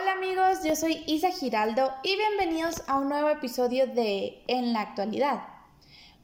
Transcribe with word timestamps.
Hola 0.00 0.12
amigos, 0.12 0.62
yo 0.62 0.76
soy 0.76 1.02
Isa 1.06 1.30
Giraldo 1.30 1.92
y 2.04 2.14
bienvenidos 2.14 2.84
a 2.86 2.98
un 2.98 3.08
nuevo 3.08 3.30
episodio 3.30 3.88
de 3.88 4.44
En 4.46 4.72
la 4.72 4.82
actualidad. 4.82 5.42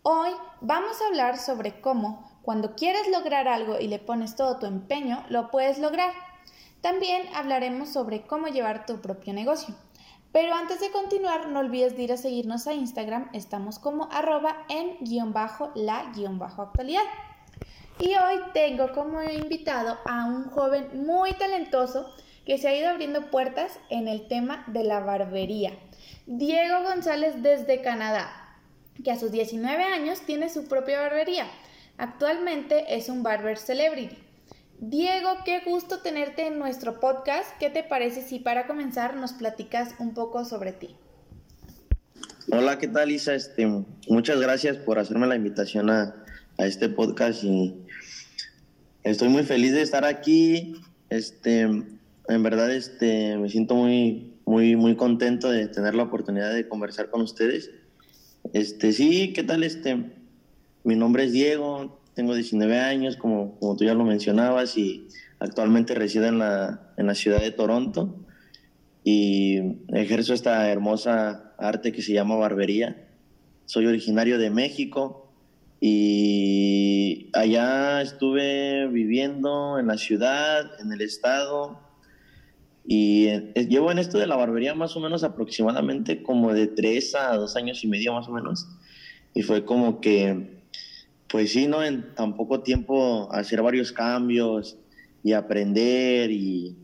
Hoy 0.03 0.31
vamos 0.61 1.01
a 1.01 1.07
hablar 1.09 1.39
sobre 1.39 1.81
cómo 1.81 2.31
cuando 2.43 2.77
quieres 2.77 3.09
lograr 3.09 3.49
algo 3.49 3.81
y 3.81 3.89
le 3.89 3.99
pones 3.99 4.37
todo 4.37 4.59
tu 4.59 4.67
empeño, 4.67 5.25
lo 5.29 5.51
puedes 5.51 5.81
lograr. 5.81 6.13
También 6.83 7.23
hablaremos 7.35 7.89
sobre 7.89 8.23
cómo 8.23 8.47
llevar 8.47 8.87
tu 8.87 9.01
propio 9.01 9.33
negocio. 9.33 9.75
Pero 10.31 10.55
antes 10.55 10.79
de 10.79 10.93
continuar, 10.93 11.49
no 11.49 11.59
olvides 11.59 11.97
de 11.97 12.03
ir 12.05 12.13
a 12.13 12.17
seguirnos 12.17 12.69
a 12.69 12.75
Instagram, 12.75 13.29
estamos 13.33 13.81
como 13.81 14.09
arroba 14.13 14.67
en 14.69 14.99
guion 15.01 15.33
bajo 15.33 15.73
la 15.75 16.13
guion 16.15 16.39
bajo 16.39 16.63
actualidad. 16.63 17.03
Y 17.99 18.15
hoy 18.15 18.41
tengo 18.53 18.93
como 18.93 19.21
invitado 19.23 19.99
a 20.05 20.27
un 20.27 20.45
joven 20.51 21.05
muy 21.05 21.33
talentoso 21.33 22.15
que 22.45 22.59
se 22.59 22.69
ha 22.69 22.77
ido 22.77 22.89
abriendo 22.89 23.31
puertas 23.31 23.79
en 23.91 24.09
el 24.09 24.29
tema 24.29 24.65
de 24.69 24.85
la 24.85 25.01
barbería. 25.01 25.73
Diego 26.27 26.83
González 26.83 27.43
desde 27.43 27.81
Canadá, 27.81 28.31
que 29.03 29.11
a 29.11 29.19
sus 29.19 29.33
19 29.33 29.83
años 29.83 30.21
tiene 30.27 30.49
su 30.51 30.67
propia 30.67 31.01
barbería. 31.01 31.47
Actualmente 31.97 32.97
es 32.97 33.09
un 33.09 33.23
barber 33.23 33.59
celebrity. 33.59 34.17
Diego, 34.81 35.39
qué 35.45 35.63
gusto 35.65 36.01
tenerte 36.01 36.47
en 36.47 36.59
nuestro 36.59 37.01
podcast. 37.01 37.49
¿Qué 37.59 37.71
te 37.71 37.83
parece 37.83 38.23
si 38.23 38.39
para 38.41 38.67
comenzar 38.67 39.17
nos 39.17 39.33
platicas 39.33 39.95
un 39.99 40.13
poco 40.13 40.45
sobre 40.45 40.73
ti? 40.73 40.97
Hola, 42.51 42.79
¿qué 42.79 42.89
tal, 42.89 43.11
Isa? 43.11 43.35
Este, 43.35 43.67
muchas 44.09 44.41
gracias 44.41 44.77
por 44.77 44.99
hacerme 44.99 45.27
la 45.27 45.37
invitación 45.37 45.89
a, 45.89 46.15
a 46.59 46.67
este 46.67 46.89
podcast 46.89 47.43
y 47.45 47.75
estoy 49.03 49.29
muy 49.29 49.45
feliz 49.45 49.73
de 49.73 49.83
estar 49.83 50.05
aquí. 50.05 50.81
Este, 51.09 51.69
en 52.29 52.43
verdad 52.43 52.71
este, 52.73 53.37
me 53.37 53.49
siento 53.49 53.75
muy, 53.75 54.35
muy, 54.47 54.77
muy 54.77 54.97
contento 54.97 55.51
de 55.51 55.69
tener 55.69 55.95
la 55.95 56.05
oportunidad 56.05 56.55
de 56.55 56.69
conversar 56.69 57.11
con 57.11 57.23
ustedes. 57.23 57.71
Este, 58.53 58.93
sí, 58.93 59.33
¿qué 59.33 59.43
tal? 59.43 59.63
Este, 59.63 60.13
mi 60.85 60.97
nombre 60.97 61.25
es 61.25 61.33
Diego, 61.33 62.01
tengo 62.15 62.35
19 62.35 62.79
años, 62.79 63.17
como, 63.17 63.59
como 63.59 63.77
tú 63.77 63.85
ya 63.85 63.95
lo 63.95 64.05
mencionabas, 64.05 64.77
y 64.77 65.09
actualmente 65.39 65.95
resido 65.95 66.27
en 66.27 66.39
la, 66.39 66.93
en 66.97 67.07
la 67.07 67.15
ciudad 67.15 67.41
de 67.41 67.51
Toronto 67.51 68.25
y 69.05 69.77
ejerzo 69.89 70.33
esta 70.33 70.71
hermosa 70.71 71.53
arte 71.59 71.93
que 71.93 72.03
se 72.03 72.15
llama 72.15 72.37
barbería. 72.37 73.07
Soy 73.67 73.87
originario 73.87 74.39
de 74.39 74.51
México 74.51 75.31
y 75.81 77.29
allá 77.35 78.01
estuve 78.01 78.89
viviendo 78.89 79.79
en 79.79 79.89
la 79.89 79.99
ciudad, 79.99 80.81
en 80.81 80.91
el 80.93 81.03
estado, 81.03 81.79
y 82.87 83.29
eh, 83.29 83.53
llevo 83.69 83.91
en 83.91 83.99
esto 83.99 84.19
de 84.19 84.27
la 84.27 84.37
barbería 84.37 84.75
más 84.75 84.95
o 84.97 85.01
menos 85.01 85.25
aproximadamente 85.25 86.23
como 86.23 86.53
de 86.53 86.67
tres 86.67 87.15
a 87.15 87.35
dos 87.37 87.57
años 87.57 87.83
y 87.83 87.89
medio 87.89 88.13
más 88.13 88.29
o 88.29 88.33
menos. 88.33 88.69
Y 89.33 89.43
fue 89.43 89.65
como 89.65 90.01
que, 90.01 90.61
pues 91.29 91.53
sí, 91.53 91.67
¿no? 91.67 91.83
En 91.83 92.15
tan 92.15 92.37
poco 92.37 92.61
tiempo 92.61 93.33
hacer 93.33 93.63
varios 93.63 93.91
cambios 93.91 94.77
y 95.23 95.33
aprender 95.33 96.31
y 96.31 96.77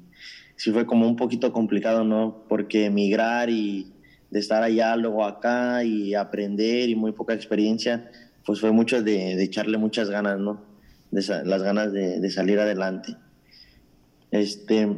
sí 0.56 0.72
fue 0.72 0.86
como 0.86 1.06
un 1.06 1.16
poquito 1.16 1.52
complicado, 1.52 2.02
¿no? 2.02 2.44
Porque 2.48 2.86
emigrar 2.86 3.50
y 3.50 3.92
de 4.30 4.40
estar 4.40 4.62
allá, 4.62 4.96
luego 4.96 5.24
acá 5.24 5.84
y 5.84 6.14
aprender 6.14 6.88
y 6.88 6.94
muy 6.94 7.12
poca 7.12 7.34
experiencia, 7.34 8.10
pues 8.46 8.60
fue 8.60 8.72
mucho 8.72 9.02
de, 9.02 9.36
de 9.36 9.42
echarle 9.44 9.76
muchas 9.76 10.08
ganas, 10.08 10.38
¿no? 10.38 10.64
De 11.10 11.22
las 11.44 11.62
ganas 11.62 11.92
de, 11.92 12.20
de 12.20 12.30
salir 12.30 12.58
adelante. 12.58 13.16
Este, 14.30 14.88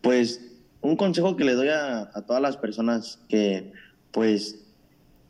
pues 0.00 0.40
un 0.80 0.96
consejo 0.96 1.36
que 1.36 1.44
le 1.44 1.54
doy 1.54 1.68
a, 1.68 2.10
todas 2.26 2.42
las 2.42 2.56
personas 2.56 3.20
que 3.28 3.72
pues 4.12 4.64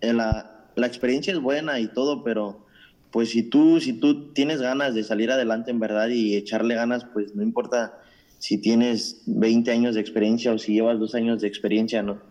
la, 0.00 0.68
la, 0.76 0.86
experiencia 0.86 1.32
es 1.32 1.40
buena 1.40 1.80
y 1.80 1.88
todo, 1.88 2.22
pero 2.22 2.66
pues 3.10 3.30
si 3.30 3.42
tú, 3.42 3.80
si 3.80 3.92
tú 3.92 4.32
tienes 4.32 4.60
ganas 4.60 4.94
de 4.94 5.02
salir 5.02 5.30
adelante 5.30 5.70
en 5.70 5.80
verdad 5.80 6.08
y 6.08 6.36
echarle 6.36 6.74
ganas, 6.74 7.04
pues 7.12 7.34
no 7.34 7.42
importa 7.42 7.98
si 8.38 8.58
tienes 8.58 9.22
20 9.26 9.70
años 9.70 9.94
de 9.94 10.00
experiencia 10.00 10.52
o 10.52 10.58
si 10.58 10.74
llevas 10.74 10.98
dos 10.98 11.14
años 11.14 11.42
de 11.42 11.48
experiencia, 11.48 12.02
¿no? 12.02 12.22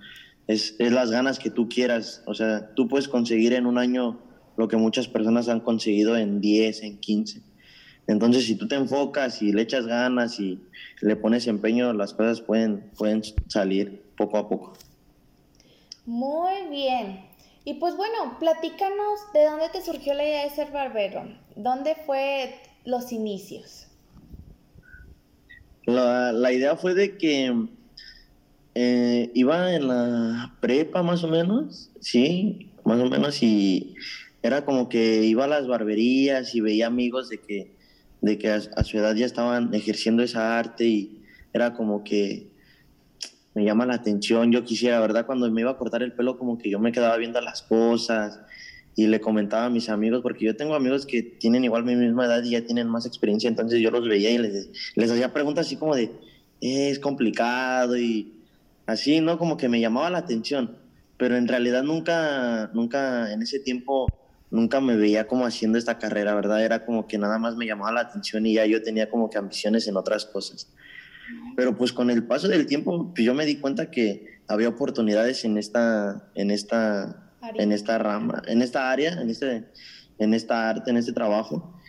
Es, 0.48 0.76
es 0.80 0.92
las 0.92 1.12
ganas 1.12 1.38
que 1.38 1.52
tú 1.52 1.70
quieras. 1.70 2.24
O 2.26 2.34
sea, 2.34 2.74
tú 2.74 2.88
puedes 2.88 3.08
conseguir 3.08 3.54
en 3.54 3.68
un 3.68 3.78
año 3.78 4.20
lo 4.58 4.68
que 4.68 4.78
muchas 4.78 5.08
personas 5.08 5.50
han 5.50 5.60
conseguido 5.60 6.18
en 6.18 6.42
10, 6.42 6.84
en 6.84 6.98
15. 6.98 7.42
Entonces, 8.10 8.48
si 8.48 8.56
tú 8.56 8.68
te 8.68 8.74
enfocas 8.74 9.40
y 9.44 9.52
le 9.54 9.62
echas 9.62 9.86
ganas 9.86 10.40
y 10.40 10.60
le 11.00 11.16
pones 11.16 11.46
empeño, 11.46 11.94
las 11.94 12.16
cosas 12.16 12.42
pueden, 12.42 12.90
pueden 12.98 13.22
salir 13.48 14.02
poco 14.18 14.40
a 14.40 14.50
poco. 14.50 14.74
Muy 16.08 16.68
bien. 16.72 17.24
Y 17.66 17.76
pues 17.76 17.96
bueno, 17.96 18.40
platícanos 18.40 19.32
de 19.32 19.46
dónde 19.46 19.70
te 19.72 19.84
surgió 19.84 20.16
la 20.16 20.24
idea 20.24 20.44
de 20.44 20.50
ser 20.50 20.72
barbero. 20.72 21.24
¿Dónde 21.56 21.96
fue 22.08 22.56
los 22.84 23.12
inicios? 23.12 23.86
La, 25.86 26.32
la 26.32 26.52
idea 26.52 26.76
fue 26.76 26.96
de 26.96 27.16
que 27.16 27.68
eh, 28.74 29.30
iba 29.36 29.76
en 29.76 29.88
la 29.88 30.56
prepa 30.60 31.04
más 31.04 31.24
o 31.24 31.28
menos, 31.28 31.92
sí, 32.00 32.72
más 32.84 33.00
o 33.00 33.06
menos, 33.08 33.44
y 33.44 33.94
era 34.42 34.66
como 34.66 34.90
que 34.90 35.26
iba 35.26 35.46
a 35.46 35.48
las 35.48 35.68
barberías 35.68 36.56
y 36.56 36.62
veía 36.62 36.88
amigos 36.88 37.30
de 37.30 37.38
que 37.40 37.79
de 38.22 38.38
que 38.38 38.50
a, 38.50 38.84
su 38.84 38.98
edad 38.98 39.16
ya 39.16 39.26
estaban 39.26 39.74
ejerciendo 39.74 40.24
esa 40.24 40.58
arte 40.58 40.86
y 40.86 41.22
era 41.54 41.74
como 41.74 42.04
que 42.04 42.48
me 43.54 43.64
llama 43.64 43.86
la 43.86 43.96
atención, 43.96 44.52
yo 44.52 44.64
quisiera, 44.64 45.00
¿verdad? 45.00 45.26
Cuando 45.26 45.50
me 45.52 45.62
iba 45.62 45.72
a 45.72 45.78
cortar 45.78 46.04
el 46.04 46.14
pelo 46.14 46.38
como 46.38 46.58
que 46.58 46.70
yo 46.70 46.80
me 46.80 46.92
quedaba 46.92 47.18
viendo 47.18 47.42
las 47.42 47.62
cosas 47.64 48.40
y 48.96 49.08
le 49.08 49.20
comentaba 49.20 49.66
a 49.66 49.70
mis 49.70 49.90
amigos, 49.90 50.22
porque 50.22 50.46
yo 50.46 50.56
tengo 50.56 50.76
amigos 50.76 51.06
que 51.06 51.24
tienen 51.24 51.64
igual 51.64 51.84
mi 51.84 51.96
misma 51.96 52.26
edad 52.26 52.44
y 52.44 52.52
ya 52.52 52.66
tienen 52.66 52.88
más 52.88 53.06
experiencia, 53.06 53.48
entonces 53.48 53.80
yo 53.80 53.92
los 53.92 54.08
veía 54.08 54.32
y 54.32 54.38
les, 54.38 54.70
les 54.96 55.12
hacía 55.12 55.34
preguntas 55.34 55.66
así 55.66 55.78
como 55.78 55.96
de, 55.96 56.12
es 56.62 57.00
complicado 57.00 57.98
y 57.98 58.34
así, 58.86 59.22
¿no? 59.22 59.38
Como 59.38 59.58
que 59.58 59.70
me 59.70 59.80
llamaba 59.80 60.10
la 60.10 60.20
atención, 60.20 60.78
pero 61.18 61.38
en 61.38 61.48
realidad 61.48 61.84
nunca, 61.84 62.70
nunca 62.74 63.32
en 63.32 63.42
ese 63.42 63.60
tiempo 63.60 64.08
nunca 64.52 64.82
me 64.82 64.96
veía 64.96 65.28
como 65.28 65.46
haciendo 65.46 65.78
esta 65.78 65.98
carrera, 65.98 66.36
¿verdad? 66.36 66.64
Era 66.64 66.86
como 66.86 67.08
que 67.08 67.18
nada 67.18 67.38
más 67.38 67.56
me 67.56 67.66
llamaba 67.66 67.92
la 67.92 68.02
atención 68.02 68.46
y 68.46 68.54
ya 68.54 68.66
yo 68.66 68.82
tenía 68.82 69.10
como 69.10 69.30
que 69.30 69.38
ambiciones 69.38 69.88
en 69.88 69.98
otras 69.98 70.26
cosas. 70.26 70.72
Pero 71.56 71.78
pues 71.78 71.94
con 71.94 72.10
el 72.10 72.26
paso 72.26 72.48
del 72.48 72.66
tiempo, 72.66 73.14
pues 73.14 73.26
yo 73.26 73.34
me 73.34 73.46
di 73.46 73.58
cuenta 73.58 73.92
que 73.92 74.40
había 74.48 74.70
oportunidades 74.70 75.46
en 75.46 75.58
esta, 75.58 76.30
en 76.34 76.50
esta, 76.50 77.32
en 77.56 77.72
esta 77.72 77.98
rama, 78.00 78.42
en 78.48 78.62
esta 78.62 78.92
área, 78.92 79.14
en, 79.14 79.30
este, 79.30 79.66
en 80.18 80.34
esta 80.34 80.70
arte, 80.70 80.90
en 80.90 80.98
este 80.98 81.14
trabajo. 81.14 81.80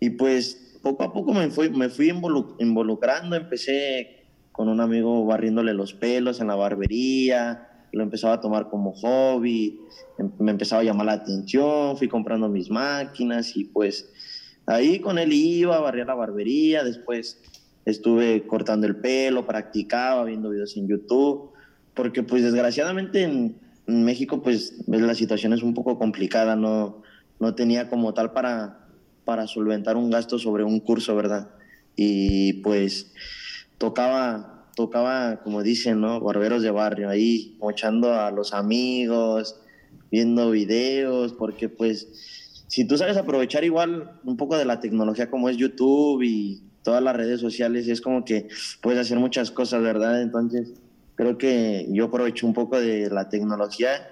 Y 0.00 0.10
pues 0.10 0.78
poco 0.82 1.04
a 1.04 1.12
poco 1.12 1.32
me 1.32 1.48
fui, 1.50 1.70
me 1.70 1.88
fui 1.88 2.10
involucrando, 2.58 3.36
empecé 3.36 4.26
con 4.52 4.68
un 4.68 4.80
amigo 4.80 5.24
barriéndole 5.24 5.72
los 5.72 5.94
pelos 5.94 6.40
en 6.40 6.48
la 6.48 6.54
barbería, 6.54 7.73
lo 7.94 8.02
empezaba 8.02 8.34
a 8.34 8.40
tomar 8.40 8.68
como 8.68 8.92
hobby, 8.92 9.80
em, 10.18 10.30
me 10.38 10.50
empezaba 10.50 10.82
a 10.82 10.84
llamar 10.84 11.06
la 11.06 11.12
atención, 11.12 11.96
fui 11.96 12.08
comprando 12.08 12.48
mis 12.48 12.70
máquinas 12.70 13.56
y 13.56 13.64
pues 13.64 14.10
ahí 14.66 15.00
con 15.00 15.18
él 15.18 15.32
iba, 15.32 15.80
barría 15.80 16.04
la 16.04 16.14
barbería, 16.14 16.84
después 16.84 17.40
estuve 17.84 18.46
cortando 18.46 18.86
el 18.86 18.96
pelo, 18.96 19.46
practicaba, 19.46 20.24
viendo 20.24 20.50
videos 20.50 20.76
en 20.76 20.88
YouTube, 20.88 21.50
porque 21.94 22.22
pues 22.22 22.42
desgraciadamente 22.42 23.22
en, 23.22 23.64
México 23.86 24.40
pues 24.40 24.82
la 24.86 25.14
situación 25.14 25.52
es 25.52 25.62
un 25.62 25.74
poco 25.74 25.98
complicada, 25.98 26.56
no, 26.56 27.02
no 27.38 27.54
tenía 27.54 27.90
como 27.90 28.14
tal 28.14 28.32
para, 28.32 28.88
para 29.26 29.46
solventar 29.46 29.98
un 29.98 30.08
gasto 30.08 30.38
sobre 30.38 30.64
un 30.64 30.80
curso, 30.80 31.14
¿verdad? 31.14 31.50
Y 31.94 32.54
pues 32.62 33.12
tocaba 33.76 34.53
tocaba, 34.74 35.40
como 35.42 35.62
dicen, 35.62 36.00
¿no? 36.00 36.20
Barberos 36.20 36.62
de 36.62 36.70
barrio, 36.70 37.08
ahí 37.08 37.56
mochando 37.60 38.12
a 38.14 38.30
los 38.30 38.52
amigos, 38.52 39.60
viendo 40.10 40.50
videos, 40.50 41.32
porque 41.32 41.68
pues 41.68 42.64
si 42.68 42.86
tú 42.86 42.96
sabes 42.96 43.16
aprovechar 43.16 43.64
igual 43.64 44.20
un 44.24 44.36
poco 44.36 44.56
de 44.56 44.64
la 44.64 44.80
tecnología 44.80 45.30
como 45.30 45.48
es 45.48 45.56
YouTube 45.56 46.22
y 46.22 46.62
todas 46.82 47.02
las 47.02 47.16
redes 47.16 47.40
sociales, 47.40 47.88
es 47.88 48.00
como 48.00 48.24
que 48.24 48.48
puedes 48.82 49.00
hacer 49.00 49.18
muchas 49.18 49.50
cosas, 49.50 49.82
¿verdad? 49.82 50.22
Entonces, 50.22 50.74
creo 51.14 51.38
que 51.38 51.86
yo 51.90 52.06
aprovecho 52.06 52.46
un 52.46 52.54
poco 52.54 52.78
de 52.78 53.10
la 53.10 53.28
tecnología 53.28 54.08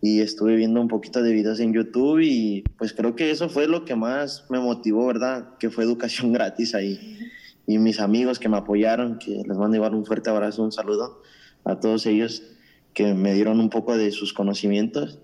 y 0.00 0.20
estuve 0.20 0.56
viendo 0.56 0.80
un 0.80 0.88
poquito 0.88 1.22
de 1.22 1.32
videos 1.32 1.60
en 1.60 1.72
YouTube 1.72 2.20
y 2.20 2.64
pues 2.76 2.92
creo 2.92 3.14
que 3.14 3.30
eso 3.30 3.48
fue 3.48 3.68
lo 3.68 3.84
que 3.84 3.94
más 3.94 4.46
me 4.50 4.58
motivó, 4.58 5.06
¿verdad? 5.06 5.56
Que 5.58 5.70
fue 5.70 5.84
educación 5.84 6.32
gratis 6.34 6.74
ahí 6.74 7.18
y 7.66 7.78
mis 7.78 8.00
amigos 8.00 8.38
que 8.38 8.48
me 8.48 8.56
apoyaron, 8.56 9.18
que 9.18 9.30
les 9.30 9.56
mando 9.56 9.76
igual 9.76 9.94
un 9.94 10.04
fuerte 10.04 10.30
abrazo, 10.30 10.62
un 10.62 10.72
saludo 10.72 11.22
a 11.64 11.78
todos 11.78 12.06
ellos 12.06 12.42
que 12.94 13.14
me 13.14 13.34
dieron 13.34 13.60
un 13.60 13.70
poco 13.70 13.96
de 13.96 14.10
sus 14.10 14.32
conocimientos. 14.32 15.18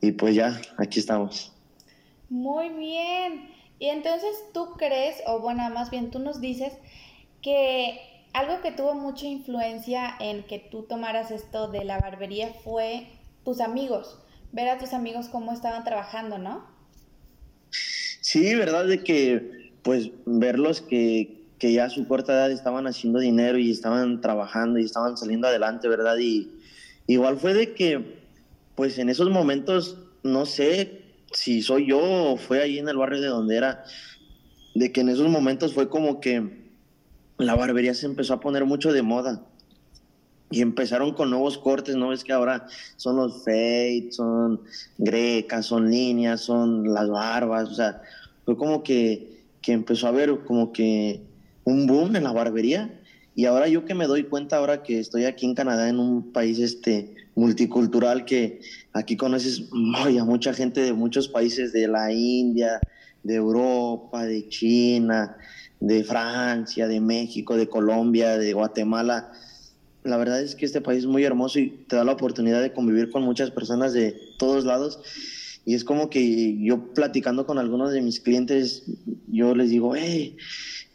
Y 0.00 0.12
pues 0.12 0.34
ya, 0.34 0.60
aquí 0.76 0.98
estamos. 0.98 1.52
Muy 2.28 2.70
bien. 2.70 3.50
Y 3.78 3.86
entonces 3.86 4.30
tú 4.52 4.72
crees, 4.76 5.16
o 5.26 5.40
bueno, 5.40 5.68
más 5.70 5.90
bien 5.90 6.10
tú 6.10 6.18
nos 6.18 6.40
dices, 6.40 6.72
que 7.42 8.00
algo 8.32 8.60
que 8.62 8.72
tuvo 8.72 8.94
mucha 8.94 9.26
influencia 9.26 10.14
en 10.18 10.44
que 10.44 10.58
tú 10.58 10.82
tomaras 10.82 11.30
esto 11.30 11.68
de 11.68 11.84
la 11.84 11.98
barbería 11.98 12.52
fue 12.64 13.06
tus 13.44 13.60
amigos, 13.60 14.18
ver 14.52 14.68
a 14.68 14.78
tus 14.78 14.92
amigos 14.92 15.28
cómo 15.28 15.52
estaban 15.52 15.84
trabajando, 15.84 16.38
¿no? 16.38 16.64
Sí, 18.20 18.54
verdad 18.54 18.86
de 18.86 19.04
que 19.04 19.63
pues 19.84 20.10
verlos 20.26 20.80
que, 20.80 21.44
que 21.58 21.72
ya 21.72 21.84
a 21.84 21.90
su 21.90 22.08
corta 22.08 22.32
edad 22.32 22.50
estaban 22.50 22.88
haciendo 22.88 23.20
dinero 23.20 23.58
y 23.58 23.70
estaban 23.70 24.20
trabajando 24.20 24.80
y 24.80 24.84
estaban 24.84 25.16
saliendo 25.16 25.46
adelante, 25.46 25.86
¿verdad? 25.86 26.16
Y 26.18 26.50
igual 27.06 27.36
fue 27.36 27.54
de 27.54 27.74
que 27.74 28.24
pues 28.74 28.98
en 28.98 29.08
esos 29.08 29.30
momentos, 29.30 29.98
no 30.22 30.46
sé 30.46 31.02
si 31.32 31.62
soy 31.62 31.86
yo 31.86 32.00
o 32.00 32.36
fue 32.36 32.62
ahí 32.62 32.78
en 32.78 32.88
el 32.88 32.96
barrio 32.96 33.20
de 33.20 33.28
donde 33.28 33.56
era, 33.56 33.84
de 34.74 34.90
que 34.90 35.02
en 35.02 35.10
esos 35.10 35.28
momentos 35.28 35.74
fue 35.74 35.88
como 35.88 36.20
que 36.20 36.64
la 37.38 37.54
barbería 37.54 37.94
se 37.94 38.06
empezó 38.06 38.34
a 38.34 38.40
poner 38.40 38.64
mucho 38.64 38.92
de 38.92 39.02
moda. 39.02 39.44
Y 40.50 40.60
empezaron 40.60 41.14
con 41.14 41.30
nuevos 41.30 41.58
cortes, 41.58 41.96
¿no? 41.96 42.12
Es 42.12 42.22
que 42.22 42.32
ahora 42.32 42.66
son 42.96 43.16
los 43.16 43.44
fade, 43.44 44.08
son 44.10 44.60
grecas, 44.98 45.66
son 45.66 45.90
líneas, 45.90 46.42
son 46.42 46.92
las 46.92 47.08
barbas, 47.08 47.70
o 47.70 47.74
sea, 47.74 48.02
fue 48.44 48.56
como 48.56 48.82
que, 48.82 49.33
que 49.64 49.72
empezó 49.72 50.06
a 50.06 50.10
haber 50.10 50.44
como 50.44 50.72
que 50.72 51.22
un 51.64 51.86
boom 51.86 52.16
en 52.16 52.24
la 52.24 52.32
barbería. 52.32 53.00
Y 53.34 53.46
ahora 53.46 53.66
yo 53.66 53.84
que 53.84 53.94
me 53.94 54.06
doy 54.06 54.24
cuenta, 54.24 54.58
ahora 54.58 54.82
que 54.82 55.00
estoy 55.00 55.24
aquí 55.24 55.46
en 55.46 55.54
Canadá, 55.54 55.88
en 55.88 55.98
un 55.98 56.32
país 56.32 56.58
este, 56.58 57.14
multicultural, 57.34 58.24
que 58.24 58.60
aquí 58.92 59.16
conoces 59.16 59.64
a 59.72 60.24
mucha 60.24 60.52
gente 60.52 60.82
de 60.82 60.92
muchos 60.92 61.28
países, 61.28 61.72
de 61.72 61.88
la 61.88 62.12
India, 62.12 62.80
de 63.22 63.34
Europa, 63.36 64.24
de 64.24 64.48
China, 64.48 65.36
de 65.80 66.04
Francia, 66.04 66.86
de 66.86 67.00
México, 67.00 67.56
de 67.56 67.68
Colombia, 67.68 68.38
de 68.38 68.52
Guatemala. 68.52 69.32
La 70.04 70.18
verdad 70.18 70.42
es 70.42 70.54
que 70.54 70.66
este 70.66 70.82
país 70.82 71.00
es 71.00 71.06
muy 71.06 71.24
hermoso 71.24 71.58
y 71.58 71.70
te 71.88 71.96
da 71.96 72.04
la 72.04 72.12
oportunidad 72.12 72.60
de 72.60 72.72
convivir 72.72 73.10
con 73.10 73.22
muchas 73.22 73.50
personas 73.50 73.94
de 73.94 74.14
todos 74.38 74.64
lados. 74.64 75.00
Y 75.64 75.74
es 75.74 75.84
como 75.84 76.10
que 76.10 76.58
yo 76.62 76.92
platicando 76.92 77.46
con 77.46 77.58
algunos 77.58 77.92
de 77.92 78.02
mis 78.02 78.20
clientes, 78.20 78.84
yo 79.28 79.54
les 79.54 79.70
digo, 79.70 79.94
hey, 79.96 80.36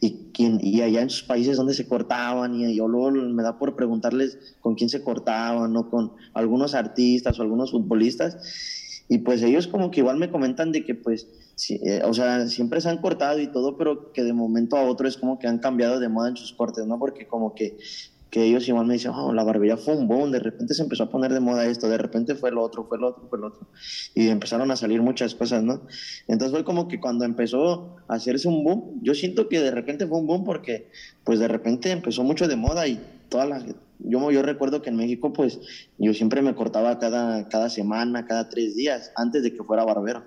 y, 0.01 0.31
y 0.37 0.81
allá 0.81 1.01
en 1.01 1.09
sus 1.09 1.23
países 1.23 1.57
donde 1.57 1.73
se 1.73 1.87
cortaban, 1.87 2.55
y 2.55 2.75
yo 2.75 2.87
luego 2.87 3.11
me 3.11 3.43
da 3.43 3.57
por 3.57 3.75
preguntarles 3.75 4.37
con 4.61 4.75
quién 4.75 4.89
se 4.89 5.03
cortaban, 5.03 5.73
¿no? 5.73 5.89
Con 5.89 6.13
algunos 6.33 6.75
artistas 6.75 7.39
o 7.39 7.41
algunos 7.41 7.71
futbolistas. 7.71 9.05
Y 9.09 9.19
pues 9.19 9.41
ellos 9.41 9.67
como 9.67 9.89
que 9.89 10.01
igual 10.01 10.17
me 10.17 10.29
comentan 10.29 10.71
de 10.71 10.85
que 10.85 10.93
pues 10.93 11.27
eh, 11.69 12.01
o 12.05 12.13
sea, 12.13 12.47
siempre 12.47 12.79
se 12.79 12.89
han 12.89 12.99
cortado 12.99 13.39
y 13.39 13.51
todo, 13.51 13.77
pero 13.77 14.13
que 14.13 14.23
de 14.23 14.33
momento 14.33 14.77
a 14.77 14.83
otro 14.83 15.07
es 15.07 15.17
como 15.17 15.39
que 15.39 15.47
han 15.47 15.59
cambiado 15.59 15.99
de 15.99 16.07
moda 16.07 16.29
en 16.29 16.37
sus 16.37 16.53
cortes, 16.53 16.85
¿no? 16.85 16.97
Porque 16.99 17.27
como 17.27 17.53
que, 17.53 17.77
que 18.29 18.43
ellos 18.43 18.67
igual 18.67 18.85
me 18.85 18.93
dicen, 18.93 19.11
oh, 19.11 19.33
la 19.33 19.43
barbería 19.43 19.77
fue 19.77 19.95
un 19.95 20.07
boom, 20.07 20.31
de 20.31 20.39
repente 20.39 20.73
se 20.73 20.83
empezó 20.83 21.03
a 21.03 21.09
poner 21.09 21.33
de 21.33 21.39
moda 21.39 21.65
esto, 21.65 21.89
de 21.89 21.97
repente 21.97 22.35
fue 22.35 22.51
lo 22.51 22.61
otro, 22.61 22.85
fue 22.85 22.97
lo 22.99 23.09
otro, 23.09 23.27
fue 23.29 23.39
lo 23.39 23.47
otro. 23.47 23.67
Y 24.13 24.27
empezaron 24.27 24.69
a 24.71 24.75
salir 24.75 25.01
muchas 25.01 25.35
cosas, 25.35 25.63
¿no? 25.63 25.81
Entonces 26.27 26.51
fue 26.51 26.63
como 26.63 26.87
que 26.87 26.99
cuando 26.99 27.25
empezó 27.25 27.97
a 28.07 28.15
hacerse 28.15 28.47
un 28.47 28.63
boom, 28.63 28.99
yo 29.01 29.13
siento 29.13 29.49
que 29.49 29.59
de 29.59 29.71
repente 29.71 30.07
fue 30.07 30.19
un 30.19 30.27
boom 30.27 30.43
porque 30.43 30.89
pues 31.23 31.39
de 31.39 31.47
repente 31.47 31.91
empezó 31.91 32.23
mucho 32.23 32.47
de 32.47 32.55
moda 32.55 32.87
y 32.87 32.99
toda 33.29 33.45
la 33.45 33.65
yo, 34.01 34.31
yo 34.31 34.41
recuerdo 34.41 34.81
que 34.81 34.89
en 34.89 34.95
México, 34.95 35.33
pues, 35.33 35.59
yo 35.97 36.13
siempre 36.13 36.41
me 36.41 36.55
cortaba 36.55 36.99
cada, 36.99 37.49
cada 37.49 37.69
semana, 37.69 38.25
cada 38.25 38.47
tres 38.47 38.77
días, 38.77 39.11
antes 39.17 39.43
de 39.43 39.53
que 39.53 39.61
fuera 39.61 39.83
barbero 39.83 40.23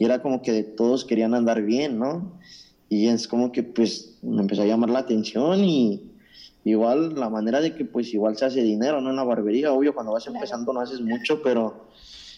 y 0.00 0.06
era 0.06 0.22
como 0.22 0.40
que 0.40 0.62
todos 0.62 1.04
querían 1.04 1.34
andar 1.34 1.62
bien, 1.62 1.98
¿no? 1.98 2.40
Y 2.88 3.08
es 3.08 3.28
como 3.28 3.52
que 3.52 3.62
pues 3.62 4.18
me 4.22 4.40
empezó 4.40 4.62
a 4.62 4.66
llamar 4.66 4.88
la 4.88 5.00
atención 5.00 5.62
y 5.62 6.10
igual 6.64 7.14
la 7.14 7.30
manera 7.30 7.60
de 7.60 7.74
que 7.74 7.84
pues 7.84 8.12
igual 8.12 8.36
se 8.36 8.44
hace 8.44 8.62
dinero, 8.62 9.00
¿no? 9.00 9.10
En 9.10 9.16
la 9.16 9.24
barbería, 9.24 9.72
obvio, 9.72 9.94
cuando 9.94 10.12
vas 10.12 10.26
empezando 10.26 10.72
no 10.72 10.80
haces 10.80 11.00
mucho, 11.00 11.42
pero 11.42 11.88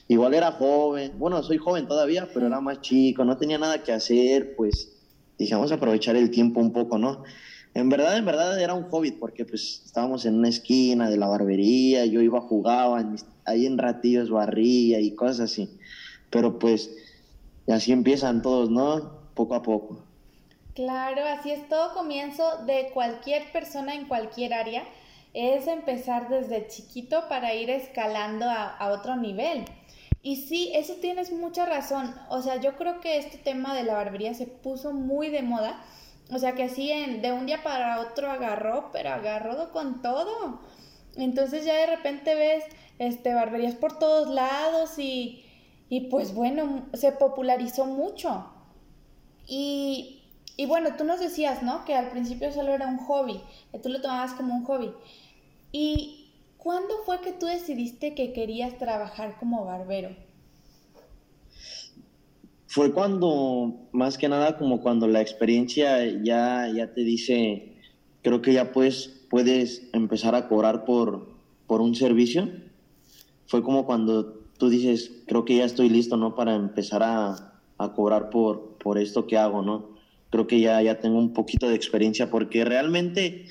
igual 0.08 0.34
era 0.34 0.52
joven, 0.52 1.12
bueno, 1.18 1.42
soy 1.42 1.58
joven 1.58 1.86
todavía, 1.86 2.28
pero 2.32 2.46
era 2.46 2.60
más 2.60 2.80
chico, 2.80 3.24
no 3.24 3.36
tenía 3.36 3.58
nada 3.58 3.82
que 3.82 3.92
hacer, 3.92 4.54
pues 4.56 4.92
dije, 5.38 5.54
vamos 5.54 5.72
a 5.72 5.76
aprovechar 5.76 6.16
el 6.16 6.30
tiempo 6.30 6.60
un 6.60 6.72
poco, 6.72 6.98
¿no? 6.98 7.24
En 7.74 7.88
verdad, 7.88 8.18
en 8.18 8.26
verdad 8.26 8.60
era 8.60 8.74
un 8.74 8.84
hobby, 8.90 9.12
porque 9.12 9.44
pues 9.46 9.82
estábamos 9.86 10.26
en 10.26 10.34
una 10.34 10.50
esquina 10.50 11.08
de 11.08 11.16
la 11.16 11.26
barbería, 11.26 12.04
yo 12.04 12.20
iba, 12.20 12.40
jugaba, 12.40 13.14
ahí 13.44 13.66
en 13.66 13.78
ratillos 13.78 14.30
barría 14.30 15.00
y 15.00 15.14
cosas 15.14 15.40
así, 15.40 15.70
pero 16.30 16.58
pues 16.58 16.94
así 17.66 17.92
empiezan 17.92 18.42
todos, 18.42 18.70
¿no? 18.70 19.22
Poco 19.34 19.54
a 19.54 19.62
poco. 19.62 20.11
Claro, 20.74 21.26
así 21.26 21.50
es 21.50 21.68
todo 21.68 21.92
comienzo 21.92 22.64
de 22.64 22.90
cualquier 22.94 23.52
persona 23.52 23.94
en 23.94 24.06
cualquier 24.06 24.54
área. 24.54 24.84
Es 25.34 25.66
empezar 25.66 26.28
desde 26.28 26.66
chiquito 26.66 27.28
para 27.28 27.54
ir 27.54 27.68
escalando 27.70 28.46
a, 28.48 28.90
otro 28.90 29.16
nivel. 29.16 29.64
Y 30.22 30.36
sí, 30.36 30.70
eso 30.74 30.94
tienes 31.00 31.30
mucha 31.32 31.66
razón. 31.66 32.14
O 32.30 32.40
sea, 32.42 32.56
yo 32.56 32.76
creo 32.76 33.00
que 33.00 33.18
este 33.18 33.38
tema 33.38 33.74
de 33.74 33.82
la 33.82 33.94
barbería 33.94 34.34
se 34.34 34.46
puso 34.46 34.92
muy 34.92 35.28
de 35.28 35.42
moda. 35.42 35.84
O 36.32 36.38
sea, 36.38 36.54
que 36.54 36.64
así 36.64 36.90
de 37.20 37.32
un 37.32 37.46
día 37.46 37.62
para 37.62 38.00
otro 38.00 38.30
agarró, 38.30 38.90
pero 38.92 39.10
agarró 39.10 39.72
con 39.72 40.00
todo. 40.00 40.60
Entonces 41.16 41.66
ya 41.66 41.74
de 41.74 41.86
repente 41.86 42.34
ves 42.34 42.64
este, 42.98 43.34
barberías 43.34 43.74
por 43.74 43.98
todos 43.98 44.28
lados 44.28 44.98
y, 44.98 45.44
y 45.90 46.08
pues 46.08 46.34
bueno, 46.34 46.86
se 46.94 47.12
popularizó 47.12 47.84
mucho. 47.84 48.46
Y, 49.46 50.21
y, 50.56 50.66
bueno, 50.66 50.90
tú 50.96 51.04
nos 51.04 51.20
decías, 51.20 51.62
¿no? 51.62 51.84
Que 51.84 51.94
al 51.94 52.10
principio 52.10 52.52
solo 52.52 52.72
era 52.72 52.86
un 52.86 52.98
hobby, 52.98 53.40
que 53.70 53.78
tú 53.78 53.88
lo 53.88 54.00
tomabas 54.00 54.32
como 54.34 54.54
un 54.54 54.64
hobby. 54.64 54.90
¿Y 55.72 56.30
cuándo 56.58 56.94
fue 57.04 57.20
que 57.20 57.32
tú 57.32 57.46
decidiste 57.46 58.14
que 58.14 58.32
querías 58.32 58.76
trabajar 58.78 59.36
como 59.38 59.64
barbero? 59.64 60.10
Fue 62.66 62.92
cuando, 62.92 63.74
más 63.92 64.16
que 64.16 64.28
nada, 64.28 64.56
como 64.56 64.80
cuando 64.80 65.06
la 65.06 65.20
experiencia 65.20 66.06
ya, 66.22 66.68
ya 66.68 66.94
te 66.94 67.02
dice, 67.02 67.74
creo 68.22 68.40
que 68.40 68.54
ya 68.54 68.72
pues 68.72 69.26
puedes 69.28 69.88
empezar 69.92 70.34
a 70.34 70.48
cobrar 70.48 70.84
por, 70.84 71.28
por 71.66 71.80
un 71.80 71.94
servicio. 71.94 72.48
Fue 73.46 73.62
como 73.62 73.84
cuando 73.84 74.40
tú 74.58 74.70
dices, 74.70 75.12
creo 75.26 75.44
que 75.44 75.56
ya 75.56 75.64
estoy 75.64 75.88
listo, 75.88 76.16
¿no? 76.16 76.34
Para 76.34 76.54
empezar 76.54 77.02
a, 77.02 77.52
a 77.78 77.92
cobrar 77.92 78.30
por, 78.30 78.78
por 78.78 78.98
esto 78.98 79.26
que 79.26 79.36
hago, 79.36 79.62
¿no? 79.62 79.91
Creo 80.32 80.48
que 80.48 80.60
ya, 80.60 80.82
ya 80.82 80.98
tengo 80.98 81.18
un 81.18 81.32
poquito 81.34 81.68
de 81.68 81.76
experiencia 81.76 82.30
porque 82.30 82.64
realmente 82.64 83.44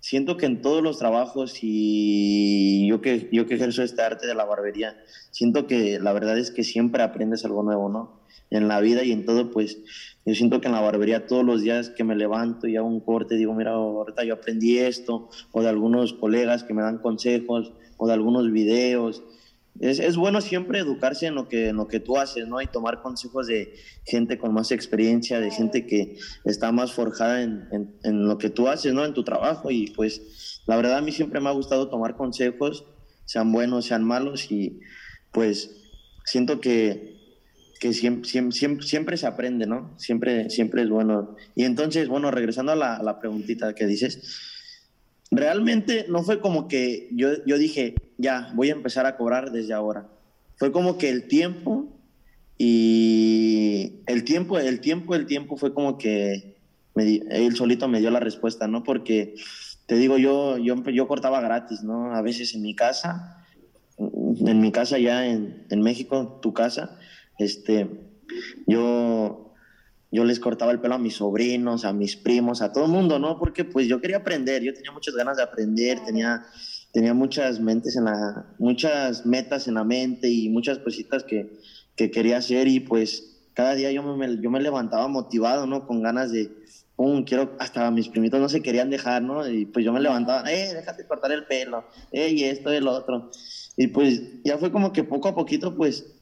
siento 0.00 0.36
que 0.36 0.46
en 0.46 0.62
todos 0.62 0.82
los 0.82 0.98
trabajos 0.98 1.58
y 1.60 2.86
yo 2.88 3.00
que, 3.00 3.28
yo 3.32 3.46
que 3.46 3.56
ejerzo 3.56 3.82
este 3.82 4.02
arte 4.02 4.26
de 4.26 4.34
la 4.34 4.44
barbería, 4.44 4.96
siento 5.30 5.66
que 5.66 6.00
la 6.00 6.12
verdad 6.12 6.38
es 6.38 6.50
que 6.50 6.64
siempre 6.64 7.02
aprendes 7.02 7.44
algo 7.44 7.62
nuevo, 7.62 7.88
¿no? 7.90 8.22
En 8.48 8.66
la 8.66 8.80
vida 8.80 9.04
y 9.04 9.12
en 9.12 9.26
todo, 9.26 9.50
pues 9.50 9.78
yo 10.24 10.34
siento 10.34 10.60
que 10.60 10.68
en 10.68 10.72
la 10.74 10.80
barbería 10.80 11.26
todos 11.26 11.44
los 11.44 11.60
días 11.60 11.90
que 11.90 12.04
me 12.04 12.16
levanto 12.16 12.66
y 12.66 12.76
hago 12.76 12.86
un 12.86 13.00
corte, 13.00 13.36
digo, 13.36 13.52
mira, 13.52 13.72
ahorita 13.72 14.24
yo 14.24 14.34
aprendí 14.34 14.78
esto, 14.78 15.28
o 15.52 15.62
de 15.62 15.68
algunos 15.68 16.14
colegas 16.14 16.62
que 16.64 16.72
me 16.72 16.82
dan 16.82 16.98
consejos, 16.98 17.72
o 17.96 18.06
de 18.06 18.14
algunos 18.14 18.50
videos, 18.50 19.22
es, 19.80 19.98
es, 19.98 20.16
bueno 20.16 20.40
siempre 20.40 20.78
educarse 20.78 21.26
en 21.26 21.34
lo, 21.34 21.48
que, 21.48 21.68
en 21.68 21.76
lo 21.76 21.88
que 21.88 22.00
tú 22.00 22.18
haces, 22.18 22.46
¿no? 22.46 22.60
Y 22.60 22.66
tomar 22.66 23.02
consejos 23.02 23.46
de 23.46 23.74
gente 24.04 24.38
con 24.38 24.52
más 24.52 24.72
experiencia, 24.72 25.40
de 25.40 25.50
gente 25.50 25.86
que 25.86 26.18
está 26.44 26.72
más 26.72 26.92
forjada 26.92 27.42
en, 27.42 27.96
en, 28.02 28.26
lo 28.26 28.38
que 28.38 28.50
tú 28.50 28.68
haces, 28.68 28.92
¿no? 28.92 29.04
En 29.04 29.14
tu 29.14 29.24
trabajo. 29.24 29.70
Y 29.70 29.88
pues 29.88 30.62
la 30.66 30.76
verdad 30.76 30.98
a 30.98 31.00
mí 31.00 31.12
siempre 31.12 31.40
me 31.40 31.48
ha 31.48 31.52
gustado 31.52 31.88
tomar 31.88 32.16
consejos, 32.16 32.86
sean 33.24 33.52
buenos, 33.52 33.86
sean 33.86 34.04
malos, 34.04 34.50
y 34.50 34.80
pues 35.32 35.70
siento 36.24 36.60
que, 36.60 37.16
que 37.80 37.92
siempre, 37.92 38.28
siempre, 38.52 38.86
siempre, 38.86 39.16
se 39.16 39.26
aprende, 39.26 39.66
¿no? 39.66 39.94
Siempre, 39.98 40.50
siempre 40.50 40.82
es 40.82 40.88
bueno. 40.88 41.36
Y 41.54 41.64
entonces, 41.64 42.08
bueno, 42.08 42.30
regresando 42.30 42.72
a 42.72 42.76
la, 42.76 42.96
a 42.96 43.02
la 43.02 43.18
preguntita 43.18 43.74
que 43.74 43.86
dices, 43.86 44.55
realmente 45.30 46.06
no 46.08 46.22
fue 46.22 46.40
como 46.40 46.68
que 46.68 47.08
yo, 47.12 47.44
yo 47.44 47.58
dije, 47.58 47.94
ya, 48.18 48.52
voy 48.54 48.70
a 48.70 48.74
empezar 48.74 49.06
a 49.06 49.16
cobrar 49.16 49.52
desde 49.52 49.74
ahora. 49.74 50.08
Fue 50.56 50.72
como 50.72 50.98
que 50.98 51.10
el 51.10 51.28
tiempo 51.28 51.88
y 52.58 54.00
el 54.06 54.24
tiempo, 54.24 54.58
el 54.58 54.80
tiempo, 54.80 55.14
el 55.14 55.26
tiempo 55.26 55.56
fue 55.56 55.74
como 55.74 55.98
que 55.98 56.56
él 56.94 57.54
solito 57.54 57.88
me 57.88 58.00
dio 58.00 58.10
la 58.10 58.20
respuesta, 58.20 58.66
¿no? 58.66 58.82
Porque 58.82 59.34
te 59.86 59.96
digo, 59.96 60.16
yo, 60.16 60.56
yo, 60.58 60.82
yo 60.90 61.08
cortaba 61.08 61.40
gratis, 61.40 61.82
¿no? 61.82 62.14
A 62.14 62.22
veces 62.22 62.54
en 62.54 62.62
mi 62.62 62.74
casa, 62.74 63.44
en 63.98 64.60
mi 64.60 64.72
casa 64.72 64.98
ya 64.98 65.26
en, 65.26 65.66
en 65.68 65.80
México, 65.82 66.38
tu 66.40 66.54
casa, 66.54 66.98
este, 67.38 67.88
yo 68.66 69.45
yo 70.16 70.24
les 70.24 70.40
cortaba 70.40 70.72
el 70.72 70.80
pelo 70.80 70.94
a 70.94 70.98
mis 70.98 71.16
sobrinos, 71.16 71.84
a 71.84 71.92
mis 71.92 72.16
primos, 72.16 72.62
a 72.62 72.72
todo 72.72 72.86
el 72.86 72.90
mundo, 72.90 73.18
¿no? 73.18 73.38
Porque 73.38 73.66
pues 73.66 73.86
yo 73.86 74.00
quería 74.00 74.16
aprender, 74.16 74.62
yo 74.62 74.72
tenía 74.72 74.90
muchas 74.90 75.14
ganas 75.14 75.36
de 75.36 75.42
aprender, 75.42 76.02
tenía, 76.06 76.42
tenía 76.90 77.12
muchas 77.12 77.60
mentes 77.60 77.96
en 77.96 78.06
la, 78.06 78.46
muchas 78.58 79.26
metas 79.26 79.68
en 79.68 79.74
la 79.74 79.84
mente 79.84 80.30
y 80.30 80.48
muchas 80.48 80.78
cositas 80.78 81.22
que, 81.22 81.58
que 81.96 82.10
quería 82.10 82.38
hacer 82.38 82.66
y 82.66 82.80
pues 82.80 83.50
cada 83.52 83.74
día 83.74 83.92
yo 83.92 84.02
me, 84.02 84.40
yo 84.40 84.50
me 84.50 84.62
levantaba 84.62 85.06
motivado, 85.06 85.66
¿no? 85.66 85.86
Con 85.86 86.02
ganas 86.02 86.32
de, 86.32 86.50
pum, 86.96 87.22
quiero, 87.24 87.54
hasta 87.58 87.90
mis 87.90 88.08
primitos 88.08 88.40
no 88.40 88.48
se 88.48 88.62
querían 88.62 88.88
dejar, 88.88 89.20
¿no? 89.20 89.46
Y 89.46 89.66
pues 89.66 89.84
yo 89.84 89.92
me 89.92 90.00
levantaba, 90.00 90.50
eh, 90.50 90.72
déjate 90.72 91.06
cortar 91.06 91.30
el 91.32 91.44
pelo, 91.44 91.84
eh, 92.10 92.30
y 92.30 92.44
esto 92.44 92.72
y 92.72 92.76
el 92.76 92.88
otro. 92.88 93.30
Y 93.76 93.88
pues 93.88 94.22
ya 94.44 94.56
fue 94.56 94.72
como 94.72 94.94
que 94.94 95.04
poco 95.04 95.28
a 95.28 95.34
poquito, 95.34 95.76
pues 95.76 96.15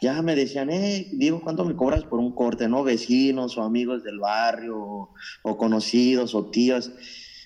ya 0.00 0.20
me 0.22 0.36
decían, 0.36 0.70
eh, 0.70 1.08
digo, 1.12 1.40
¿cuánto 1.40 1.64
me 1.64 1.74
cobras 1.74 2.04
por 2.04 2.18
un 2.18 2.34
corte, 2.34 2.68
no? 2.68 2.84
Vecinos 2.84 3.56
o 3.56 3.62
amigos 3.62 4.04
del 4.04 4.18
barrio, 4.18 5.10
o, 5.42 5.56
conocidos, 5.56 6.34
o 6.34 6.46
tíos. 6.46 6.92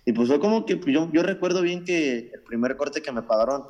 Y 0.04 0.12
pues 0.12 0.28
fue 0.28 0.40
como 0.40 0.66
que 0.66 0.76
pues, 0.76 0.95
yo, 0.95 1.11
yo 1.12 1.23
recuerdo 1.23 1.62
bien 1.62 1.85
que 1.85 2.30
el 2.33 2.42
primer 2.42 2.76
corte 2.76 3.02
que 3.02 3.12
me 3.12 3.23
pagaron, 3.23 3.64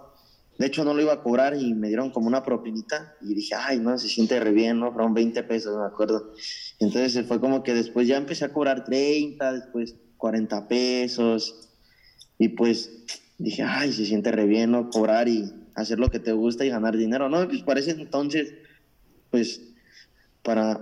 de 0.59 0.67
hecho 0.67 0.85
no 0.85 0.95
lo 0.95 1.03
iba 1.03 1.13
a 1.13 1.23
cobrar 1.23 1.57
y 1.57 1.75
me 1.75 1.89
dieron 1.89 2.11
como 2.11 2.27
una 2.27 2.43
propinita 2.43 3.17
y 3.21 3.35
dije, 3.35 3.55
ay, 3.55 3.79
no, 3.79 3.99
se 3.99 4.09
siente 4.09 4.41
re 4.41 4.53
bien, 4.53 4.81
¿no? 4.81 4.93
Fueron 4.93 5.13
20 5.13 5.43
pesos, 5.43 5.77
me 5.77 5.87
acuerdo. 5.87 6.33
Entonces 6.79 7.27
fue 7.27 7.41
como 7.41 7.63
que 7.63 7.75
después 7.75 8.09
ya 8.09 8.17
empecé 8.17 8.45
a 8.45 8.53
cobrar 8.53 8.85
30, 8.85 9.53
después 9.53 9.97
40 10.17 10.69
pesos 10.69 11.71
y 12.39 12.49
pues 12.49 12.91
dije, 13.39 13.63
ay, 13.63 13.93
se 13.93 14.07
siente 14.07 14.33
re 14.33 14.47
bien, 14.47 14.71
¿no? 14.71 14.89
Cobrar 14.91 15.29
y 15.29 15.53
hacer 15.75 15.99
lo 15.99 16.11
que 16.11 16.19
te 16.19 16.33
gusta 16.33 16.65
y 16.65 16.71
ganar 16.71 16.97
dinero, 16.97 17.29
¿no? 17.29 17.47
Pues 17.47 17.63
parece 17.63 17.93
entonces 17.93 18.53
pues 19.31 19.63
para, 20.43 20.81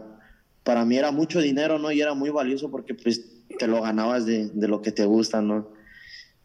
para 0.63 0.85
mí 0.85 0.97
era 0.97 1.11
mucho 1.11 1.41
dinero, 1.41 1.79
¿no? 1.79 1.93
Y 1.93 2.01
era 2.01 2.15
muy 2.15 2.31
valioso 2.31 2.71
porque 2.71 2.95
pues 2.95 3.47
te 3.59 3.67
lo 3.67 3.83
ganabas 3.83 4.27
de, 4.27 4.49
de 4.49 4.69
lo 4.69 4.83
que 4.83 4.93
te 4.93 5.05
gusta, 5.05 5.41
¿no? 5.41 5.71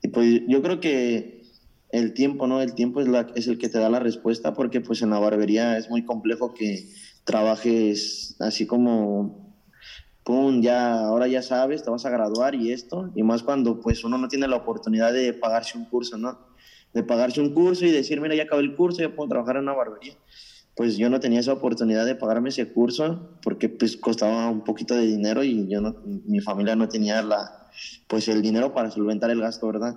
Y 0.01 0.09
pues 0.09 0.41
yo 0.47 0.61
creo 0.61 0.79
que 0.79 1.43
el 1.91 2.13
tiempo, 2.13 2.47
¿no? 2.47 2.61
El 2.61 2.73
tiempo 2.73 3.01
es, 3.01 3.07
la, 3.07 3.27
es 3.35 3.47
el 3.47 3.57
que 3.57 3.69
te 3.69 3.79
da 3.79 3.89
la 3.89 3.99
respuesta 3.99 4.53
porque 4.53 4.81
pues 4.81 5.01
en 5.01 5.11
la 5.11 5.19
barbería 5.19 5.77
es 5.77 5.89
muy 5.89 6.03
complejo 6.03 6.53
que 6.53 6.89
trabajes 7.23 8.35
así 8.39 8.65
como, 8.65 9.55
pum, 10.23 10.61
ya, 10.61 11.01
ahora 11.01 11.27
ya 11.27 11.41
sabes, 11.41 11.83
te 11.83 11.89
vas 11.89 12.05
a 12.05 12.09
graduar 12.09 12.55
y 12.55 12.71
esto, 12.71 13.11
y 13.15 13.23
más 13.23 13.43
cuando 13.43 13.79
pues 13.79 14.03
uno 14.03 14.17
no 14.17 14.27
tiene 14.27 14.47
la 14.47 14.57
oportunidad 14.57 15.13
de 15.13 15.33
pagarse 15.33 15.77
un 15.77 15.85
curso, 15.85 16.17
¿no? 16.17 16.39
De 16.93 17.03
pagarse 17.03 17.39
un 17.41 17.53
curso 17.53 17.85
y 17.85 17.91
decir, 17.91 18.19
mira, 18.19 18.35
ya 18.35 18.43
acabé 18.43 18.63
el 18.63 18.75
curso, 18.75 19.01
ya 19.01 19.15
puedo 19.15 19.29
trabajar 19.29 19.57
en 19.57 19.63
una 19.63 19.73
barbería 19.73 20.17
pues 20.75 20.97
yo 20.97 21.09
no 21.09 21.19
tenía 21.19 21.39
esa 21.39 21.53
oportunidad 21.53 22.05
de 22.05 22.15
pagarme 22.15 22.49
ese 22.49 22.71
curso 22.71 23.37
porque 23.43 23.69
pues 23.69 23.97
costaba 23.97 24.49
un 24.49 24.63
poquito 24.63 24.95
de 24.95 25.05
dinero 25.05 25.43
y 25.43 25.67
yo 25.67 25.81
no, 25.81 25.95
mi 26.03 26.39
familia 26.39 26.75
no 26.75 26.89
tenía 26.89 27.21
la, 27.21 27.69
pues 28.07 28.27
el 28.27 28.41
dinero 28.41 28.73
para 28.73 28.89
solventar 28.89 29.29
el 29.29 29.41
gasto, 29.41 29.67
¿verdad? 29.67 29.95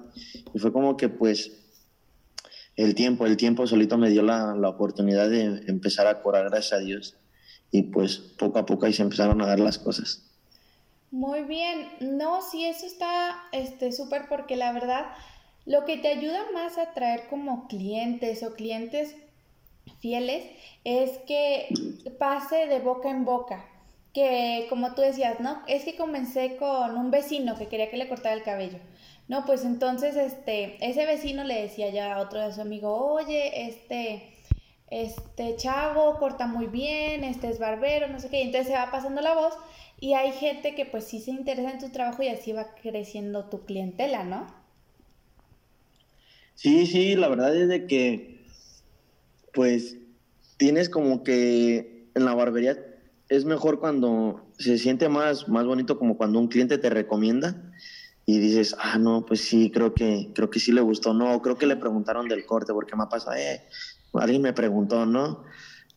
Y 0.52 0.58
fue 0.58 0.72
como 0.72 0.96
que 0.96 1.08
pues 1.08 1.52
el 2.76 2.94
tiempo, 2.94 3.24
el 3.24 3.36
tiempo 3.36 3.66
solito 3.66 3.96
me 3.96 4.10
dio 4.10 4.22
la, 4.22 4.54
la 4.54 4.68
oportunidad 4.68 5.30
de 5.30 5.62
empezar 5.66 6.06
a 6.06 6.20
cobrar, 6.20 6.50
gracias 6.50 6.74
a 6.74 6.84
Dios. 6.84 7.16
Y 7.70 7.84
pues 7.84 8.18
poco 8.18 8.58
a 8.58 8.66
poco 8.66 8.86
ahí 8.86 8.92
se 8.92 9.02
empezaron 9.02 9.40
a 9.40 9.46
dar 9.46 9.58
las 9.58 9.78
cosas. 9.78 10.22
Muy 11.10 11.42
bien, 11.44 11.88
no, 12.00 12.42
sí, 12.42 12.64
eso 12.64 12.84
está 12.84 13.44
este 13.52 13.92
súper 13.92 14.28
porque 14.28 14.56
la 14.56 14.72
verdad 14.72 15.06
lo 15.64 15.84
que 15.84 15.96
te 15.96 16.08
ayuda 16.08 16.40
más 16.52 16.78
a 16.78 16.92
traer 16.92 17.28
como 17.28 17.66
clientes 17.66 18.42
o 18.42 18.54
clientes 18.54 19.16
fieles 20.00 20.44
es 20.84 21.10
que 21.26 21.68
pase 22.18 22.66
de 22.66 22.80
boca 22.80 23.10
en 23.10 23.24
boca. 23.24 23.64
Que 24.12 24.66
como 24.70 24.94
tú 24.94 25.02
decías, 25.02 25.40
¿no? 25.40 25.62
Es 25.66 25.84
que 25.84 25.96
comencé 25.96 26.56
con 26.56 26.96
un 26.96 27.10
vecino 27.10 27.56
que 27.56 27.66
quería 27.66 27.90
que 27.90 27.96
le 27.96 28.08
cortara 28.08 28.34
el 28.34 28.42
cabello. 28.42 28.78
No, 29.28 29.44
pues 29.44 29.64
entonces 29.64 30.16
este, 30.16 30.76
ese 30.86 31.04
vecino 31.04 31.44
le 31.44 31.62
decía 31.62 31.90
ya 31.90 32.14
a 32.14 32.20
otro 32.20 32.40
de 32.40 32.52
su 32.52 32.60
amigo, 32.60 33.12
oye, 33.12 33.66
este, 33.66 34.22
este 34.88 35.56
chavo 35.56 36.18
corta 36.18 36.46
muy 36.46 36.66
bien, 36.66 37.24
este 37.24 37.48
es 37.48 37.58
barbero, 37.58 38.08
no 38.08 38.20
sé 38.20 38.30
qué. 38.30 38.42
entonces 38.42 38.68
se 38.68 38.74
va 38.74 38.90
pasando 38.90 39.20
la 39.20 39.34
voz 39.34 39.54
y 39.98 40.14
hay 40.14 40.32
gente 40.32 40.74
que 40.74 40.86
pues 40.86 41.04
sí 41.04 41.20
se 41.20 41.32
interesa 41.32 41.72
en 41.72 41.78
tu 41.78 41.88
trabajo 41.90 42.22
y 42.22 42.28
así 42.28 42.52
va 42.52 42.74
creciendo 42.80 43.46
tu 43.46 43.64
clientela, 43.64 44.22
¿no? 44.22 44.46
Sí, 46.54 46.86
sí, 46.86 47.16
la 47.16 47.28
verdad 47.28 47.54
es 47.54 47.68
de 47.68 47.86
que 47.86 48.35
pues 49.56 49.96
tienes 50.58 50.90
como 50.90 51.24
que 51.24 52.10
en 52.14 52.26
la 52.26 52.34
barbería 52.34 52.76
es 53.30 53.46
mejor 53.46 53.80
cuando 53.80 54.52
se 54.58 54.76
siente 54.76 55.08
más, 55.08 55.48
más 55.48 55.64
bonito 55.64 55.98
como 55.98 56.18
cuando 56.18 56.38
un 56.38 56.48
cliente 56.48 56.76
te 56.76 56.90
recomienda 56.90 57.72
y 58.26 58.38
dices, 58.38 58.76
ah, 58.78 58.98
no, 58.98 59.24
pues 59.24 59.40
sí, 59.40 59.70
creo 59.70 59.94
que, 59.94 60.30
creo 60.34 60.50
que 60.50 60.60
sí 60.60 60.72
le 60.72 60.82
gustó, 60.82 61.14
no, 61.14 61.40
creo 61.40 61.56
que 61.56 61.66
le 61.66 61.76
preguntaron 61.76 62.28
del 62.28 62.44
corte, 62.44 62.74
porque 62.74 62.96
me 62.96 63.04
ha 63.04 63.08
pasado, 63.08 63.34
eh, 63.36 63.62
alguien 64.12 64.42
me 64.42 64.52
preguntó, 64.52 65.06
¿no? 65.06 65.44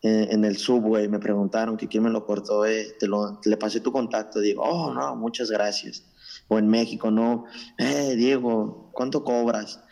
Eh, 0.04 0.30
en 0.32 0.46
el 0.46 0.56
subway 0.56 1.10
me 1.10 1.20
preguntaron 1.20 1.76
que 1.76 1.90
quién 1.90 2.04
me 2.04 2.10
lo 2.10 2.26
cortó, 2.26 2.66
eh, 2.66 2.96
te 2.98 3.08
lo, 3.08 3.42
le 3.44 3.58
pasé 3.58 3.82
tu 3.82 3.92
contacto, 3.92 4.40
digo, 4.40 4.64
oh, 4.64 4.94
no, 4.94 5.18
muchas 5.18 5.52
gracias. 5.52 6.06
O 6.48 6.58
en 6.58 6.70
México, 6.70 7.12
no, 7.12 7.44
eh, 7.78 8.16
Diego, 8.16 8.90
¿cuánto 8.94 9.26
cobras? 9.26 9.84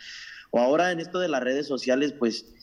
O 0.51 0.59
ahora 0.59 0.91
en 0.91 1.01
esto 1.01 1.19
de 1.19 1.27
las 1.27 1.43
redes 1.43 1.67
sociales, 1.67 2.13
pues 2.13 2.53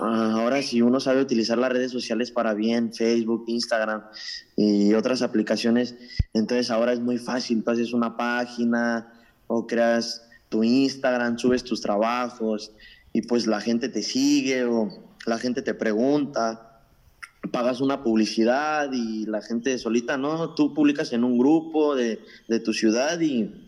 ahora 0.00 0.62
si 0.62 0.82
uno 0.82 1.00
sabe 1.00 1.20
utilizar 1.20 1.58
las 1.58 1.72
redes 1.72 1.90
sociales 1.90 2.30
para 2.30 2.54
bien, 2.54 2.92
Facebook, 2.92 3.44
Instagram 3.48 4.04
y 4.56 4.94
otras 4.94 5.22
aplicaciones, 5.22 5.96
entonces 6.32 6.70
ahora 6.70 6.92
es 6.92 7.00
muy 7.00 7.18
fácil. 7.18 7.64
Tú 7.64 7.70
haces 7.70 7.92
una 7.92 8.16
página 8.16 9.12
o 9.46 9.66
creas 9.66 10.28
tu 10.48 10.62
Instagram, 10.62 11.38
subes 11.38 11.64
tus 11.64 11.80
trabajos 11.80 12.72
y 13.12 13.22
pues 13.22 13.46
la 13.46 13.60
gente 13.60 13.88
te 13.88 14.02
sigue 14.02 14.64
o 14.64 14.88
la 15.26 15.38
gente 15.38 15.62
te 15.62 15.74
pregunta, 15.74 16.82
pagas 17.50 17.80
una 17.80 18.02
publicidad 18.02 18.90
y 18.92 19.26
la 19.26 19.42
gente 19.42 19.78
solita, 19.78 20.16
¿no? 20.16 20.54
Tú 20.54 20.74
publicas 20.74 21.12
en 21.12 21.24
un 21.24 21.38
grupo 21.38 21.96
de, 21.96 22.20
de 22.48 22.60
tu 22.60 22.72
ciudad 22.72 23.20
y 23.20 23.65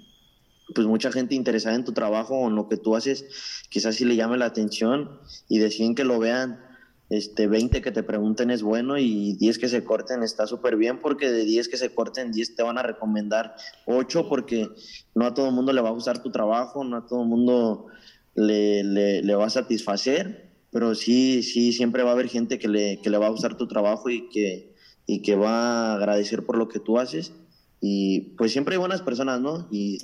pues 0.75 0.87
mucha 0.87 1.11
gente 1.11 1.35
interesada 1.35 1.77
en 1.77 1.85
tu 1.85 1.93
trabajo 1.93 2.37
o 2.37 2.49
en 2.49 2.55
lo 2.55 2.69
que 2.69 2.77
tú 2.77 2.97
haces, 2.97 3.25
quizás 3.69 3.97
sí 3.97 4.05
le 4.05 4.17
llame 4.17 4.39
la 4.39 4.47
atención 4.47 5.21
y 5.49 5.59
deciden 5.59 5.95
que 5.95 6.05
lo 6.05 6.19
vean. 6.19 6.65
Este, 7.11 7.47
20 7.47 7.81
que 7.81 7.91
te 7.91 8.03
pregunten 8.03 8.51
es 8.51 8.63
bueno 8.63 8.99
y 8.99 9.33
10 9.33 9.59
que 9.59 9.71
se 9.71 9.83
corten 9.83 10.23
está 10.23 10.47
súper 10.47 10.77
bien 10.77 11.01
porque 11.01 11.31
de 11.33 11.47
10 11.47 11.69
que 11.69 11.79
se 11.79 11.95
corten, 11.95 12.33
10 12.33 12.55
te 12.55 12.63
van 12.63 12.77
a 12.77 12.83
recomendar 12.83 13.55
8 13.87 14.29
porque 14.29 14.69
no 15.15 15.25
a 15.25 15.33
todo 15.33 15.49
el 15.49 15.55
mundo 15.55 15.73
le 15.73 15.81
va 15.81 15.89
a 15.89 15.93
gustar 15.93 16.23
tu 16.23 16.31
trabajo, 16.31 16.85
no 16.85 16.99
a 16.99 17.07
todo 17.07 17.23
el 17.23 17.29
mundo 17.29 17.87
le, 18.35 18.85
le, 18.85 19.35
va 19.35 19.47
a 19.47 19.51
satisfacer, 19.51 20.51
pero 20.71 20.95
sí, 20.95 21.43
sí, 21.43 21.73
siempre 21.73 22.03
va 22.03 22.11
a 22.11 22.13
haber 22.13 22.29
gente 22.29 22.59
que 22.59 22.69
le, 22.69 23.01
que 23.01 23.09
le 23.09 23.17
va 23.17 23.29
a 23.29 23.31
gustar 23.31 23.57
tu 23.57 23.67
trabajo 23.67 24.11
y 24.11 24.29
que, 24.29 24.75
y 25.07 25.23
que 25.23 25.35
va 25.35 25.93
a 25.93 25.95
agradecer 25.95 26.45
por 26.45 26.59
lo 26.59 26.69
que 26.69 26.79
tú 26.79 26.99
haces 26.99 27.33
y 27.81 28.21
pues 28.37 28.53
siempre 28.53 28.75
hay 28.75 28.79
buenas 28.79 29.03
personas, 29.03 29.41
¿no? 29.41 29.69
Y 29.71 29.99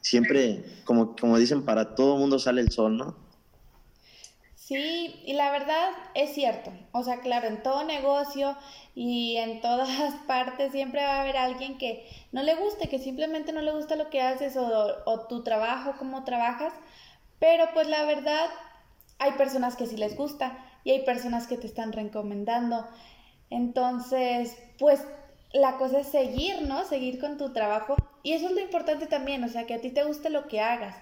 siempre, 0.00 0.64
como, 0.84 1.16
como 1.16 1.38
dicen, 1.38 1.64
para 1.64 1.94
todo 1.94 2.18
mundo 2.18 2.38
sale 2.38 2.60
el 2.60 2.70
sol, 2.70 2.96
¿no? 2.96 3.16
Sí, 4.56 5.20
y 5.26 5.34
la 5.34 5.50
verdad 5.50 5.90
es 6.14 6.34
cierto. 6.34 6.72
O 6.92 7.02
sea, 7.02 7.20
claro, 7.20 7.48
en 7.48 7.62
todo 7.62 7.84
negocio 7.84 8.56
y 8.94 9.36
en 9.36 9.60
todas 9.62 10.14
partes 10.26 10.72
siempre 10.72 11.02
va 11.02 11.16
a 11.16 11.20
haber 11.22 11.36
alguien 11.36 11.78
que 11.78 12.06
no 12.32 12.42
le 12.42 12.54
guste, 12.54 12.88
que 12.88 12.98
simplemente 12.98 13.52
no 13.52 13.62
le 13.62 13.72
gusta 13.72 13.96
lo 13.96 14.10
que 14.10 14.20
haces 14.20 14.56
o, 14.56 14.86
o 15.06 15.26
tu 15.26 15.42
trabajo, 15.42 15.94
cómo 15.98 16.24
trabajas. 16.24 16.72
Pero 17.38 17.64
pues 17.74 17.88
la 17.88 18.04
verdad, 18.04 18.48
hay 19.18 19.32
personas 19.32 19.76
que 19.76 19.86
sí 19.86 19.96
les 19.96 20.16
gusta 20.16 20.58
y 20.82 20.90
hay 20.92 21.04
personas 21.04 21.46
que 21.46 21.56
te 21.56 21.66
están 21.66 21.92
recomendando. 21.92 22.86
Entonces, 23.50 24.56
pues 24.78 25.04
la 25.54 25.78
cosa 25.78 26.00
es 26.00 26.08
seguir, 26.08 26.62
¿no? 26.62 26.84
Seguir 26.84 27.18
con 27.18 27.38
tu 27.38 27.52
trabajo. 27.52 27.96
Y 28.22 28.32
eso 28.32 28.46
es 28.46 28.52
lo 28.52 28.60
importante 28.60 29.06
también, 29.06 29.42
o 29.44 29.48
sea, 29.48 29.66
que 29.66 29.74
a 29.74 29.80
ti 29.80 29.90
te 29.90 30.04
guste 30.04 30.28
lo 30.28 30.48
que 30.48 30.60
hagas. 30.60 30.96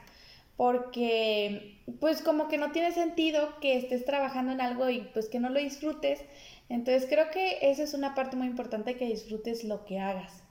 Porque, 0.57 1.83
pues 1.99 2.21
como 2.21 2.49
que 2.49 2.59
no 2.59 2.71
tiene 2.71 2.93
sentido 2.93 3.59
que 3.61 3.77
estés 3.77 4.05
trabajando 4.05 4.53
en 4.53 4.61
algo 4.61 4.91
y 4.91 5.01
pues 5.15 5.29
que 5.29 5.41
no 5.41 5.49
lo 5.49 5.59
disfrutes. 5.59 6.21
Entonces 6.69 7.07
creo 7.09 7.31
que 7.33 7.59
esa 7.63 7.83
es 7.83 7.95
una 7.95 8.15
parte 8.15 8.37
muy 8.37 8.47
importante, 8.47 8.97
que 8.97 9.07
disfrutes 9.07 9.65
lo 9.65 9.87
que 9.87 9.99
hagas. 9.99 10.45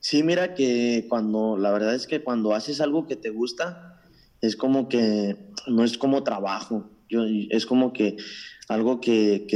Sí, 0.00 0.22
mira 0.22 0.54
que 0.54 1.06
cuando, 1.08 1.56
la 1.56 1.70
verdad 1.70 1.94
es 1.94 2.06
que 2.06 2.22
cuando 2.22 2.52
haces 2.52 2.80
algo 2.80 3.06
que 3.06 3.16
te 3.16 3.30
gusta, 3.30 4.02
es 4.40 4.56
como 4.56 4.88
que 4.88 5.36
no 5.68 5.84
es 5.84 5.96
como 5.96 6.24
trabajo. 6.24 6.90
Yo, 7.08 7.20
es 7.50 7.64
como 7.64 7.92
que 7.92 8.16
algo 8.68 9.00
que, 9.00 9.46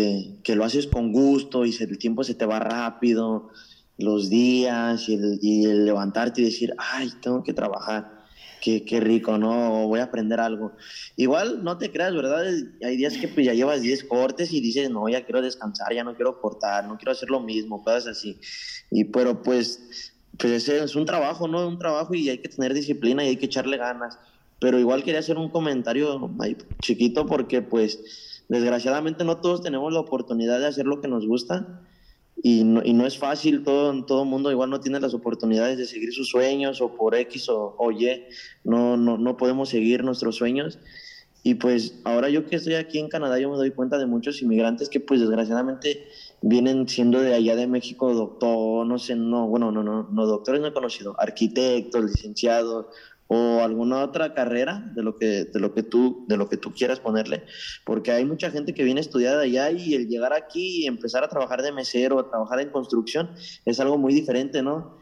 que, 0.43 0.57
lo 0.57 0.65
haces 0.65 0.87
con 0.87 1.13
gusto 1.13 1.65
y 1.65 1.75
el 1.81 1.99
tiempo 1.99 2.25
se 2.25 2.35
te 2.35 2.47
va 2.47 2.59
rápido, 2.61 3.51
los 3.99 4.31
días 4.31 5.09
y 5.09 5.65
el, 5.65 5.85
levantarte 5.85 6.41
y 6.41 6.45
decir, 6.45 6.75
ay, 6.79 7.11
tengo 7.21 7.43
que 7.43 7.53
trabajar, 7.53 8.25
qué, 8.61 8.85
qué, 8.85 9.01
rico, 9.01 9.37
¿no? 9.37 9.87
Voy 9.89 10.01
a 10.01 10.05
aprender 10.05 10.41
algo. 10.41 10.73
Igual, 11.17 11.65
no 11.65 11.77
te 11.77 11.91
creas, 11.91 12.15
¿verdad? 12.15 12.45
Hay 12.83 12.97
días 12.97 13.17
que 13.17 13.29
pues, 13.29 13.47
ya 13.47 13.55
llevas 13.55 13.83
10 13.83 14.05
cortes 14.05 14.53
y 14.53 14.61
dices, 14.61 14.91
no, 14.91 15.09
ya 15.09 15.25
quiero 15.25 15.43
descansar, 15.43 15.93
ya 15.93 16.05
no 16.05 16.15
quiero 16.15 16.41
cortar, 16.41 16.87
no 16.87 16.97
quiero 16.97 17.13
hacer 17.13 17.31
lo 17.31 17.41
mismo, 17.41 17.83
cosas 17.83 18.07
así. 18.07 18.39
Y 18.91 19.05
pero 19.05 19.43
pues, 19.43 20.15
pues 20.39 20.69
es 20.69 20.95
un 20.95 21.05
trabajo, 21.05 21.49
¿no? 21.49 21.67
Un 21.67 21.79
trabajo 21.79 22.15
y 22.15 22.29
hay 22.29 22.39
que 22.39 22.49
tener 22.49 22.75
disciplina 22.75 23.25
y 23.25 23.29
hay 23.29 23.37
que 23.37 23.47
echarle 23.47 23.77
ganas. 23.77 24.19
Pero 24.61 24.79
igual 24.79 25.03
quería 25.03 25.21
hacer 25.21 25.39
un 25.39 25.49
comentario 25.49 26.31
chiquito 26.81 27.25
porque 27.27 27.63
pues 27.63 28.30
desgraciadamente 28.51 29.25
no 29.25 29.37
todos 29.37 29.63
tenemos 29.63 29.93
la 29.93 30.01
oportunidad 30.01 30.59
de 30.59 30.67
hacer 30.67 30.85
lo 30.85 31.01
que 31.01 31.07
nos 31.07 31.25
gusta 31.25 31.83
y 32.43 32.65
no, 32.65 32.83
y 32.85 32.93
no 32.93 33.07
es 33.07 33.17
fácil, 33.17 33.63
todo, 33.63 34.05
todo 34.05 34.25
mundo 34.25 34.51
igual 34.51 34.71
no 34.71 34.81
tiene 34.81 34.99
las 34.99 35.15
oportunidades 35.15 35.79
de 35.79 35.87
seguir 35.87 36.13
sus 36.13 36.29
sueños 36.29 36.81
o 36.81 36.97
por 36.97 37.15
X 37.15 37.49
o, 37.49 37.77
o 37.79 37.93
Y, 37.93 38.25
no, 38.65 38.97
no, 38.97 39.19
no 39.19 39.37
podemos 39.37 39.69
seguir 39.69 40.03
nuestros 40.03 40.37
sueños. 40.37 40.81
Y 41.45 41.55
pues 41.55 42.01
ahora 42.05 42.29
yo 42.29 42.45
que 42.45 42.57
estoy 42.57 42.75
aquí 42.75 42.99
en 42.99 43.09
Canadá, 43.09 43.39
yo 43.39 43.49
me 43.49 43.57
doy 43.57 43.71
cuenta 43.71 43.99
de 43.99 44.07
muchos 44.07 44.43
inmigrantes 44.43 44.89
que 44.89 44.99
pues 44.99 45.21
desgraciadamente 45.21 46.09
vienen 46.43 46.89
siendo 46.89 47.21
de 47.21 47.35
allá 47.35 47.55
de 47.55 47.69
México 47.69 48.13
doctor, 48.13 48.85
no 48.85 48.99
sé, 48.99 49.15
no, 49.15 49.47
bueno, 49.47 49.71
no, 49.71 49.85
no, 49.85 50.09
no 50.11 50.27
doctores 50.27 50.61
no 50.61 50.67
he 50.67 50.73
conocido, 50.73 51.15
arquitectos, 51.19 52.05
licenciados 52.05 52.87
o 53.33 53.63
alguna 53.63 54.03
otra 54.03 54.35
carrera 54.35 54.83
de 54.93 55.05
lo 55.05 55.17
que 55.17 55.45
de 55.45 55.61
lo 55.61 55.73
que 55.73 55.85
tú 55.85 56.25
de 56.27 56.37
lo 56.37 56.49
que 56.49 56.57
tú 56.57 56.73
quieras 56.73 56.99
ponerle, 56.99 57.45
porque 57.85 58.11
hay 58.11 58.25
mucha 58.25 58.51
gente 58.51 58.75
que 58.75 58.83
viene 58.83 59.01
estudiada 59.01 59.43
allá 59.43 59.71
y 59.71 59.95
el 59.95 60.09
llegar 60.09 60.33
aquí 60.33 60.83
y 60.83 60.87
empezar 60.89 61.23
a 61.23 61.29
trabajar 61.29 61.63
de 61.63 61.71
mesero, 61.71 62.19
a 62.19 62.29
trabajar 62.29 62.61
en 62.61 62.71
construcción 62.71 63.31
es 63.65 63.79
algo 63.79 63.99
muy 63.99 64.13
diferente, 64.15 64.63
¿no? 64.65 64.97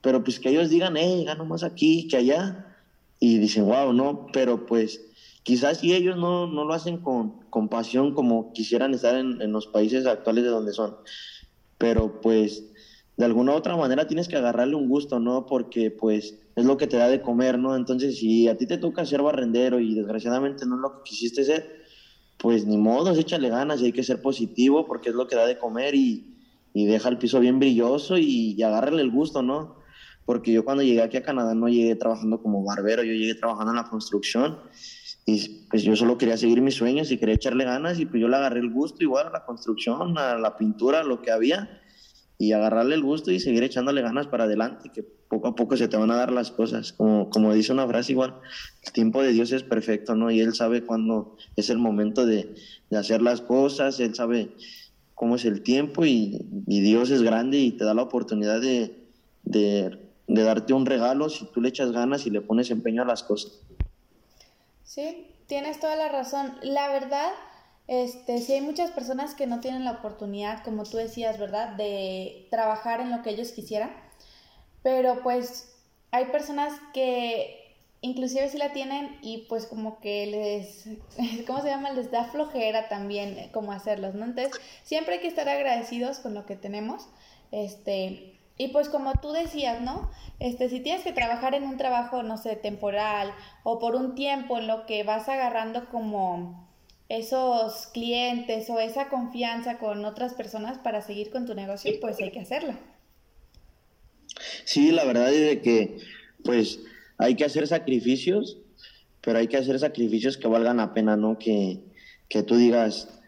Pero 0.00 0.24
pues 0.24 0.40
que 0.40 0.48
ellos 0.50 0.70
digan, 0.70 0.96
"Eh, 0.96 1.22
gano 1.24 1.44
más 1.44 1.62
aquí 1.62 2.08
que 2.08 2.16
allá." 2.16 2.66
Y 3.20 3.38
dicen, 3.38 3.66
"Wow, 3.66 3.92
no", 3.92 4.26
pero 4.32 4.66
pues 4.66 5.00
quizás 5.44 5.78
si 5.78 5.94
ellos 5.94 6.16
no, 6.16 6.48
no 6.48 6.64
lo 6.64 6.74
hacen 6.74 6.98
con, 6.98 7.38
con, 7.48 7.68
pasión 7.68 8.12
como 8.12 8.52
quisieran 8.52 8.92
estar 8.94 9.14
en, 9.16 9.40
en, 9.40 9.52
los 9.52 9.68
países 9.68 10.06
actuales 10.06 10.42
de 10.44 10.50
donde 10.50 10.72
son. 10.72 10.96
Pero 11.78 12.20
pues 12.20 12.64
de 13.16 13.24
alguna 13.24 13.54
otra 13.54 13.76
manera 13.76 14.08
tienes 14.08 14.26
que 14.28 14.36
agarrarle 14.36 14.74
un 14.74 14.88
gusto, 14.88 15.20
¿no? 15.20 15.46
Porque 15.46 15.92
pues 15.92 16.41
es 16.54 16.64
lo 16.64 16.76
que 16.76 16.86
te 16.86 16.96
da 16.96 17.08
de 17.08 17.22
comer, 17.22 17.58
¿no? 17.58 17.76
Entonces 17.76 18.18
si 18.18 18.48
a 18.48 18.56
ti 18.56 18.66
te 18.66 18.78
toca 18.78 19.06
ser 19.06 19.22
barrendero 19.22 19.80
y 19.80 19.94
desgraciadamente 19.94 20.66
no 20.66 20.76
es 20.76 20.80
lo 20.80 20.96
que 20.96 21.10
quisiste 21.10 21.44
ser, 21.44 21.82
pues 22.38 22.66
ni 22.66 22.76
modo, 22.76 23.14
échale 23.14 23.48
ganas 23.48 23.80
y 23.80 23.86
hay 23.86 23.92
que 23.92 24.02
ser 24.02 24.20
positivo 24.20 24.86
porque 24.86 25.10
es 25.10 25.14
lo 25.14 25.26
que 25.26 25.36
da 25.36 25.46
de 25.46 25.58
comer 25.58 25.94
y, 25.94 26.36
y 26.74 26.86
deja 26.86 27.08
el 27.08 27.18
piso 27.18 27.40
bien 27.40 27.58
brilloso 27.58 28.18
y, 28.18 28.54
y 28.56 28.62
agárrale 28.62 29.02
el 29.02 29.10
gusto, 29.10 29.42
¿no? 29.42 29.76
Porque 30.24 30.52
yo 30.52 30.64
cuando 30.64 30.82
llegué 30.82 31.02
aquí 31.02 31.16
a 31.16 31.22
Canadá 31.22 31.54
no 31.54 31.68
llegué 31.68 31.94
trabajando 31.96 32.42
como 32.42 32.64
barbero, 32.64 33.02
yo 33.02 33.12
llegué 33.12 33.34
trabajando 33.34 33.72
en 33.72 33.76
la 33.76 33.88
construcción 33.88 34.58
y 35.24 35.66
pues 35.70 35.82
yo 35.84 35.94
solo 35.94 36.18
quería 36.18 36.36
seguir 36.36 36.60
mis 36.60 36.74
sueños 36.74 37.10
y 37.10 37.18
quería 37.18 37.36
echarle 37.36 37.64
ganas 37.64 37.98
y 38.00 38.06
pues 38.06 38.20
yo 38.20 38.28
le 38.28 38.36
agarré 38.36 38.60
el 38.60 38.70
gusto 38.70 39.02
igual 39.02 39.28
a 39.28 39.30
la 39.30 39.44
construcción, 39.44 40.18
a 40.18 40.36
la 40.36 40.56
pintura, 40.56 41.00
a 41.00 41.04
lo 41.04 41.22
que 41.22 41.30
había 41.30 41.81
y 42.42 42.52
agarrarle 42.54 42.96
el 42.96 43.04
gusto 43.04 43.30
y 43.30 43.38
seguir 43.38 43.62
echándole 43.62 44.02
ganas 44.02 44.26
para 44.26 44.44
adelante, 44.44 44.90
que 44.92 45.04
poco 45.04 45.46
a 45.46 45.54
poco 45.54 45.76
se 45.76 45.86
te 45.86 45.96
van 45.96 46.10
a 46.10 46.16
dar 46.16 46.32
las 46.32 46.50
cosas. 46.50 46.92
Como, 46.92 47.30
como 47.30 47.54
dice 47.54 47.70
una 47.70 47.86
frase 47.86 48.10
igual, 48.10 48.34
el 48.82 48.92
tiempo 48.92 49.22
de 49.22 49.30
Dios 49.30 49.52
es 49.52 49.62
perfecto, 49.62 50.16
¿no? 50.16 50.28
Y 50.28 50.40
Él 50.40 50.52
sabe 50.52 50.84
cuándo 50.84 51.36
es 51.54 51.70
el 51.70 51.78
momento 51.78 52.26
de, 52.26 52.52
de 52.90 52.98
hacer 52.98 53.22
las 53.22 53.42
cosas, 53.42 54.00
Él 54.00 54.16
sabe 54.16 54.56
cómo 55.14 55.36
es 55.36 55.44
el 55.44 55.62
tiempo 55.62 56.04
y, 56.04 56.44
Dios 56.66 57.12
es 57.12 57.22
grande 57.22 57.58
y 57.58 57.70
te 57.70 57.84
da 57.84 57.94
la 57.94 58.02
oportunidad 58.02 58.60
de, 58.60 59.06
de, 59.44 60.00
de 60.26 60.42
darte 60.42 60.72
un 60.72 60.84
regalo 60.84 61.28
si 61.28 61.44
tú 61.52 61.60
le 61.60 61.68
echas 61.68 61.92
ganas 61.92 62.26
y 62.26 62.30
le 62.30 62.40
pones 62.40 62.72
empeño 62.72 63.02
a 63.02 63.06
las 63.06 63.22
cosas. 63.22 63.60
Sí, 64.82 65.28
tienes 65.46 65.78
toda 65.78 65.94
la 65.94 66.08
razón. 66.08 66.56
La 66.64 66.88
verdad, 66.88 67.30
este, 67.88 68.38
sí 68.40 68.52
hay 68.52 68.60
muchas 68.60 68.90
personas 68.90 69.34
que 69.34 69.46
no 69.46 69.60
tienen 69.60 69.84
la 69.84 69.92
oportunidad, 69.92 70.62
como 70.64 70.84
tú 70.84 70.96
decías, 70.96 71.38
¿verdad?, 71.38 71.76
de 71.76 72.46
trabajar 72.50 73.00
en 73.00 73.10
lo 73.10 73.22
que 73.22 73.30
ellos 73.30 73.52
quisieran. 73.52 73.92
Pero 74.82 75.22
pues 75.22 75.74
hay 76.10 76.26
personas 76.26 76.72
que 76.92 77.76
inclusive 78.00 78.48
sí 78.48 78.58
la 78.58 78.72
tienen 78.72 79.16
y 79.22 79.46
pues 79.48 79.66
como 79.66 80.00
que 80.00 80.26
les, 80.26 80.84
¿cómo 81.46 81.62
se 81.62 81.68
llama? 81.68 81.90
Les 81.90 82.10
da 82.10 82.24
flojera 82.24 82.88
también 82.88 83.50
como 83.52 83.72
hacerlos, 83.72 84.14
¿no? 84.14 84.24
Entonces, 84.24 84.60
siempre 84.82 85.14
hay 85.14 85.20
que 85.20 85.28
estar 85.28 85.48
agradecidos 85.48 86.18
con 86.18 86.34
lo 86.34 86.46
que 86.46 86.56
tenemos. 86.56 87.08
Este, 87.52 88.38
y 88.58 88.68
pues 88.68 88.88
como 88.88 89.12
tú 89.14 89.32
decías, 89.32 89.80
¿no? 89.80 90.10
Este, 90.38 90.68
si 90.68 90.80
tienes 90.80 91.04
que 91.04 91.12
trabajar 91.12 91.54
en 91.54 91.64
un 91.64 91.76
trabajo, 91.76 92.22
no 92.22 92.36
sé, 92.36 92.56
temporal 92.56 93.32
o 93.62 93.78
por 93.78 93.94
un 93.96 94.14
tiempo 94.14 94.58
en 94.58 94.66
lo 94.66 94.86
que 94.86 95.04
vas 95.04 95.28
agarrando 95.28 95.88
como 95.90 96.71
esos 97.12 97.88
clientes 97.88 98.70
o 98.70 98.80
esa 98.80 99.10
confianza 99.10 99.78
con 99.78 100.04
otras 100.06 100.32
personas 100.32 100.78
para 100.78 101.02
seguir 101.02 101.30
con 101.30 101.44
tu 101.44 101.54
negocio, 101.54 101.92
pues 102.00 102.18
hay 102.22 102.30
que 102.30 102.40
hacerlo. 102.40 102.72
Sí, 104.64 104.92
la 104.92 105.04
verdad 105.04 105.30
es 105.30 105.60
que 105.60 105.98
pues 106.42 106.80
hay 107.18 107.34
que 107.34 107.44
hacer 107.44 107.66
sacrificios, 107.68 108.56
pero 109.20 109.38
hay 109.38 109.46
que 109.46 109.58
hacer 109.58 109.78
sacrificios 109.78 110.38
que 110.38 110.48
valgan 110.48 110.78
la 110.78 110.94
pena, 110.94 111.16
¿no? 111.16 111.38
Que, 111.38 111.80
que 112.30 112.42
tú 112.42 112.56
digas, 112.56 113.20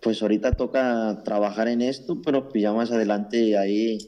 pues 0.00 0.22
ahorita 0.22 0.52
toca 0.52 1.22
trabajar 1.22 1.68
en 1.68 1.82
esto, 1.82 2.22
pero 2.22 2.48
pues 2.48 2.62
ya 2.62 2.72
más 2.72 2.90
adelante 2.90 3.58
ahí 3.58 3.98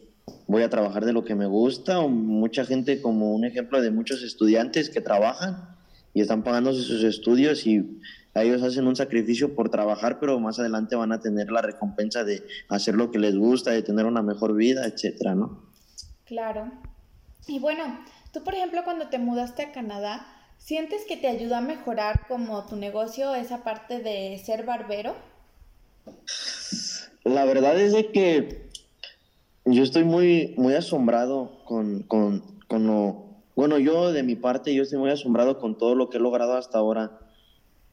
voy 0.46 0.62
a 0.62 0.70
trabajar 0.70 1.04
de 1.04 1.12
lo 1.12 1.24
que 1.24 1.34
me 1.34 1.46
gusta, 1.46 2.00
o 2.00 2.08
mucha 2.08 2.64
gente 2.64 3.02
como 3.02 3.34
un 3.34 3.44
ejemplo 3.44 3.82
de 3.82 3.90
muchos 3.90 4.22
estudiantes 4.22 4.88
que 4.88 5.02
trabajan 5.02 5.76
y 6.14 6.22
están 6.22 6.42
pagando 6.42 6.72
sus 6.72 7.04
estudios 7.04 7.66
y 7.66 8.00
ellos 8.34 8.62
hacen 8.62 8.86
un 8.86 8.96
sacrificio 8.96 9.54
por 9.54 9.70
trabajar, 9.70 10.20
pero 10.20 10.38
más 10.38 10.58
adelante 10.58 10.96
van 10.96 11.12
a 11.12 11.20
tener 11.20 11.50
la 11.50 11.62
recompensa 11.62 12.24
de 12.24 12.44
hacer 12.68 12.94
lo 12.94 13.10
que 13.10 13.18
les 13.18 13.36
gusta, 13.36 13.70
de 13.72 13.82
tener 13.82 14.06
una 14.06 14.22
mejor 14.22 14.54
vida, 14.54 14.86
etcétera, 14.86 15.34
¿no? 15.34 15.62
Claro. 16.24 16.70
Y 17.46 17.58
bueno, 17.58 17.98
tú 18.32 18.44
por 18.44 18.54
ejemplo 18.54 18.82
cuando 18.84 19.08
te 19.08 19.18
mudaste 19.18 19.62
a 19.62 19.72
Canadá, 19.72 20.26
¿sientes 20.58 21.02
que 21.08 21.16
te 21.16 21.26
ayudó 21.26 21.56
a 21.56 21.60
mejorar 21.60 22.26
como 22.28 22.66
tu 22.66 22.76
negocio 22.76 23.34
esa 23.34 23.64
parte 23.64 24.00
de 24.00 24.40
ser 24.44 24.64
barbero? 24.64 25.16
La 27.24 27.44
verdad 27.44 27.78
es 27.78 27.92
de 27.92 28.12
que 28.12 28.70
yo 29.64 29.82
estoy 29.82 30.04
muy, 30.04 30.54
muy 30.56 30.74
asombrado 30.74 31.62
con, 31.64 32.02
con, 32.04 32.42
con, 32.66 32.86
lo... 32.86 33.24
Bueno, 33.56 33.78
yo 33.78 34.12
de 34.12 34.22
mi 34.22 34.36
parte, 34.36 34.74
yo 34.74 34.82
estoy 34.82 34.98
muy 34.98 35.10
asombrado 35.10 35.58
con 35.58 35.76
todo 35.76 35.94
lo 35.94 36.08
que 36.08 36.16
he 36.16 36.20
logrado 36.20 36.56
hasta 36.56 36.78
ahora. 36.78 37.19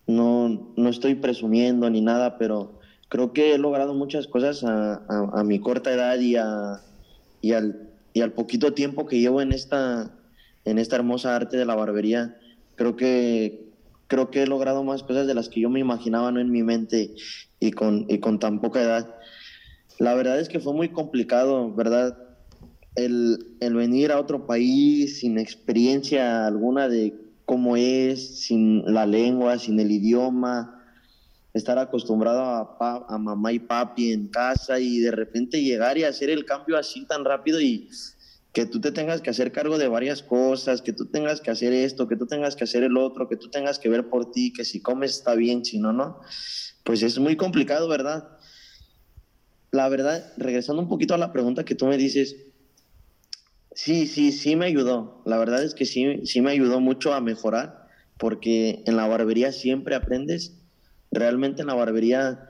No, 0.08 0.72
no 0.76 0.90
estoy 0.90 1.16
presumiendo 1.16 1.90
ni 1.90 2.02
nada, 2.02 2.38
pero 2.38 2.80
creo 3.10 3.34
que 3.34 3.54
he 3.54 3.58
logrado 3.58 3.94
muchas 3.94 4.28
cosas 4.28 4.64
a, 4.64 5.02
a, 5.08 5.44
mi 5.44 5.60
corta 5.60 5.92
edad 5.92 6.20
y, 6.20 6.36
a, 6.36 6.82
y, 7.42 7.54
al, 7.54 7.90
y 8.14 8.22
al 8.22 8.32
poquito 8.34 8.74
tiempo 8.74 9.06
que 9.06 9.20
llevo 9.20 9.42
en 9.42 9.52
esta, 9.52 10.12
en 10.66 10.80
esta 10.80 10.96
hermosa 10.96 11.36
arte 11.36 11.58
de 11.58 11.66
la 11.66 11.76
barbería. 11.76 12.38
Creo 12.76 12.96
que, 12.96 13.68
creo 14.08 14.32
que 14.32 14.44
he 14.44 14.48
logrado 14.48 14.84
más 14.84 15.04
cosas 15.04 15.28
de 15.28 15.34
las 15.34 15.50
que 15.50 15.62
yo 15.62 15.70
me 15.70 15.80
imaginaba 15.80 16.32
¿no? 16.32 16.40
en 16.40 16.52
mi 16.52 16.64
mente 16.64 17.14
y 17.60 17.72
con, 17.72 18.06
y 18.10 18.20
con 18.20 18.40
tan 18.40 18.62
poca 18.62 18.82
edad. 18.82 19.16
La 20.00 20.14
verdad 20.14 20.40
es 20.40 20.50
que 20.50 20.60
fue 20.60 20.74
muy 20.74 20.90
complicado, 20.90 21.74
¿verdad? 21.74 22.18
El, 22.96 23.56
el, 23.60 23.76
venir 23.76 24.12
a 24.12 24.20
otro 24.20 24.46
país 24.46 25.20
sin 25.20 25.38
experiencia 25.38 26.46
alguna 26.46 26.88
de 26.88 27.14
cómo 27.48 27.76
es, 27.76 28.42
sin 28.42 28.84
la 28.86 29.08
lengua, 29.08 29.58
sin 29.58 29.80
el 29.80 29.90
idioma, 29.90 30.84
estar 31.54 31.80
acostumbrado 31.80 32.42
a, 32.42 32.78
pa, 32.78 33.08
a 33.10 33.18
mamá 33.18 33.52
y 33.54 33.60
papi 33.60 34.12
en 34.12 34.28
casa 34.28 34.80
y 34.80 35.00
de 35.00 35.10
repente 35.10 35.64
llegar 35.64 35.98
y 35.98 36.04
hacer 36.04 36.30
el 36.30 36.46
cambio 36.46 36.78
así 36.78 37.08
tan 37.08 37.26
rápido 37.26 37.60
y 37.60 37.90
que 38.54 38.68
tú 38.68 38.80
te 38.80 38.92
tengas 38.92 39.22
que 39.22 39.30
hacer 39.30 39.52
cargo 39.52 39.80
de 39.80 39.88
varias 39.88 40.22
cosas, 40.22 40.82
que 40.82 40.94
tú 40.94 41.08
tengas 41.08 41.42
que 41.42 41.50
hacer 41.50 41.74
esto, 41.74 42.08
que 42.08 42.18
tú 42.18 42.28
tengas 42.28 42.56
que 42.56 42.66
hacer 42.66 42.84
el 42.84 42.98
otro, 42.98 43.28
que 43.28 43.38
tú 43.38 43.50
tengas 43.50 43.80
que 43.80 43.90
ver 43.90 44.10
por 44.10 44.32
ti, 44.32 44.54
que 44.54 44.66
si 44.66 44.82
comes 44.82 45.12
está 45.12 45.34
bien, 45.34 45.64
si 45.66 45.80
no, 45.80 45.94
no. 45.94 46.20
Pues 46.84 47.02
es 47.02 47.18
muy 47.18 47.36
complicado, 47.38 47.88
¿verdad? 47.88 48.38
la 49.72 49.90
verdad, 49.90 50.34
regresando 50.38 50.82
un 50.82 50.90
poquito 50.90 51.14
a 51.14 51.18
la 51.18 51.32
pregunta 51.32 51.66
que 51.66 51.76
tú 51.76 51.88
me 51.88 51.98
dices, 51.98 52.36
sí, 53.78 54.08
sí, 54.08 54.32
sí 54.32 54.56
me 54.56 54.66
ayudó. 54.66 55.22
La 55.24 55.38
verdad 55.38 55.64
es 55.64 55.76
que 55.76 55.86
sí, 55.86 56.26
sí 56.26 56.42
me 56.42 56.50
ayudó 56.50 56.80
mucho 56.80 57.14
a 57.14 57.22
mejorar, 57.22 57.88
porque 58.18 58.82
en 58.88 58.98
la 58.98 59.08
barbería 59.08 59.52
siempre 59.52 59.94
aprendes. 59.94 60.54
Realmente 61.12 61.62
en 61.62 61.68
la 61.68 61.76
barbería 61.76 62.50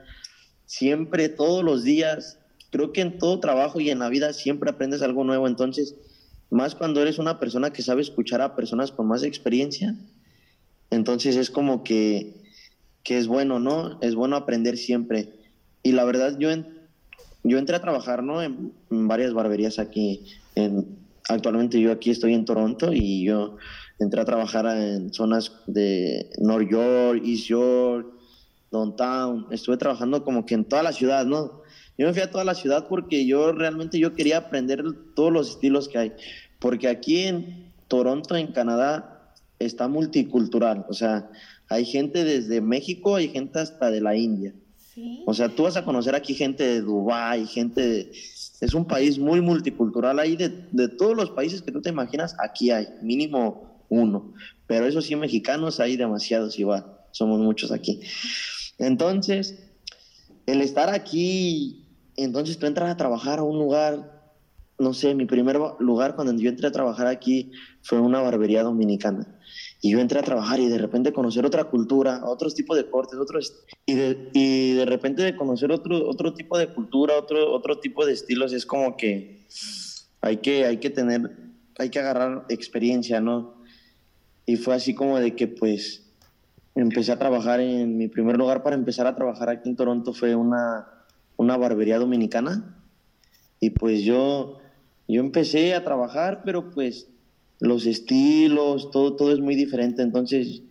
siempre, 0.64 1.28
todos 1.28 1.62
los 1.62 1.84
días, 1.84 2.38
creo 2.70 2.94
que 2.94 3.02
en 3.02 3.18
todo 3.18 3.40
trabajo 3.40 3.78
y 3.78 3.90
en 3.90 3.98
la 3.98 4.08
vida 4.08 4.32
siempre 4.32 4.70
aprendes 4.70 5.02
algo 5.02 5.22
nuevo. 5.22 5.46
Entonces, 5.46 5.96
más 6.48 6.74
cuando 6.74 7.02
eres 7.02 7.18
una 7.18 7.38
persona 7.38 7.74
que 7.74 7.82
sabe 7.82 8.00
escuchar 8.00 8.40
a 8.40 8.56
personas 8.56 8.90
con 8.90 9.06
más 9.06 9.22
experiencia, 9.22 9.94
entonces 10.90 11.36
es 11.36 11.50
como 11.50 11.84
que, 11.84 12.40
que 13.02 13.18
es 13.18 13.26
bueno, 13.26 13.60
¿no? 13.60 14.00
Es 14.00 14.14
bueno 14.14 14.34
aprender 14.34 14.78
siempre. 14.78 15.34
Y 15.82 15.92
la 15.92 16.04
verdad, 16.04 16.38
yo 16.38 16.50
en, 16.50 16.88
yo 17.44 17.58
entré 17.58 17.76
a 17.76 17.82
trabajar 17.82 18.22
¿no? 18.22 18.42
en, 18.42 18.72
en 18.90 19.08
varias 19.08 19.34
barberías 19.34 19.78
aquí. 19.78 20.24
En, 20.54 21.06
actualmente 21.28 21.80
yo 21.80 21.92
aquí 21.92 22.10
estoy 22.10 22.34
en 22.34 22.44
Toronto 22.44 22.92
y 22.92 23.24
yo 23.24 23.56
entré 23.98 24.20
a 24.20 24.24
trabajar 24.24 24.66
en 24.66 25.12
zonas 25.12 25.52
de 25.66 26.30
North 26.38 26.68
York, 26.68 27.22
East 27.24 27.44
York, 27.44 28.06
Downtown. 28.70 29.46
Estuve 29.50 29.76
trabajando 29.76 30.24
como 30.24 30.44
que 30.44 30.54
en 30.54 30.64
toda 30.64 30.82
la 30.82 30.92
ciudad, 30.92 31.26
¿no? 31.26 31.62
Yo 31.96 32.06
me 32.06 32.12
fui 32.12 32.22
a 32.22 32.30
toda 32.30 32.44
la 32.44 32.54
ciudad 32.54 32.86
porque 32.88 33.26
yo 33.26 33.52
realmente 33.52 33.98
yo 33.98 34.14
quería 34.14 34.38
aprender 34.38 34.84
todos 35.14 35.32
los 35.32 35.50
estilos 35.50 35.88
que 35.88 35.98
hay. 35.98 36.12
Porque 36.58 36.88
aquí 36.88 37.24
en 37.24 37.72
Toronto, 37.88 38.36
en 38.36 38.48
Canadá, 38.48 39.34
está 39.58 39.88
multicultural. 39.88 40.86
O 40.88 40.94
sea, 40.94 41.30
hay 41.68 41.84
gente 41.84 42.24
desde 42.24 42.60
México, 42.60 43.16
hay 43.16 43.28
gente 43.28 43.58
hasta 43.58 43.90
de 43.90 44.00
la 44.00 44.16
India. 44.16 44.54
O 45.26 45.34
sea, 45.34 45.48
tú 45.48 45.64
vas 45.64 45.76
a 45.76 45.84
conocer 45.84 46.14
aquí 46.14 46.34
gente 46.34 46.64
de 46.64 46.80
Dubái, 46.80 47.46
gente 47.46 47.80
de... 47.80 48.12
Es 48.60 48.74
un 48.74 48.86
país 48.86 49.18
muy 49.18 49.40
multicultural. 49.40 50.18
Ahí 50.18 50.36
de, 50.36 50.66
de 50.72 50.88
todos 50.88 51.16
los 51.16 51.30
países 51.30 51.62
que 51.62 51.72
tú 51.72 51.80
te 51.80 51.90
imaginas, 51.90 52.34
aquí 52.38 52.70
hay 52.70 52.88
mínimo 53.02 53.84
uno. 53.88 54.34
Pero 54.66 54.86
eso 54.86 55.00
sí, 55.00 55.16
mexicanos 55.16 55.80
hay 55.80 55.96
demasiados 55.96 56.58
igual. 56.58 56.84
Somos 57.12 57.40
muchos 57.40 57.72
aquí. 57.72 58.00
Entonces, 58.78 59.58
el 60.46 60.60
estar 60.60 60.88
aquí, 60.88 61.84
entonces 62.16 62.58
tú 62.58 62.66
entras 62.66 62.90
a 62.90 62.96
trabajar 62.96 63.38
a 63.38 63.42
un 63.42 63.58
lugar, 63.58 64.32
no 64.78 64.94
sé, 64.94 65.14
mi 65.14 65.26
primer 65.26 65.58
lugar 65.78 66.14
cuando 66.14 66.32
yo 66.40 66.48
entré 66.48 66.68
a 66.68 66.72
trabajar 66.72 67.06
aquí 67.06 67.52
fue 67.82 68.00
una 68.00 68.20
barbería 68.20 68.62
dominicana. 68.62 69.38
Y 69.80 69.92
yo 69.92 70.00
entré 70.00 70.18
a 70.18 70.22
trabajar 70.22 70.58
y 70.58 70.68
de 70.68 70.78
repente 70.78 71.12
conocer 71.12 71.46
otra 71.46 71.64
cultura, 71.64 72.22
otros 72.24 72.54
tipos 72.54 72.76
de 72.76 72.90
cortes, 72.90 73.18
otros, 73.18 73.64
y 73.86 73.94
de, 73.94 74.30
y 74.34 74.72
de 74.72 74.84
repente 74.84 75.22
de 75.22 75.36
conocer 75.36 75.70
otro, 75.70 76.08
otro 76.08 76.34
tipo 76.34 76.58
de 76.58 76.68
cultura, 76.74 77.16
otro, 77.16 77.52
otro 77.52 77.78
tipo 77.78 78.04
de 78.04 78.12
estilos, 78.12 78.52
es 78.52 78.66
como 78.66 78.96
que 78.96 79.46
hay 80.20 80.38
que, 80.38 80.66
hay 80.66 80.78
que 80.78 80.90
tener, 80.90 81.30
hay 81.78 81.90
que 81.90 81.98
agarrar 82.00 82.44
experiencia, 82.48 83.20
¿no? 83.20 83.62
Y 84.46 84.56
fue 84.56 84.74
así 84.74 84.94
como 84.94 85.18
de 85.20 85.36
que 85.36 85.46
pues 85.46 86.08
empecé 86.74 87.12
a 87.12 87.18
trabajar 87.18 87.60
en 87.60 87.96
mi 87.96 88.08
primer 88.08 88.36
lugar 88.36 88.62
para 88.62 88.76
empezar 88.76 89.06
a 89.06 89.14
trabajar 89.14 89.48
aquí 89.48 89.68
en 89.68 89.76
Toronto 89.76 90.12
fue 90.12 90.34
una, 90.34 90.86
una 91.36 91.56
barbería 91.56 91.98
dominicana. 91.98 92.76
Y 93.60 93.70
pues 93.70 94.02
yo, 94.02 94.58
yo 95.06 95.20
empecé 95.20 95.74
a 95.74 95.84
trabajar, 95.84 96.42
pero 96.44 96.70
pues 96.70 97.08
los 97.60 97.86
estilos, 97.86 98.90
todo, 98.90 99.16
todo 99.16 99.32
es 99.32 99.40
muy 99.40 99.54
diferente. 99.54 100.02
Entonces, 100.02 100.62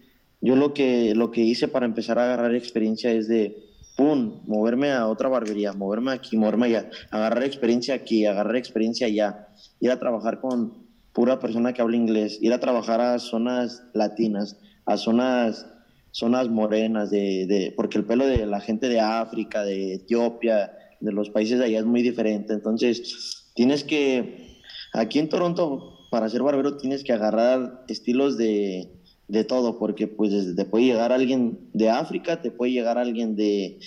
yo 0.42 0.56
lo 0.56 0.74
que, 0.74 1.16
lo 1.16 1.32
que 1.32 1.42
hice 1.42 1.68
para 1.68 1.86
empezar 1.86 2.20
a 2.20 2.26
agarrar 2.26 2.56
experiencia 2.56 3.12
es 3.12 3.28
de, 3.28 3.68
pum, 3.98 4.42
moverme 4.46 4.92
a 4.92 5.08
otra 5.08 5.28
barbería, 5.28 5.74
moverme 5.74 6.12
aquí, 6.12 6.38
moverme 6.38 6.68
allá, 6.68 6.90
agarrar 7.10 7.44
experiencia 7.44 7.96
aquí, 7.96 8.26
agarrar 8.26 8.56
experiencia 8.56 9.08
allá, 9.08 9.48
ir 9.80 9.92
a 9.92 10.00
trabajar 10.00 10.40
con 10.40 10.86
pura 11.14 11.40
persona 11.40 11.74
que 11.74 11.82
habla 11.82 11.98
inglés, 11.98 12.38
ir 12.42 12.54
a 12.54 12.60
trabajar 12.60 13.02
a 13.02 13.18
zonas 13.18 13.84
latinas, 13.94 14.58
a 14.86 14.98
zonas, 14.98 15.66
zonas 16.12 16.48
morenas, 16.48 17.10
de, 17.10 17.48
de, 17.48 17.74
porque 17.76 17.98
el 17.98 18.06
pelo 18.06 18.28
de 18.28 18.46
la 18.46 18.62
gente 18.62 18.88
de 18.88 19.00
África, 19.00 19.64
de 19.64 19.96
Etiopía, 19.96 20.72
de 21.00 21.12
los 21.12 21.32
países 21.32 21.58
de 21.58 21.66
allá 21.66 21.80
es 21.80 21.86
muy 21.86 22.04
diferente. 22.04 22.54
Entonces, 22.54 23.52
tienes 23.56 23.84
que, 23.84 24.60
aquí 24.94 25.18
en 25.18 25.30
Toronto, 25.30 25.97
para 26.10 26.30
ser 26.30 26.44
barbero 26.44 26.78
tienes 26.78 27.04
que 27.04 27.14
agarrar 27.14 27.84
estilos 27.88 28.38
de, 28.38 28.90
de 29.28 29.44
todo, 29.44 29.78
porque 29.78 30.08
pues 30.08 30.56
te 30.56 30.66
puede 30.66 30.86
llegar 30.86 31.12
alguien 31.12 31.60
de 31.74 31.90
África, 31.90 32.42
te 32.42 32.52
puede 32.52 32.72
llegar 32.72 32.98
alguien 32.98 33.36
de, 33.36 33.80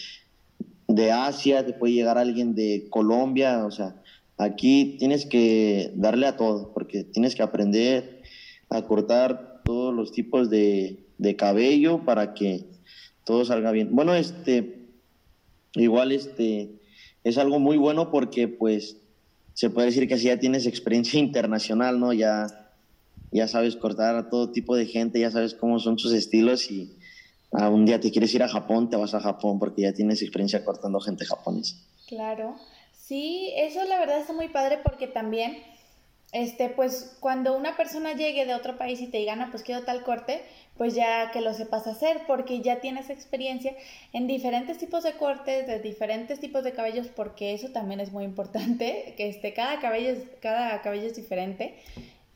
de 0.89 1.13
Asia, 1.13 1.65
te 1.65 1.73
puede 1.73 1.95
llegar 1.95 2.19
alguien 2.19 2.55
de 2.55 2.87
Colombia, 2.91 3.65
o 3.65 3.71
sea, 3.71 3.97
aquí 4.37 4.97
tienes 4.99 5.27
que 5.27 5.93
darle 5.95 6.27
a 6.27 6.37
todo, 6.37 6.73
porque 6.73 7.05
tienes 7.05 7.35
que 7.35 7.43
aprender 7.43 8.23
a 8.69 8.83
cortar 8.83 9.63
todos 9.65 9.95
los 9.95 10.13
tipos 10.13 10.51
de, 10.51 11.05
de 11.19 11.37
cabello 11.37 12.05
para 12.05 12.35
que 12.35 12.65
todo 13.25 13.45
salga 13.45 13.71
bien. 13.73 13.89
Bueno, 13.93 14.15
este, 14.15 14.87
igual 15.75 16.13
este, 16.13 16.71
es 17.25 17.39
algo 17.39 17.59
muy 17.59 17.77
bueno 17.77 18.11
porque 18.11 18.49
pues 18.49 19.00
se 19.61 19.69
puede 19.69 19.89
decir 19.89 20.09
que 20.09 20.15
así 20.15 20.25
ya 20.25 20.39
tienes 20.39 20.65
experiencia 20.65 21.21
internacional, 21.27 22.01
¿no? 22.01 22.15
Ya, 22.15 22.47
ya 23.31 23.47
sabes 23.47 23.77
cortar 23.77 24.17
a 24.17 24.31
todo 24.31 24.53
tipo 24.53 24.75
de 24.75 24.87
gente, 24.87 25.21
ya 25.21 25.31
sabes 25.31 25.53
cómo 25.53 25.79
son 25.79 25.99
sus 25.99 26.15
estilos 26.15 26.71
y 26.71 26.97
a 27.53 27.69
un 27.69 27.85
día 27.85 28.01
te 28.01 28.11
quieres 28.11 28.35
ir 28.35 28.43
a 28.43 28.49
Japón, 28.49 28.89
te 28.89 28.97
vas 28.97 29.13
a 29.13 29.21
Japón 29.21 29.59
porque 29.59 29.83
ya 29.83 29.93
tienes 29.93 30.23
experiencia 30.23 30.65
cortando 30.65 30.99
gente 30.99 31.27
japonesa. 31.27 31.77
Claro, 32.07 32.57
sí, 32.95 33.53
eso 33.55 33.85
la 33.85 33.99
verdad 33.99 34.21
está 34.21 34.33
muy 34.33 34.49
padre 34.49 34.79
porque 34.83 35.07
también, 35.07 35.59
este, 36.33 36.69
pues 36.69 37.17
cuando 37.19 37.57
una 37.57 37.77
persona 37.77 38.13
llegue 38.13 38.47
de 38.47 38.55
otro 38.55 38.77
país 38.77 39.01
y 39.01 39.09
te 39.09 39.19
diga, 39.19 39.35
no, 39.35 39.51
pues 39.51 39.63
quiero 39.65 39.83
tal 39.83 40.05
corte, 40.05 40.43
pues 40.77 40.95
ya 40.95 41.31
que 41.33 41.41
lo 41.41 41.53
sepas 41.55 41.87
hacer, 41.87 42.23
porque 42.27 42.61
ya 42.61 42.81
tienes 42.81 43.11
experiencia 43.11 43.75
en 44.13 44.29
diferentes 44.29 44.79
tipos 44.79 45.03
de 45.03 45.15
cortes, 45.15 45.67
de 45.67 45.81
diferentes 45.81 46.39
tipos 46.39 46.63
de 46.63 46.73
cabellos, 46.73 47.09
porque 47.09 47.53
eso 47.53 47.71
también 47.71 48.01
es 48.01 48.13
muy 48.13 48.25
importante, 48.25 49.15
que 49.17 49.29
este, 49.29 49.53
cada, 49.53 49.81
cabello 49.81 50.11
es, 50.11 50.23
cada 50.41 50.81
cabello 50.83 51.07
es 51.07 51.17
diferente. 51.17 51.75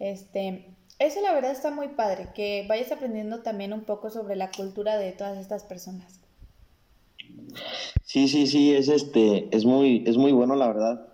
Este, 0.00 0.66
eso 0.98 1.20
la 1.20 1.32
verdad 1.32 1.52
está 1.52 1.70
muy 1.70 1.88
padre, 1.88 2.28
que 2.34 2.66
vayas 2.68 2.90
aprendiendo 2.90 3.42
también 3.42 3.72
un 3.72 3.84
poco 3.84 4.10
sobre 4.10 4.34
la 4.34 4.50
cultura 4.50 4.98
de 4.98 5.12
todas 5.12 5.38
estas 5.38 5.62
personas. 5.62 6.20
Sí, 8.02 8.26
sí, 8.28 8.46
sí, 8.46 8.74
es 8.74 8.88
este, 8.88 9.48
es 9.56 9.64
muy, 9.64 10.02
es 10.06 10.16
muy 10.16 10.32
bueno 10.32 10.56
la 10.56 10.66
verdad. 10.66 11.13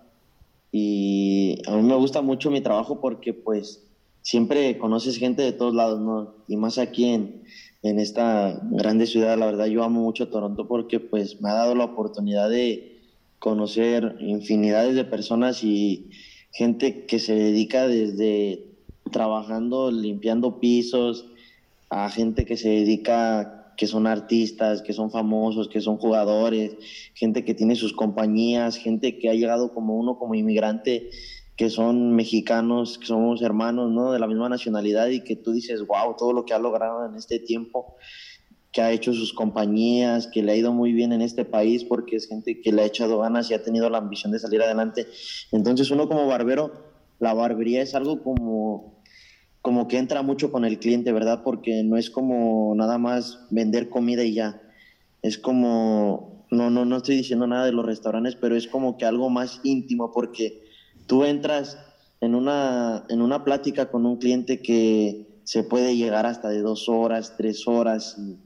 Y 0.73 1.59
a 1.67 1.77
mí 1.77 1.83
me 1.83 1.97
gusta 1.97 2.23
mucho 2.23 2.51
mi 2.51 2.61
trabajo 2.61 3.01
porque 3.01 3.35
pues 3.35 3.87
siempre 4.23 4.79
conoces 4.79 5.19
gente 5.19 5.43
de 5.43 5.53
todos 5.53 5.75
lados, 5.75 6.01
¿no? 6.01 6.45
Y 6.47 6.57
más 6.57 6.79
aquí 6.79 7.07
en, 7.07 7.43
en 7.83 7.99
esta 7.99 8.61
grande 8.71 9.07
ciudad, 9.07 9.39
la 9.39 9.47
verdad 9.47 9.67
yo 9.67 9.83
amo 9.83 10.01
mucho 10.01 10.29
Toronto 10.29 10.69
porque 10.69 11.01
pues 11.01 11.41
me 11.41 11.51
ha 11.51 11.55
dado 11.55 11.75
la 11.75 11.85
oportunidad 11.85 12.51
de 12.51 13.01
conocer 13.39 14.17
infinidades 14.21 14.95
de 14.95 15.05
personas 15.05 15.65
y 15.65 16.11
gente 16.53 17.07
que 17.07 17.19
se 17.19 17.35
dedica 17.35 17.89
desde 17.89 18.67
trabajando, 19.11 19.91
limpiando 19.91 20.61
pisos, 20.61 21.27
a 21.89 22.09
gente 22.11 22.45
que 22.45 22.57
se 22.57 22.69
dedica, 22.69 23.60
que 23.81 23.87
son 23.87 24.07
artistas, 24.07 24.83
que 24.83 24.93
son 24.93 25.11
famosos, 25.11 25.67
que 25.67 25.81
son 25.81 25.97
jugadores, 25.97 26.77
gente 27.15 27.47
que 27.47 27.55
tiene 27.55 27.77
sus 27.77 27.95
compañías, 27.95 28.77
gente 28.77 29.19
que 29.19 29.31
ha 29.31 29.33
llegado 29.33 29.73
como 29.73 29.97
uno 29.97 30.19
como 30.19 30.35
inmigrante 30.35 31.09
que 31.57 31.71
son 31.71 32.15
mexicanos, 32.15 32.99
que 32.99 33.07
somos 33.07 33.41
hermanos, 33.41 33.91
¿no? 33.91 34.13
De 34.13 34.19
la 34.19 34.27
misma 34.27 34.51
nacionalidad 34.51 35.09
y 35.09 35.25
que 35.25 35.35
tú 35.35 35.53
dices, 35.53 35.87
wow, 35.87 36.15
todo 36.19 36.35
lo 36.35 36.45
que 36.45 36.53
ha 36.53 36.59
logrado 36.59 37.07
en 37.07 37.15
este 37.17 37.39
tiempo, 37.39 37.97
que 38.71 38.83
ha 38.83 38.93
hecho 38.93 39.15
sus 39.15 39.33
compañías, 39.33 40.27
que 40.27 40.43
le 40.43 40.53
ha 40.53 40.57
ido 40.57 40.75
muy 40.75 40.93
bien 40.93 41.15
en 41.15 41.23
este 41.23 41.47
país 41.47 41.83
porque 41.83 42.17
es 42.17 42.29
gente 42.29 42.61
que 42.61 42.73
le 42.73 42.83
ha 42.83 42.85
echado 42.85 43.21
ganas 43.21 43.51
y 43.51 43.55
ha 43.55 43.63
tenido 43.63 43.89
la 43.89 43.97
ambición 43.97 44.31
de 44.31 44.41
salir 44.41 44.61
adelante. 44.61 45.07
Entonces 45.53 45.91
uno 45.91 46.07
como 46.07 46.27
barbero, 46.27 46.71
la 47.19 47.33
barbería 47.33 47.81
es 47.81 47.95
algo 47.95 48.23
como 48.23 49.00
como 49.63 49.89
que 49.89 49.99
entra 49.99 50.23
mucho 50.23 50.51
con 50.51 50.65
el 50.65 50.79
cliente, 50.79 51.13
¿verdad? 51.13 51.43
Porque 51.45 51.83
no 51.83 51.97
es 51.97 52.11
como 52.11 52.75
nada 52.75 52.99
más 52.99 53.47
vender 53.51 53.89
comida 53.89 54.25
y 54.25 54.35
ya. 54.35 54.63
Es 55.23 55.37
como, 55.37 56.47
no, 56.51 56.71
no, 56.71 56.85
no 56.85 56.97
estoy 56.97 57.17
diciendo 57.17 57.47
nada 57.47 57.67
de 57.67 57.73
los 57.73 57.85
restaurantes, 57.85 58.37
pero 58.37 58.57
es 58.57 58.67
como 58.67 58.97
que 58.97 59.05
algo 59.05 59.29
más 59.29 59.61
íntimo 59.63 60.13
porque 60.13 60.63
tú 61.07 61.25
entras 61.25 61.79
en 62.21 62.35
una, 62.35 63.05
en 63.09 63.21
una 63.21 63.45
plática 63.45 63.91
con 63.91 64.07
un 64.07 64.17
cliente 64.17 64.63
que 64.63 65.41
se 65.45 65.63
puede 65.63 65.97
llegar 65.97 66.27
hasta 66.27 66.49
de 66.49 66.61
dos 66.61 66.89
horas, 66.89 67.35
tres 67.37 67.67
horas 67.67 68.17
y, 68.19 68.39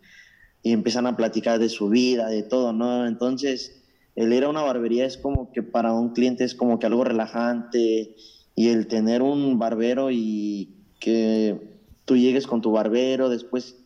empiezan 0.66 1.06
a 1.06 1.14
platicar 1.14 1.58
de 1.58 1.68
su 1.68 1.90
vida, 1.90 2.28
de 2.28 2.42
todo, 2.42 2.72
¿no? 2.72 3.06
Entonces, 3.06 3.84
el 4.16 4.32
ir 4.32 4.44
a 4.44 4.48
una 4.48 4.62
barbería 4.62 5.04
es 5.04 5.18
como 5.18 5.52
que 5.52 5.62
para 5.62 5.92
un 5.92 6.14
cliente 6.14 6.42
es 6.42 6.54
como 6.54 6.78
que 6.78 6.86
algo 6.86 7.04
relajante 7.04 8.14
y 8.54 8.68
el 8.68 8.86
tener 8.86 9.20
un 9.20 9.58
barbero 9.58 10.10
y 10.10 10.83
que 11.04 11.60
tú 12.06 12.16
llegues 12.16 12.46
con 12.46 12.62
tu 12.62 12.72
barbero, 12.72 13.28
después, 13.28 13.76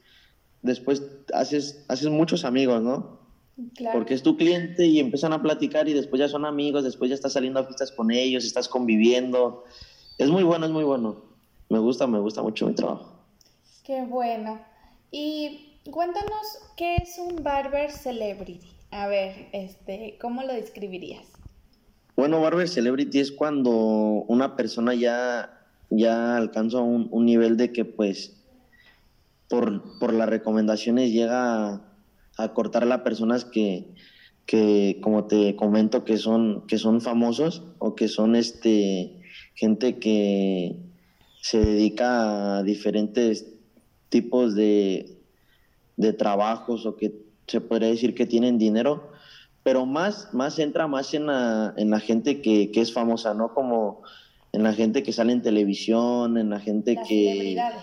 después 0.63 1.03
haces, 1.35 1.85
haces 1.89 2.09
muchos 2.11 2.45
amigos, 2.45 2.81
¿no? 2.81 3.19
Porque 3.93 4.15
es 4.15 4.23
tu 4.23 4.37
cliente 4.37 4.87
y 4.87 5.01
empiezan 5.01 5.33
a 5.33 5.43
platicar 5.43 5.89
y 5.89 5.95
después 5.95 6.21
ya 6.21 6.29
son 6.29 6.47
amigos, 6.47 6.85
después 6.85 7.09
ya 7.09 7.17
estás 7.17 7.33
saliendo 7.33 7.59
a 7.59 7.65
fiestas 7.65 7.91
con 7.91 8.13
ellos, 8.13 8.45
estás 8.45 8.69
conviviendo. 8.69 9.65
Es 10.17 10.31
muy 10.31 10.45
bueno, 10.45 10.67
es 10.67 10.71
muy 10.71 10.85
bueno. 10.85 11.25
Me 11.69 11.81
gusta, 11.81 12.07
me 12.07 12.21
gusta 12.21 12.41
mucho 12.41 12.69
mi 12.69 12.75
trabajo. 12.75 13.19
Qué 13.83 14.05
bueno. 14.05 14.61
Y 15.11 15.81
cuéntanos, 15.91 16.61
¿qué 16.77 16.97
es 17.03 17.19
un 17.19 17.43
barber 17.43 17.91
celebrity? 17.91 18.71
A 18.93 19.09
ver, 19.09 19.49
este, 19.53 20.19
¿cómo 20.21 20.45
lo 20.45 20.53
describirías? 20.53 21.27
Bueno, 22.15 22.41
barber 22.41 22.69
celebrity 22.69 23.19
es 23.19 23.33
cuando 23.33 23.71
una 23.71 24.55
persona 24.55 24.95
ya, 24.95 25.58
ya 25.91 26.37
alcanza 26.37 26.81
un, 26.81 27.09
un 27.11 27.25
nivel 27.25 27.57
de 27.57 27.73
que 27.73 27.85
pues 27.85 28.39
por, 29.49 29.99
por 29.99 30.13
las 30.13 30.29
recomendaciones 30.29 31.13
llega 31.13 31.83
a 32.37 32.55
cortar 32.55 32.91
a 32.91 33.03
personas 33.03 33.45
que, 33.45 33.95
que, 34.47 34.99
como 35.03 35.27
te 35.27 35.57
comento, 35.57 36.05
que 36.05 36.17
son, 36.17 36.67
que 36.67 36.79
son 36.79 37.01
famosos 37.01 37.65
o 37.79 37.95
que 37.95 38.09
son 38.09 38.37
este, 38.37 39.21
gente 39.55 39.99
que 39.99 40.77
se 41.41 41.59
dedica 41.59 42.59
a 42.59 42.63
diferentes 42.63 43.47
tipos 44.09 44.55
de, 44.55 45.19
de 45.97 46.13
trabajos 46.13 46.87
o 46.87 46.97
que 46.97 47.13
se 47.47 47.61
podría 47.61 47.89
decir 47.89 48.15
que 48.15 48.27
tienen 48.27 48.59
dinero, 48.59 49.11
pero 49.63 49.85
más, 49.85 50.33
más 50.33 50.59
entra 50.59 50.87
más 50.87 51.13
en 51.15 51.27
la, 51.27 51.75
en 51.77 51.91
la 51.91 52.01
gente 52.01 52.41
que, 52.41 52.71
que 52.71 52.81
es 52.81 52.93
famosa, 52.93 53.35
¿no? 53.35 53.53
Como 53.55 54.03
en 54.59 54.65
la 54.65 54.73
gente 54.73 55.05
que 55.05 55.13
sale 55.13 55.33
en 55.33 55.41
televisión, 55.41 56.37
en 56.37 56.51
la 56.51 56.59
gente 56.59 56.97
que... 56.97 57.31
Celebridades. 57.31 57.83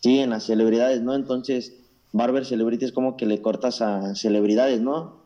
Sí, 0.00 0.20
en 0.20 0.30
las 0.30 0.44
celebridades, 0.44 1.02
¿no? 1.02 1.16
Entonces, 1.16 1.74
Barber 2.12 2.46
Celebrity 2.46 2.84
es 2.84 2.92
como 2.92 3.16
que 3.16 3.26
le 3.26 3.42
cortas 3.42 3.82
a 3.82 4.14
celebridades, 4.14 4.80
¿no? 4.80 5.20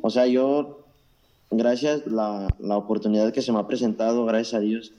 O 0.00 0.08
sea, 0.08 0.26
yo, 0.26 0.86
gracias 1.50 2.06
la, 2.06 2.48
la 2.58 2.78
oportunidad 2.78 3.32
que 3.32 3.42
se 3.42 3.52
me 3.52 3.58
ha 3.58 3.66
presentado, 3.66 4.24
gracias 4.24 4.54
a 4.54 4.60
Dios, 4.60 4.92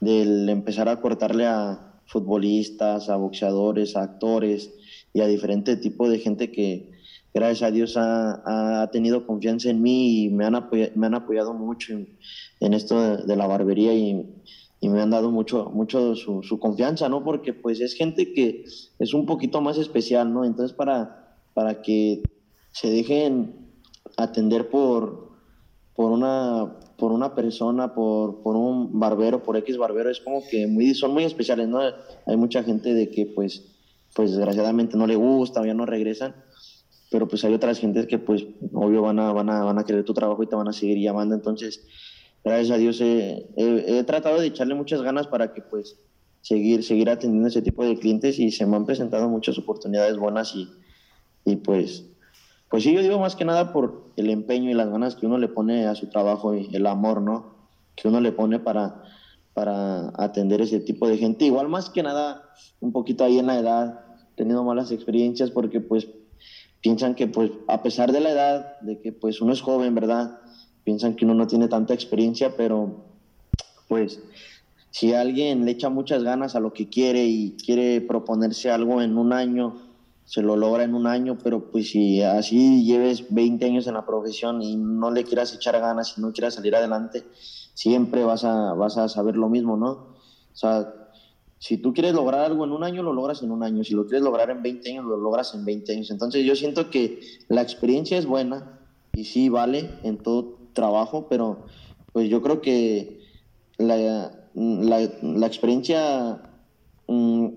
del 0.00 0.48
empezar 0.48 0.88
a 0.88 1.00
cortarle 1.02 1.46
a 1.46 2.00
futbolistas, 2.06 3.10
a 3.10 3.16
boxeadores, 3.16 3.96
a 3.96 4.02
actores 4.02 4.72
y 5.12 5.20
a 5.20 5.26
diferente 5.26 5.76
tipo 5.76 6.08
de 6.08 6.20
gente 6.20 6.50
que, 6.50 6.93
gracias 7.34 7.62
a 7.68 7.72
Dios, 7.72 7.96
ha, 7.96 8.82
ha 8.82 8.90
tenido 8.90 9.26
confianza 9.26 9.68
en 9.68 9.82
mí 9.82 10.24
y 10.24 10.30
me 10.30 10.46
han, 10.46 10.54
apoyado, 10.54 10.92
me 10.94 11.06
han 11.06 11.14
apoyado 11.14 11.52
mucho 11.52 11.92
en, 12.60 12.74
esto 12.74 13.18
de, 13.18 13.36
la 13.36 13.46
barbería 13.46 13.92
y, 13.92 14.24
y, 14.80 14.88
me 14.88 15.02
han 15.02 15.10
dado 15.10 15.30
mucho, 15.30 15.70
mucho 15.70 16.14
su, 16.14 16.42
su, 16.42 16.58
confianza, 16.60 17.08
¿no? 17.08 17.24
Porque 17.24 17.52
pues 17.52 17.80
es 17.80 17.94
gente 17.94 18.32
que 18.32 18.64
es 18.98 19.14
un 19.14 19.26
poquito 19.26 19.60
más 19.60 19.76
especial, 19.76 20.32
¿no? 20.32 20.44
Entonces 20.44 20.74
para, 20.74 21.36
para 21.52 21.82
que 21.82 22.22
se 22.70 22.88
dejen 22.88 23.68
atender 24.16 24.70
por, 24.70 25.32
por 25.94 26.12
una 26.12 26.78
por 26.96 27.12
una 27.12 27.34
persona, 27.34 27.94
por, 27.94 28.42
por 28.42 28.56
un 28.56 28.98
barbero, 28.98 29.42
por 29.42 29.56
X 29.56 29.76
barbero, 29.76 30.10
es 30.10 30.20
como 30.20 30.42
que 30.48 30.66
muy, 30.66 30.94
son 30.94 31.12
muy 31.12 31.24
especiales, 31.24 31.68
¿no? 31.68 31.80
Hay 32.26 32.36
mucha 32.36 32.62
gente 32.62 32.94
de 32.94 33.10
que 33.10 33.26
pues, 33.26 33.64
pues 34.14 34.30
desgraciadamente 34.30 34.96
no 34.96 35.06
le 35.06 35.16
gusta 35.16 35.60
o 35.60 35.66
ya 35.66 35.74
no 35.74 35.86
regresan, 35.86 36.34
pero 37.14 37.28
pues 37.28 37.44
hay 37.44 37.54
otras 37.54 37.78
gentes 37.78 38.08
que 38.08 38.18
pues 38.18 38.44
obvio 38.72 39.00
van 39.00 39.20
a, 39.20 39.32
van 39.32 39.48
a, 39.48 39.62
van 39.62 39.78
a 39.78 39.84
querer 39.84 40.04
tu 40.04 40.14
trabajo 40.14 40.42
y 40.42 40.48
te 40.48 40.56
van 40.56 40.66
a 40.66 40.72
seguir 40.72 40.98
llamando, 40.98 41.36
entonces 41.36 41.86
gracias 42.42 42.72
a 42.72 42.76
Dios 42.76 43.00
he, 43.00 44.02
tratado 44.04 44.40
de 44.40 44.48
echarle 44.48 44.74
muchas 44.74 45.00
ganas 45.00 45.28
para 45.28 45.54
que 45.54 45.62
pues 45.62 45.96
seguir, 46.40 46.82
seguir 46.82 47.08
atendiendo 47.08 47.46
ese 47.46 47.62
tipo 47.62 47.84
de 47.84 47.96
clientes 47.96 48.40
y 48.40 48.50
se 48.50 48.66
me 48.66 48.74
han 48.74 48.84
presentado 48.84 49.28
muchas 49.28 49.56
oportunidades 49.58 50.18
buenas 50.18 50.56
y, 50.56 50.68
y 51.44 51.54
pues 51.54 52.04
pues 52.68 52.82
sí, 52.82 52.92
yo 52.92 53.00
digo 53.00 53.20
más 53.20 53.36
que 53.36 53.44
nada 53.44 53.72
por 53.72 54.10
el 54.16 54.28
empeño 54.28 54.68
y 54.68 54.74
las 54.74 54.90
ganas 54.90 55.14
que 55.14 55.26
uno 55.26 55.38
le 55.38 55.46
pone 55.46 55.86
a 55.86 55.94
su 55.94 56.08
trabajo 56.08 56.52
y 56.52 56.74
el 56.74 56.84
amor, 56.84 57.22
¿no? 57.22 57.54
Que 57.94 58.08
uno 58.08 58.20
le 58.20 58.32
pone 58.32 58.58
para, 58.58 59.04
para 59.52 60.08
atender 60.16 60.62
ese 60.62 60.80
tipo 60.80 61.06
de 61.06 61.16
gente. 61.16 61.44
Igual 61.44 61.68
más 61.68 61.90
que 61.90 62.02
nada, 62.02 62.42
un 62.80 62.90
poquito 62.90 63.22
ahí 63.22 63.38
en 63.38 63.46
la 63.46 63.60
edad, 63.60 64.00
teniendo 64.34 64.64
malas 64.64 64.90
experiencias 64.90 65.52
porque 65.52 65.80
pues 65.80 66.08
piensan 66.84 67.14
que 67.14 67.26
pues 67.26 67.50
a 67.66 67.82
pesar 67.82 68.12
de 68.12 68.20
la 68.20 68.30
edad, 68.30 68.78
de 68.82 69.00
que 69.00 69.10
pues 69.10 69.40
uno 69.40 69.54
es 69.54 69.62
joven, 69.62 69.94
¿verdad? 69.94 70.38
Piensan 70.84 71.16
que 71.16 71.24
uno 71.24 71.32
no 71.32 71.46
tiene 71.46 71.66
tanta 71.66 71.94
experiencia, 71.94 72.58
pero 72.58 73.06
pues 73.88 74.20
si 74.90 75.14
alguien 75.14 75.64
le 75.64 75.70
echa 75.70 75.88
muchas 75.88 76.22
ganas 76.22 76.54
a 76.54 76.60
lo 76.60 76.74
que 76.74 76.90
quiere 76.90 77.24
y 77.24 77.56
quiere 77.56 78.02
proponerse 78.02 78.70
algo 78.70 79.00
en 79.00 79.16
un 79.16 79.32
año, 79.32 79.80
se 80.26 80.42
lo 80.42 80.56
logra 80.56 80.84
en 80.84 80.94
un 80.94 81.06
año, 81.06 81.38
pero 81.42 81.70
pues 81.70 81.88
si 81.88 82.20
así 82.20 82.84
lleves 82.84 83.32
20 83.32 83.64
años 83.64 83.86
en 83.86 83.94
la 83.94 84.04
profesión 84.04 84.60
y 84.60 84.76
no 84.76 85.10
le 85.10 85.24
quieras 85.24 85.54
echar 85.54 85.80
ganas 85.80 86.18
y 86.18 86.20
no 86.20 86.34
quieras 86.34 86.52
salir 86.52 86.76
adelante, 86.76 87.24
siempre 87.72 88.24
vas 88.24 88.44
a, 88.44 88.74
vas 88.74 88.98
a 88.98 89.08
saber 89.08 89.36
lo 89.36 89.48
mismo, 89.48 89.78
¿no? 89.78 89.90
O 89.90 90.52
sea, 90.52 90.92
si 91.64 91.78
tú 91.78 91.94
quieres 91.94 92.12
lograr 92.12 92.42
algo 92.42 92.66
en 92.66 92.72
un 92.72 92.84
año, 92.84 93.02
lo 93.02 93.14
logras 93.14 93.42
en 93.42 93.50
un 93.50 93.62
año. 93.62 93.84
Si 93.84 93.94
lo 93.94 94.04
quieres 94.04 94.22
lograr 94.22 94.50
en 94.50 94.62
20 94.62 94.90
años, 94.90 95.06
lo 95.06 95.16
logras 95.16 95.54
en 95.54 95.64
20 95.64 95.92
años. 95.92 96.10
Entonces 96.10 96.44
yo 96.44 96.54
siento 96.54 96.90
que 96.90 97.20
la 97.48 97.62
experiencia 97.62 98.18
es 98.18 98.26
buena 98.26 98.80
y 99.14 99.24
sí 99.24 99.48
vale 99.48 99.88
en 100.02 100.18
todo 100.18 100.58
trabajo, 100.74 101.26
pero 101.26 101.64
pues 102.12 102.28
yo 102.28 102.42
creo 102.42 102.60
que 102.60 103.18
la, 103.78 104.30
la, 104.54 105.46
experiencia... 105.46 106.42
Mmm, 107.08 107.48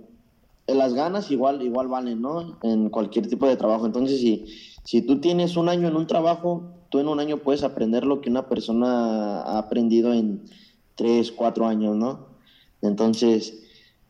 las 0.67 0.93
ganas 0.93 1.29
igual, 1.29 1.61
igual 1.61 1.89
valen, 1.89 2.21
¿no? 2.21 2.59
En 2.63 2.89
cualquier 2.89 3.27
tipo 3.27 3.45
de 3.45 3.57
trabajo. 3.57 3.85
Entonces, 3.85 4.21
si, 4.21 4.45
si 4.85 5.01
tú 5.01 5.19
tienes 5.19 5.57
un 5.57 5.67
año 5.67 5.89
en 5.89 5.97
un 5.97 6.07
trabajo, 6.07 6.63
tú 6.87 6.99
en 6.99 7.09
un 7.09 7.19
año 7.19 7.39
puedes 7.39 7.63
aprender 7.63 8.05
lo 8.05 8.21
que 8.21 8.29
una 8.29 8.47
persona 8.47 9.41
ha 9.41 9.57
aprendido 9.57 10.13
en 10.13 10.45
tres, 10.95 11.29
cuatro 11.29 11.67
años, 11.67 11.97
¿no? 11.97 12.27
Entonces, 12.81 13.66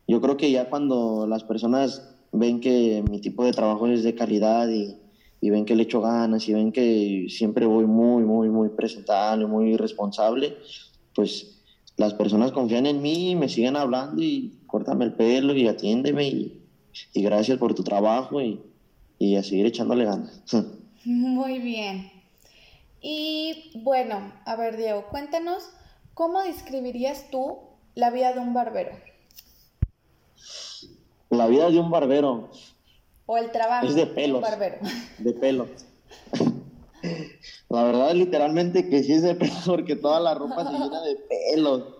yo 0.08 0.20
creo 0.22 0.36
que 0.38 0.50
ya 0.50 0.70
cuando 0.70 1.26
las 1.26 1.44
personas 1.44 2.16
ven 2.32 2.60
que 2.60 3.04
mi 3.08 3.20
tipo 3.20 3.44
de 3.44 3.52
trabajo 3.52 3.86
es 3.86 4.02
de 4.02 4.14
calidad 4.14 4.68
y, 4.68 4.96
ven 5.40 5.66
que 5.66 5.76
le 5.76 5.84
echo 5.84 6.00
ganas 6.00 6.48
y 6.48 6.54
ven 6.54 6.72
que 6.72 7.26
siempre 7.28 7.66
voy 7.66 7.84
muy, 7.84 8.24
muy, 8.24 8.48
muy 8.48 8.70
presentable, 8.70 9.46
muy 9.46 9.76
responsable, 9.76 10.56
pues 11.14 11.60
las 11.96 12.14
personas 12.14 12.52
confían 12.52 12.86
en 12.86 13.02
mí 13.02 13.30
y 13.32 13.36
me 13.36 13.48
siguen 13.48 13.76
hablando 13.76 14.22
y 14.22 14.58
córtame 14.66 15.04
el 15.04 15.12
pelo 15.12 15.54
y 15.54 15.68
atiéndeme 15.68 16.26
y, 16.26 16.62
y 17.12 17.22
gracias 17.22 17.58
por 17.58 17.74
tu 17.74 17.84
trabajo 17.84 18.40
y, 18.40 18.60
y 19.18 19.36
a 19.36 19.42
seguir 19.42 19.66
echándole 19.66 20.06
ganas. 20.06 20.42
Muy 21.04 21.58
bien. 21.58 22.10
Y 23.00 23.72
bueno, 23.82 24.32
a 24.44 24.56
ver 24.56 24.76
Diego, 24.76 25.04
cuéntanos, 25.10 25.70
¿cómo 26.14 26.42
describirías 26.42 27.30
tú 27.30 27.58
la 27.94 28.10
vida 28.10 28.32
de 28.32 28.40
un 28.40 28.54
barbero? 28.54 28.90
La 31.30 31.46
vida 31.46 31.70
de 31.70 31.78
un 31.78 31.90
barbero. 31.90 32.50
O 33.26 33.36
el 33.36 33.50
trabajo 33.50 33.86
es 33.86 33.94
de 33.94 34.06
pelos, 34.06 34.36
un 34.36 34.42
barbero. 34.42 34.76
De 35.18 35.32
pelo. 35.32 35.66
La 37.68 37.84
verdad, 37.84 38.12
literalmente 38.14 38.88
que 38.88 39.02
sí 39.02 39.12
es 39.12 39.22
de 39.22 39.34
pelos 39.34 39.62
porque 39.66 39.96
toda 39.96 40.20
la 40.20 40.34
ropa 40.34 40.64
se 40.64 40.72
llena 40.72 41.02
de 41.02 41.16
pelos 41.16 41.98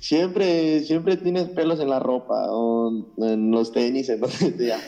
siempre, 0.00 0.80
siempre 0.80 1.16
tienes 1.16 1.48
pelos 1.50 1.80
en 1.80 1.90
la 1.90 1.98
ropa 1.98 2.46
o 2.50 2.90
en 3.18 3.50
los 3.50 3.72
tenis, 3.72 4.08
entonces 4.08 4.56
ya. 4.58 4.78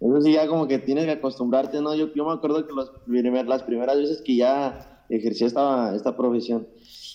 Eso 0.00 0.20
sí, 0.20 0.32
ya 0.32 0.46
como 0.46 0.68
que 0.68 0.78
tienes 0.78 1.06
que 1.06 1.12
acostumbrarte, 1.12 1.80
¿no? 1.80 1.94
Yo, 1.94 2.12
yo 2.14 2.24
me 2.24 2.32
acuerdo 2.32 2.66
que 2.66 2.72
los 2.72 2.92
las 3.46 3.62
primeras 3.64 3.96
veces 3.96 4.22
que 4.22 4.36
ya 4.36 4.97
ejercí 5.08 5.44
esta, 5.44 5.94
esta 5.94 6.16
profesión, 6.16 6.66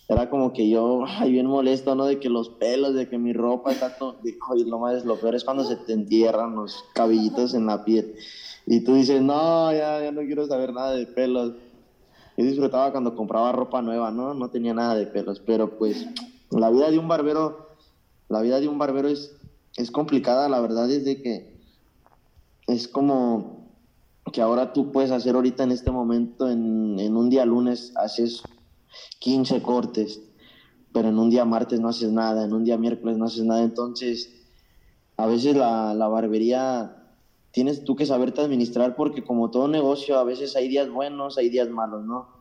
era 0.07 0.29
como 0.29 0.51
que 0.51 0.69
yo, 0.69 1.05
ay, 1.07 1.31
bien 1.31 1.45
molesto, 1.45 1.95
¿no? 1.95 2.05
De 2.05 2.19
que 2.19 2.29
los 2.29 2.49
pelos, 2.49 2.93
de 2.93 3.07
que 3.07 3.17
mi 3.17 3.33
ropa 3.33 3.71
está 3.71 3.97
todo... 3.97 4.17
Oye, 4.49 4.65
lo 4.65 4.79
más, 4.79 5.05
lo 5.05 5.15
peor 5.15 5.35
es 5.35 5.43
cuando 5.43 5.63
se 5.63 5.77
te 5.77 5.93
entierran 5.93 6.55
los 6.55 6.83
cabellitos 6.93 7.53
en 7.53 7.65
la 7.65 7.85
piel. 7.85 8.15
Y 8.65 8.81
tú 8.83 8.95
dices, 8.95 9.21
no, 9.21 9.71
ya, 9.71 10.03
ya 10.03 10.11
no 10.11 10.21
quiero 10.21 10.45
saber 10.45 10.73
nada 10.73 10.91
de 10.91 11.05
pelos. 11.05 11.53
Yo 12.35 12.45
disfrutaba 12.45 12.91
cuando 12.91 13.15
compraba 13.15 13.51
ropa 13.51 13.81
nueva, 13.81 14.11
¿no? 14.11 14.33
No 14.33 14.49
tenía 14.49 14.73
nada 14.73 14.95
de 14.95 15.07
pelos, 15.07 15.39
pero 15.39 15.77
pues 15.77 16.05
la 16.49 16.69
vida 16.69 16.91
de 16.91 16.99
un 16.99 17.07
barbero, 17.07 17.69
la 18.27 18.41
vida 18.41 18.59
de 18.59 18.67
un 18.67 18.77
barbero 18.77 19.07
es, 19.07 19.35
es 19.77 19.89
complicada, 19.91 20.49
la 20.49 20.59
verdad 20.59 20.89
es 20.89 21.05
de 21.05 21.21
que 21.21 21.53
es 22.67 22.87
como 22.87 23.62
que 24.31 24.41
ahora 24.41 24.73
tú 24.73 24.91
puedes 24.91 25.11
hacer 25.11 25.35
ahorita 25.35 25.63
en 25.63 25.71
este 25.71 25.91
momento, 25.91 26.49
en, 26.49 26.99
en 26.99 27.15
un 27.15 27.29
día 27.29 27.45
lunes 27.45 27.93
haces 27.95 28.43
15 29.19 29.61
cortes, 29.61 30.21
pero 30.91 31.09
en 31.09 31.19
un 31.19 31.29
día 31.29 31.45
martes 31.45 31.79
no 31.79 31.89
haces 31.89 32.11
nada, 32.11 32.45
en 32.45 32.53
un 32.53 32.63
día 32.63 32.77
miércoles 32.77 33.17
no 33.17 33.25
haces 33.25 33.43
nada, 33.43 33.63
entonces 33.63 34.29
a 35.17 35.27
veces 35.27 35.55
la, 35.55 35.93
la 35.93 36.07
barbería 36.07 37.17
tienes 37.51 37.83
tú 37.83 37.95
que 37.95 38.05
saberte 38.05 38.41
administrar 38.41 38.95
porque 38.95 39.23
como 39.23 39.51
todo 39.51 39.67
negocio 39.67 40.17
a 40.17 40.23
veces 40.23 40.55
hay 40.55 40.67
días 40.67 40.89
buenos, 40.89 41.37
hay 41.37 41.49
días 41.49 41.69
malos, 41.69 42.05
¿no? 42.05 42.39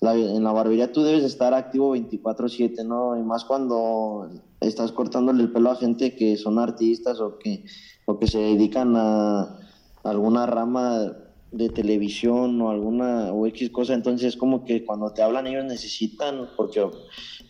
en 0.00 0.44
la 0.44 0.52
barbería 0.52 0.92
tú 0.92 1.02
debes 1.02 1.24
estar 1.24 1.54
activo 1.54 1.96
24/7, 1.96 2.84
¿no? 2.84 3.16
Y 3.16 3.22
más 3.22 3.44
cuando 3.44 4.30
estás 4.60 4.92
cortándole 4.92 5.42
el 5.42 5.52
pelo 5.52 5.70
a 5.72 5.76
gente 5.76 6.14
que 6.14 6.36
son 6.36 6.58
artistas 6.58 7.20
o 7.20 7.38
que, 7.38 7.64
o 8.06 8.18
que 8.18 8.28
se 8.28 8.38
dedican 8.38 8.94
a 8.96 9.58
alguna 10.04 10.46
rama 10.46 11.16
de 11.50 11.68
televisión 11.70 12.60
o 12.60 12.70
alguna 12.70 13.32
o 13.32 13.46
X 13.46 13.70
cosa, 13.70 13.94
entonces 13.94 14.36
como 14.36 14.64
que 14.64 14.84
cuando 14.84 15.12
te 15.12 15.22
hablan 15.22 15.46
ellos 15.46 15.64
necesitan 15.64 16.50
porque 16.56 16.80
o, 16.80 16.92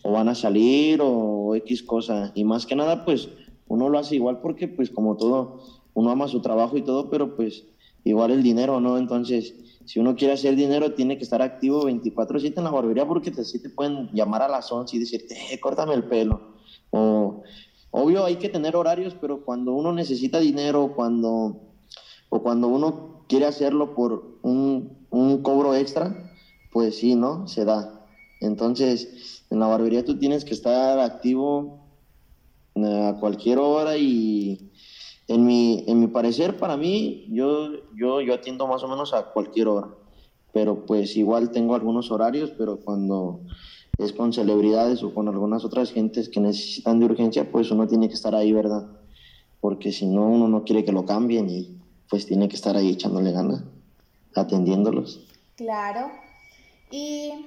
van 0.04 0.28
a 0.28 0.34
salir 0.34 1.00
o, 1.02 1.54
X 1.56 1.82
cosa 1.82 2.30
y 2.34 2.44
más 2.44 2.66
que 2.66 2.76
nada 2.76 3.04
pues 3.04 3.28
uno 3.66 3.88
lo 3.88 3.98
hace 3.98 4.14
igual 4.14 4.40
porque 4.40 4.68
pues 4.68 4.90
como 4.90 5.16
todo 5.16 5.60
uno 5.94 6.10
ama 6.10 6.28
su 6.28 6.40
trabajo 6.40 6.76
y 6.76 6.82
todo, 6.82 7.10
pero 7.10 7.34
pues 7.34 7.64
igual 8.04 8.30
el 8.30 8.42
dinero, 8.42 8.80
¿no? 8.80 8.98
Entonces 8.98 9.54
si 9.88 9.98
uno 9.98 10.16
quiere 10.16 10.34
hacer 10.34 10.54
dinero, 10.54 10.92
tiene 10.92 11.16
que 11.16 11.24
estar 11.24 11.40
activo 11.40 11.88
24-7 11.88 12.58
en 12.58 12.64
la 12.64 12.70
barbería 12.70 13.08
porque 13.08 13.30
te, 13.30 13.42
te 13.42 13.70
pueden 13.70 14.10
llamar 14.12 14.42
a 14.42 14.48
las 14.48 14.70
11 14.70 14.94
y 14.94 15.00
decirte, 15.00 15.34
eh, 15.50 15.58
córtame 15.58 15.94
el 15.94 16.04
pelo. 16.04 16.58
O, 16.90 17.42
obvio, 17.90 18.26
hay 18.26 18.36
que 18.36 18.50
tener 18.50 18.76
horarios, 18.76 19.16
pero 19.18 19.46
cuando 19.46 19.72
uno 19.72 19.94
necesita 19.94 20.40
dinero 20.40 20.92
cuando, 20.94 21.67
o 22.28 22.42
cuando 22.42 22.68
uno 22.68 23.24
quiere 23.28 23.46
hacerlo 23.46 23.94
por 23.94 24.38
un, 24.42 24.96
cobro 25.42 25.74
extra, 25.74 26.32
pues 26.72 26.98
sí, 26.98 27.14
¿no? 27.14 27.46
Se 27.48 27.64
da. 27.64 28.06
Entonces, 28.40 29.44
en 29.50 29.60
la 29.60 29.66
barbería 29.66 30.04
tú 30.04 30.18
tienes 30.18 30.44
que 30.44 30.54
estar 30.54 30.98
activo 30.98 31.80
eh, 32.74 33.06
a 33.06 33.18
cualquier 33.18 33.58
hora 33.58 33.96
y 33.96 34.70
en 35.26 35.44
mi, 35.44 35.84
en 35.86 36.00
mi 36.00 36.06
parecer, 36.06 36.56
para 36.56 36.76
mí, 36.76 37.26
yo, 37.30 37.70
yo, 37.96 38.20
yo 38.20 38.34
atiendo 38.34 38.66
más 38.66 38.82
o 38.82 38.88
menos 38.88 39.12
a 39.12 39.32
cualquier 39.32 39.68
hora, 39.68 39.88
pero 40.52 40.86
pues 40.86 41.16
igual 41.16 41.50
tengo 41.50 41.74
algunos 41.74 42.10
horarios, 42.10 42.52
pero 42.56 42.78
cuando 42.78 43.40
es 43.98 44.12
con 44.12 44.32
celebridades 44.32 45.02
o 45.02 45.12
con 45.12 45.28
algunas 45.28 45.64
otras 45.64 45.92
gentes 45.92 46.28
que 46.28 46.40
necesitan 46.40 47.00
de 47.00 47.06
urgencia, 47.06 47.50
pues 47.50 47.70
uno 47.70 47.86
tiene 47.88 48.08
que 48.08 48.14
estar 48.14 48.34
ahí, 48.34 48.52
¿verdad? 48.52 48.86
Porque 49.60 49.92
si 49.92 50.06
no, 50.06 50.28
uno 50.28 50.48
no 50.48 50.64
quiere 50.64 50.84
que 50.84 50.92
lo 50.92 51.04
cambien 51.04 51.50
y 51.50 51.77
pues 52.10 52.26
tiene 52.26 52.48
que 52.48 52.56
estar 52.56 52.76
ahí 52.76 52.90
echándole 52.90 53.32
ganas, 53.32 53.62
atendiéndolos. 54.34 55.26
Claro. 55.56 56.10
¿Y 56.90 57.46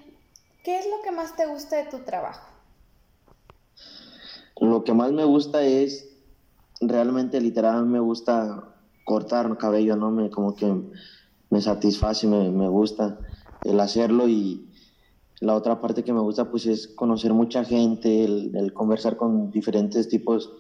qué 0.64 0.80
es 0.80 0.86
lo 0.86 1.02
que 1.04 1.12
más 1.12 1.36
te 1.36 1.46
gusta 1.48 1.78
de 1.78 1.90
tu 1.90 2.00
trabajo? 2.00 2.48
Lo 4.60 4.84
que 4.84 4.94
más 4.94 5.12
me 5.12 5.24
gusta 5.24 5.64
es, 5.64 6.10
realmente 6.80 7.42
literal, 7.42 7.86
me 7.86 8.00
gusta 8.00 8.76
cortar 9.04 9.58
cabello, 9.58 9.96
¿no? 9.96 10.12
Me, 10.12 10.30
como 10.30 10.56
que 10.56 10.72
me 11.50 11.62
satisface, 11.62 12.28
me, 12.28 12.52
me 12.52 12.68
gusta 12.68 13.18
el 13.64 13.80
hacerlo 13.80 14.28
y 14.28 14.68
la 15.42 15.56
otra 15.56 15.82
parte 15.82 16.04
que 16.04 16.14
me 16.14 16.22
gusta 16.22 16.50
pues 16.50 16.66
es 16.68 16.88
conocer 16.88 17.34
mucha 17.34 17.66
gente, 17.66 18.24
el, 18.24 18.74
conversar 18.74 19.18
con 19.18 19.52
diferentes 19.52 20.08
tipos 20.08 20.54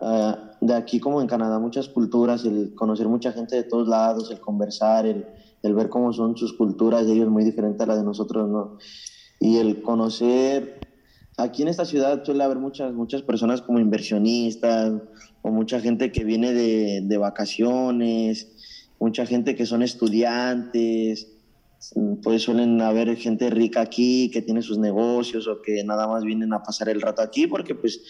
ah, 0.00 0.56
de 0.60 0.74
aquí 0.74 1.00
como 1.00 1.20
en 1.20 1.26
Canadá, 1.26 1.58
muchas 1.58 1.88
culturas, 1.88 2.44
el 2.44 2.74
conocer 2.74 3.08
mucha 3.08 3.32
gente 3.32 3.56
de 3.56 3.64
todos 3.64 3.88
lados, 3.88 4.30
el 4.30 4.40
conversar, 4.40 5.06
el, 5.06 5.26
el 5.62 5.74
ver 5.74 5.88
cómo 5.88 6.12
son 6.12 6.36
sus 6.36 6.52
culturas 6.52 7.06
de 7.06 7.14
ellos 7.14 7.28
muy 7.28 7.44
diferente 7.44 7.82
a 7.82 7.86
la 7.86 7.96
de 7.96 8.04
nosotros, 8.04 8.48
¿no? 8.48 8.78
Y 9.40 9.56
el 9.56 9.82
conocer 9.82 10.80
aquí 11.36 11.62
en 11.62 11.68
esta 11.68 11.84
ciudad 11.84 12.24
suele 12.24 12.44
haber 12.44 12.58
muchas, 12.58 12.92
muchas 12.92 13.22
personas 13.22 13.60
como 13.62 13.78
inversionistas 13.80 14.92
o 15.42 15.50
mucha 15.50 15.80
gente 15.80 16.12
que 16.12 16.24
viene 16.24 16.52
de, 16.52 17.02
de 17.02 17.18
vacaciones, 17.18 18.48
mucha 18.98 19.26
gente 19.26 19.54
que 19.54 19.66
son 19.66 19.82
estudiantes, 19.82 21.28
pues 22.22 22.42
suelen 22.42 22.80
haber 22.80 23.16
gente 23.16 23.50
rica 23.50 23.82
aquí 23.82 24.30
que 24.30 24.42
tiene 24.42 24.62
sus 24.62 24.78
negocios 24.78 25.46
o 25.48 25.60
que 25.60 25.84
nada 25.84 26.06
más 26.08 26.24
vienen 26.24 26.52
a 26.52 26.62
pasar 26.62 26.88
el 26.88 27.00
rato 27.00 27.22
aquí 27.22 27.46
porque 27.46 27.74
pues 27.74 28.00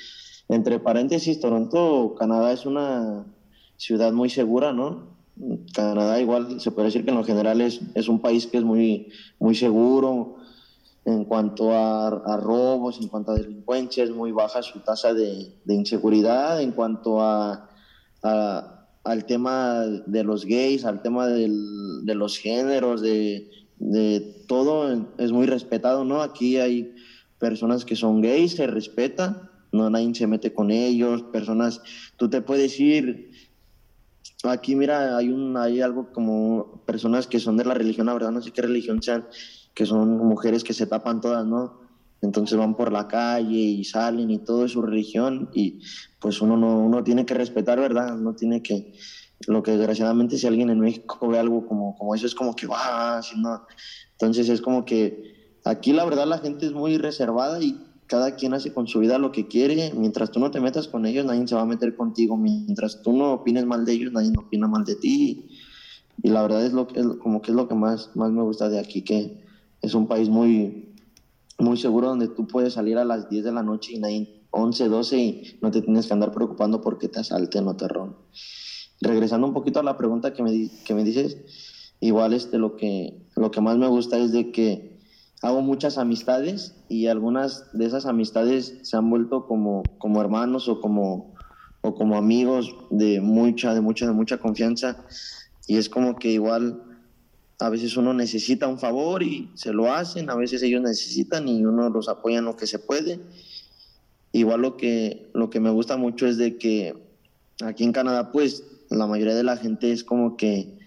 entre 0.48 0.78
paréntesis 0.78 1.40
Toronto, 1.40 2.14
Canadá 2.18 2.52
es 2.52 2.66
una 2.66 3.26
ciudad 3.76 4.12
muy 4.12 4.30
segura, 4.30 4.72
¿no? 4.72 5.14
Canadá 5.74 6.20
igual 6.20 6.60
se 6.60 6.70
puede 6.70 6.86
decir 6.86 7.04
que 7.04 7.10
en 7.10 7.16
lo 7.16 7.24
general 7.24 7.60
es, 7.60 7.80
es 7.94 8.08
un 8.08 8.20
país 8.20 8.46
que 8.46 8.58
es 8.58 8.64
muy, 8.64 9.08
muy 9.38 9.54
seguro, 9.54 10.36
en 11.04 11.24
cuanto 11.24 11.72
a, 11.72 12.38
robos, 12.38 13.00
en 13.00 13.08
cuanto 13.08 13.32
a 13.32 13.34
delincuencia, 13.34 14.04
es 14.04 14.10
muy 14.10 14.32
baja 14.32 14.62
su 14.62 14.80
tasa 14.80 15.12
de, 15.12 15.52
inseguridad, 15.66 16.62
en 16.62 16.72
cuanto 16.72 17.20
a, 17.20 17.68
al 18.22 19.26
tema 19.26 19.82
de 20.06 20.24
los 20.24 20.46
gays, 20.46 20.84
al 20.84 21.02
tema 21.02 21.26
de 21.26 22.14
los 22.14 22.38
géneros, 22.38 23.02
de, 23.02 23.50
de 23.78 24.44
todo, 24.46 25.06
es 25.18 25.32
muy 25.32 25.46
respetado, 25.46 26.04
¿no? 26.04 26.22
Aquí 26.22 26.56
hay 26.58 26.94
personas 27.38 27.84
que 27.84 27.96
son 27.96 28.22
gays, 28.22 28.52
se 28.52 28.66
respeta, 28.66 29.50
no 29.74 29.90
nadie 29.90 30.14
se 30.14 30.26
mete 30.26 30.52
con 30.52 30.70
ellos, 30.70 31.22
personas, 31.24 31.80
tú 32.16 32.30
te 32.30 32.40
puedes 32.40 32.78
ir, 32.78 33.30
aquí 34.44 34.76
mira, 34.76 35.16
hay, 35.16 35.30
un, 35.30 35.56
hay 35.56 35.80
algo 35.80 36.12
como 36.12 36.82
personas 36.86 37.26
que 37.26 37.40
son 37.40 37.56
de 37.56 37.64
la 37.64 37.74
religión, 37.74 38.06
la 38.06 38.14
verdad 38.14 38.30
no 38.30 38.40
sé 38.40 38.52
qué 38.52 38.62
religión 38.62 39.02
sean, 39.02 39.26
que 39.74 39.86
son 39.86 40.18
mujeres 40.18 40.64
que 40.64 40.72
se 40.72 40.86
tapan 40.86 41.20
todas, 41.20 41.44
¿no? 41.44 41.80
Entonces 42.22 42.56
van 42.56 42.74
por 42.74 42.90
la 42.90 43.06
calle 43.06 43.58
y 43.58 43.84
salen 43.84 44.30
y 44.30 44.38
todo 44.38 44.64
es 44.64 44.72
su 44.72 44.80
religión 44.80 45.50
y 45.52 45.80
pues 46.20 46.40
uno 46.40 46.56
no 46.56 46.78
uno 46.78 47.04
tiene 47.04 47.26
que 47.26 47.34
respetar, 47.34 47.78
¿verdad? 47.78 48.16
No 48.16 48.34
tiene 48.34 48.62
que 48.62 48.94
lo 49.46 49.62
que 49.62 49.72
desgraciadamente 49.72 50.38
si 50.38 50.46
alguien 50.46 50.70
en 50.70 50.80
México 50.80 51.28
ve 51.28 51.38
algo 51.38 51.66
como, 51.66 51.96
como 51.98 52.14
eso 52.14 52.26
es 52.26 52.34
como 52.34 52.54
que 52.54 52.66
va, 52.66 53.20
no. 53.36 53.66
Entonces 54.12 54.48
es 54.48 54.62
como 54.62 54.84
que 54.84 55.58
aquí 55.64 55.92
la 55.92 56.04
verdad 56.04 56.26
la 56.26 56.38
gente 56.38 56.64
es 56.64 56.72
muy 56.72 56.96
reservada 56.96 57.60
y 57.62 57.78
cada 58.06 58.36
quien 58.36 58.54
hace 58.54 58.72
con 58.72 58.86
su 58.86 59.00
vida 59.00 59.18
lo 59.18 59.32
que 59.32 59.48
quiere. 59.48 59.92
Mientras 59.94 60.30
tú 60.30 60.40
no 60.40 60.50
te 60.50 60.60
metas 60.60 60.88
con 60.88 61.06
ellos, 61.06 61.24
nadie 61.24 61.46
se 61.46 61.54
va 61.54 61.62
a 61.62 61.66
meter 61.66 61.96
contigo. 61.96 62.36
Mientras 62.36 63.02
tú 63.02 63.12
no 63.12 63.32
opines 63.32 63.66
mal 63.66 63.84
de 63.84 63.92
ellos, 63.92 64.12
nadie 64.12 64.32
opina 64.36 64.68
mal 64.68 64.84
de 64.84 64.96
ti. 64.96 65.48
Y 66.22 66.28
la 66.28 66.42
verdad 66.42 66.64
es 66.64 66.72
lo 66.72 66.86
que 66.86 67.02
como 67.18 67.42
que 67.42 67.50
es 67.50 67.56
lo 67.56 67.68
que 67.68 67.74
más, 67.74 68.10
más 68.14 68.30
me 68.30 68.42
gusta 68.42 68.68
de 68.68 68.78
aquí, 68.78 69.02
que 69.02 69.42
es 69.82 69.94
un 69.94 70.06
país 70.06 70.28
muy, 70.28 70.94
muy 71.58 71.76
seguro 71.76 72.08
donde 72.08 72.28
tú 72.28 72.46
puedes 72.46 72.74
salir 72.74 72.98
a 72.98 73.04
las 73.04 73.28
10 73.28 73.44
de 73.44 73.52
la 73.52 73.62
noche 73.62 73.92
y 73.94 73.98
nadie 73.98 74.44
11, 74.50 74.88
12 74.88 75.18
y 75.18 75.58
no 75.60 75.70
te 75.70 75.82
tienes 75.82 76.06
que 76.06 76.12
andar 76.12 76.32
preocupando 76.32 76.80
porque 76.80 77.08
te 77.08 77.20
asalten 77.20 77.66
o 77.66 77.76
te 77.76 77.88
roben. 77.88 78.14
Regresando 79.00 79.46
un 79.46 79.52
poquito 79.52 79.80
a 79.80 79.82
la 79.82 79.96
pregunta 79.96 80.32
que 80.32 80.42
me, 80.42 80.70
que 80.84 80.94
me 80.94 81.04
dices, 81.04 81.36
igual 82.00 82.32
este, 82.32 82.58
lo, 82.58 82.76
que, 82.76 83.26
lo 83.36 83.50
que 83.50 83.60
más 83.60 83.76
me 83.76 83.88
gusta 83.88 84.16
es 84.18 84.32
de 84.32 84.52
que 84.52 84.93
hago 85.44 85.60
muchas 85.60 85.98
amistades 85.98 86.74
y 86.88 87.08
algunas 87.08 87.70
de 87.74 87.84
esas 87.84 88.06
amistades 88.06 88.78
se 88.80 88.96
han 88.96 89.10
vuelto 89.10 89.46
como, 89.46 89.82
como 89.98 90.22
hermanos 90.22 90.68
o 90.68 90.80
como, 90.80 91.34
o 91.82 91.94
como 91.94 92.16
amigos 92.16 92.74
de 92.90 93.20
mucha, 93.20 93.74
de 93.74 93.82
mucha, 93.82 94.06
de 94.06 94.12
mucha 94.12 94.38
confianza. 94.38 95.04
Y 95.66 95.76
es 95.76 95.90
como 95.90 96.16
que 96.16 96.30
igual 96.30 96.82
a 97.60 97.68
veces 97.68 97.94
uno 97.98 98.14
necesita 98.14 98.68
un 98.68 98.78
favor 98.78 99.22
y 99.22 99.50
se 99.54 99.74
lo 99.74 99.92
hacen, 99.92 100.30
a 100.30 100.34
veces 100.34 100.62
ellos 100.62 100.80
necesitan 100.80 101.46
y 101.46 101.62
uno 101.62 101.90
los 101.90 102.08
apoya 102.08 102.38
en 102.38 102.46
lo 102.46 102.56
que 102.56 102.66
se 102.66 102.78
puede. 102.78 103.20
Igual 104.32 104.62
lo 104.62 104.78
que, 104.78 105.30
lo 105.34 105.50
que 105.50 105.60
me 105.60 105.70
gusta 105.70 105.98
mucho 105.98 106.26
es 106.26 106.38
de 106.38 106.56
que 106.56 106.96
aquí 107.62 107.84
en 107.84 107.92
Canadá 107.92 108.32
pues 108.32 108.64
la 108.88 109.06
mayoría 109.06 109.34
de 109.34 109.44
la 109.44 109.58
gente 109.58 109.92
es 109.92 110.04
como 110.04 110.38
que 110.38 110.78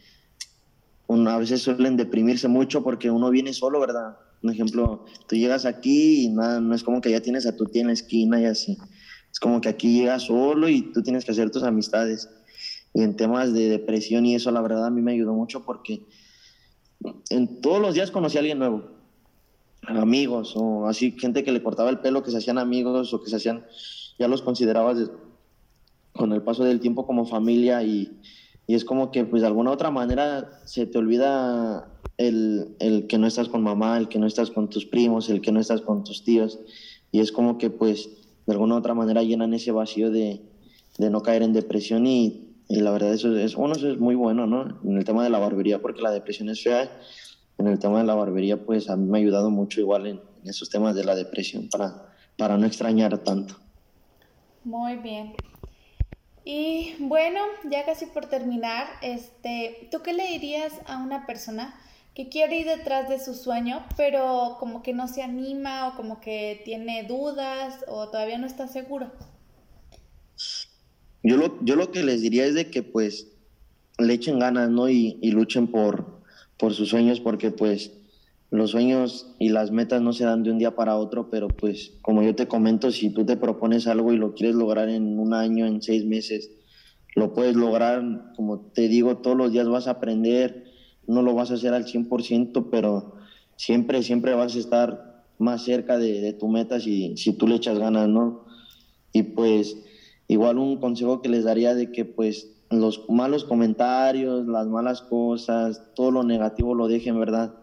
a 1.07 1.37
veces 1.37 1.61
suelen 1.61 1.95
deprimirse 1.95 2.47
mucho 2.47 2.83
porque 2.83 3.11
uno 3.11 3.29
viene 3.29 3.53
solo, 3.53 3.79
¿verdad? 3.79 4.17
Por 4.41 4.51
ejemplo, 4.51 5.05
tú 5.27 5.35
llegas 5.35 5.65
aquí 5.65 6.25
y 6.25 6.29
nada, 6.29 6.59
no 6.61 6.75
es 6.75 6.83
como 6.83 7.01
que 7.01 7.11
ya 7.11 7.21
tienes 7.21 7.45
a 7.45 7.55
tu 7.55 7.65
tía 7.65 7.81
en 7.81 7.87
la 7.87 7.93
esquina 7.93 8.41
y 8.41 8.45
así. 8.45 8.77
Es 9.31 9.39
como 9.39 9.61
que 9.61 9.69
aquí 9.69 9.99
llegas 9.99 10.23
solo 10.23 10.69
y 10.69 10.81
tú 10.93 11.01
tienes 11.01 11.25
que 11.25 11.31
hacer 11.31 11.51
tus 11.51 11.63
amistades. 11.63 12.29
Y 12.93 13.01
en 13.01 13.15
temas 13.15 13.53
de 13.53 13.69
depresión 13.69 14.25
y 14.25 14.35
eso, 14.35 14.51
la 14.51 14.61
verdad, 14.61 14.85
a 14.85 14.89
mí 14.89 15.01
me 15.01 15.13
ayudó 15.13 15.33
mucho 15.33 15.65
porque 15.65 16.07
en 17.29 17.61
todos 17.61 17.81
los 17.81 17.93
días 17.93 18.11
conocí 18.11 18.37
a 18.37 18.39
alguien 18.39 18.59
nuevo, 18.59 18.83
amigos 19.83 20.53
o 20.55 20.87
así, 20.87 21.11
gente 21.11 21.43
que 21.43 21.51
le 21.51 21.61
cortaba 21.61 21.89
el 21.89 21.99
pelo, 21.99 22.23
que 22.23 22.31
se 22.31 22.37
hacían 22.37 22.57
amigos 22.57 23.13
o 23.13 23.21
que 23.21 23.29
se 23.29 23.35
hacían, 23.35 23.65
ya 24.17 24.27
los 24.27 24.41
considerabas 24.41 25.11
con 26.13 26.33
el 26.33 26.41
paso 26.41 26.63
del 26.63 26.79
tiempo 26.79 27.05
como 27.05 27.25
familia 27.25 27.83
y, 27.83 28.19
y, 28.65 28.75
es 28.75 28.83
como 28.83 29.11
que 29.11 29.23
pues 29.23 29.41
de 29.41 29.47
alguna 29.47 29.71
otra 29.71 29.91
manera 29.91 30.61
se 30.65 30.87
te 30.87 30.97
olvida 30.97 31.96
el, 32.17 32.75
el, 32.79 33.07
que 33.07 33.17
no 33.17 33.27
estás 33.27 33.49
con 33.49 33.61
mamá, 33.63 33.97
el 33.97 34.07
que 34.07 34.19
no 34.19 34.27
estás 34.27 34.51
con 34.51 34.69
tus 34.69 34.85
primos, 34.85 35.29
el 35.29 35.41
que 35.41 35.51
no 35.51 35.59
estás 35.59 35.81
con 35.81 36.03
tus 36.03 36.23
tíos 36.23 36.59
y 37.11 37.19
es 37.19 37.31
como 37.31 37.57
que 37.57 37.69
pues 37.69 38.09
de 38.45 38.53
alguna 38.53 38.75
otra 38.75 38.93
manera 38.93 39.23
llenan 39.23 39.53
ese 39.53 39.71
vacío 39.71 40.09
de, 40.09 40.41
de 40.97 41.09
no 41.09 41.21
caer 41.21 41.43
en 41.43 41.53
depresión 41.53 42.07
y, 42.07 42.43
la 42.69 42.91
verdad 42.91 43.13
eso 43.13 43.35
es, 43.37 43.55
bueno, 43.55 43.75
eso 43.75 43.89
es 43.89 43.97
muy 43.97 44.15
bueno, 44.15 44.45
¿no? 44.45 44.79
En 44.83 44.97
el 44.97 45.05
tema 45.05 45.23
de 45.23 45.29
la 45.29 45.39
barbería, 45.39 45.81
porque 45.81 46.01
la 46.01 46.11
depresión 46.11 46.49
es 46.49 46.61
fea, 46.61 46.91
en 47.57 47.67
el 47.67 47.79
tema 47.79 47.99
de 47.99 48.05
la 48.05 48.13
barbería, 48.13 48.65
pues 48.65 48.89
a 48.89 48.97
mí 48.97 49.05
me 49.09 49.17
ha 49.17 49.21
ayudado 49.21 49.49
mucho 49.49 49.79
igual 49.79 50.05
en, 50.07 50.21
esos 50.43 50.69
temas 50.69 50.95
de 50.95 51.03
la 51.03 51.15
depresión 51.15 51.69
para, 51.69 52.13
para 52.37 52.57
no 52.57 52.65
extrañar 52.65 53.17
tanto. 53.19 53.55
Muy 54.63 54.95
bien. 54.97 55.33
Y 56.45 56.95
bueno, 56.99 57.39
ya 57.69 57.85
casi 57.85 58.05
por 58.05 58.27
terminar, 58.27 58.87
este, 59.01 59.89
¿tú 59.91 60.01
qué 60.01 60.13
le 60.13 60.25
dirías 60.27 60.73
a 60.87 60.97
una 60.97 61.25
persona 61.25 61.73
que 62.17 62.29
quiere 62.29 62.61
ir 62.61 62.65
detrás 62.65 63.07
de 63.09 63.19
su 63.19 63.35
sueño, 63.35 63.85
pero 63.95 64.57
como 64.59 64.81
que 64.81 64.91
no 64.91 65.07
se 65.07 65.21
anima 65.21 65.89
o 65.89 65.95
como 65.95 66.19
que 66.19 66.63
tiene 66.65 67.03
dudas 67.03 67.85
o 67.87 68.09
todavía 68.09 68.39
no 68.39 68.47
está 68.47 68.67
seguro? 68.67 69.11
Yo 71.21 71.37
lo, 71.37 71.63
yo 71.63 71.75
lo 71.75 71.91
que 71.91 72.01
les 72.01 72.23
diría 72.23 72.47
es 72.47 72.55
de 72.55 72.71
que 72.71 72.81
pues 72.81 73.27
le 73.99 74.15
echen 74.15 74.39
ganas, 74.39 74.71
¿no? 74.71 74.89
Y, 74.89 75.19
y 75.21 75.29
luchen 75.29 75.67
por, 75.67 76.23
por 76.57 76.73
sus 76.73 76.89
sueños, 76.89 77.19
porque 77.19 77.51
pues 77.51 77.91
los 78.49 78.71
sueños 78.71 79.35
y 79.37 79.49
las 79.49 79.69
metas 79.69 80.01
no 80.01 80.11
se 80.11 80.25
dan 80.25 80.41
de 80.41 80.49
un 80.49 80.57
día 80.57 80.75
para 80.75 80.97
otro, 80.97 81.29
pero 81.29 81.49
pues 81.49 81.93
como 82.01 82.23
yo 82.23 82.33
te 82.33 82.47
comento, 82.47 82.89
si 82.89 83.11
tú 83.11 83.27
te 83.27 83.37
propones 83.37 83.85
algo 83.85 84.11
y 84.11 84.17
lo 84.17 84.33
quieres 84.33 84.55
lograr 84.55 84.89
en 84.89 85.19
un 85.19 85.35
año, 85.35 85.67
en 85.67 85.83
seis 85.83 86.03
meses, 86.03 86.49
lo 87.13 87.35
puedes 87.35 87.55
lograr, 87.55 88.33
como 88.35 88.59
te 88.73 88.87
digo, 88.87 89.17
todos 89.17 89.37
los 89.37 89.51
días 89.51 89.69
vas 89.69 89.87
a 89.87 89.91
aprender, 89.91 90.66
no 91.07 91.21
lo 91.21 91.33
vas 91.33 91.51
a 91.51 91.55
hacer 91.55 91.73
al 91.73 91.85
100%, 91.85 92.67
pero 92.69 93.15
siempre, 93.55 94.03
siempre 94.03 94.35
vas 94.35 94.55
a 94.55 94.59
estar 94.59 95.25
más 95.39 95.63
cerca 95.63 95.97
de, 95.97 96.33
tu 96.33 96.47
meta 96.47 96.79
si, 96.79 97.15
si 97.17 97.33
tú 97.33 97.47
le 97.47 97.55
echas 97.55 97.79
ganas, 97.79 98.07
¿no? 98.07 98.45
Y 99.13 99.23
pues 99.23 99.77
igual 100.27 100.57
un 100.57 100.77
consejo 100.77 101.21
que 101.21 101.29
les 101.29 101.43
daría 101.43 101.73
de 101.73 101.91
que 101.91 102.05
pues 102.05 102.51
los 102.69 103.09
malos 103.09 103.45
comentarios, 103.45 104.45
las 104.47 104.67
malas 104.67 105.01
cosas, 105.01 105.93
todo 105.95 106.11
lo 106.11 106.23
negativo 106.23 106.75
lo 106.75 106.87
dejen, 106.87 107.19
¿verdad? 107.19 107.55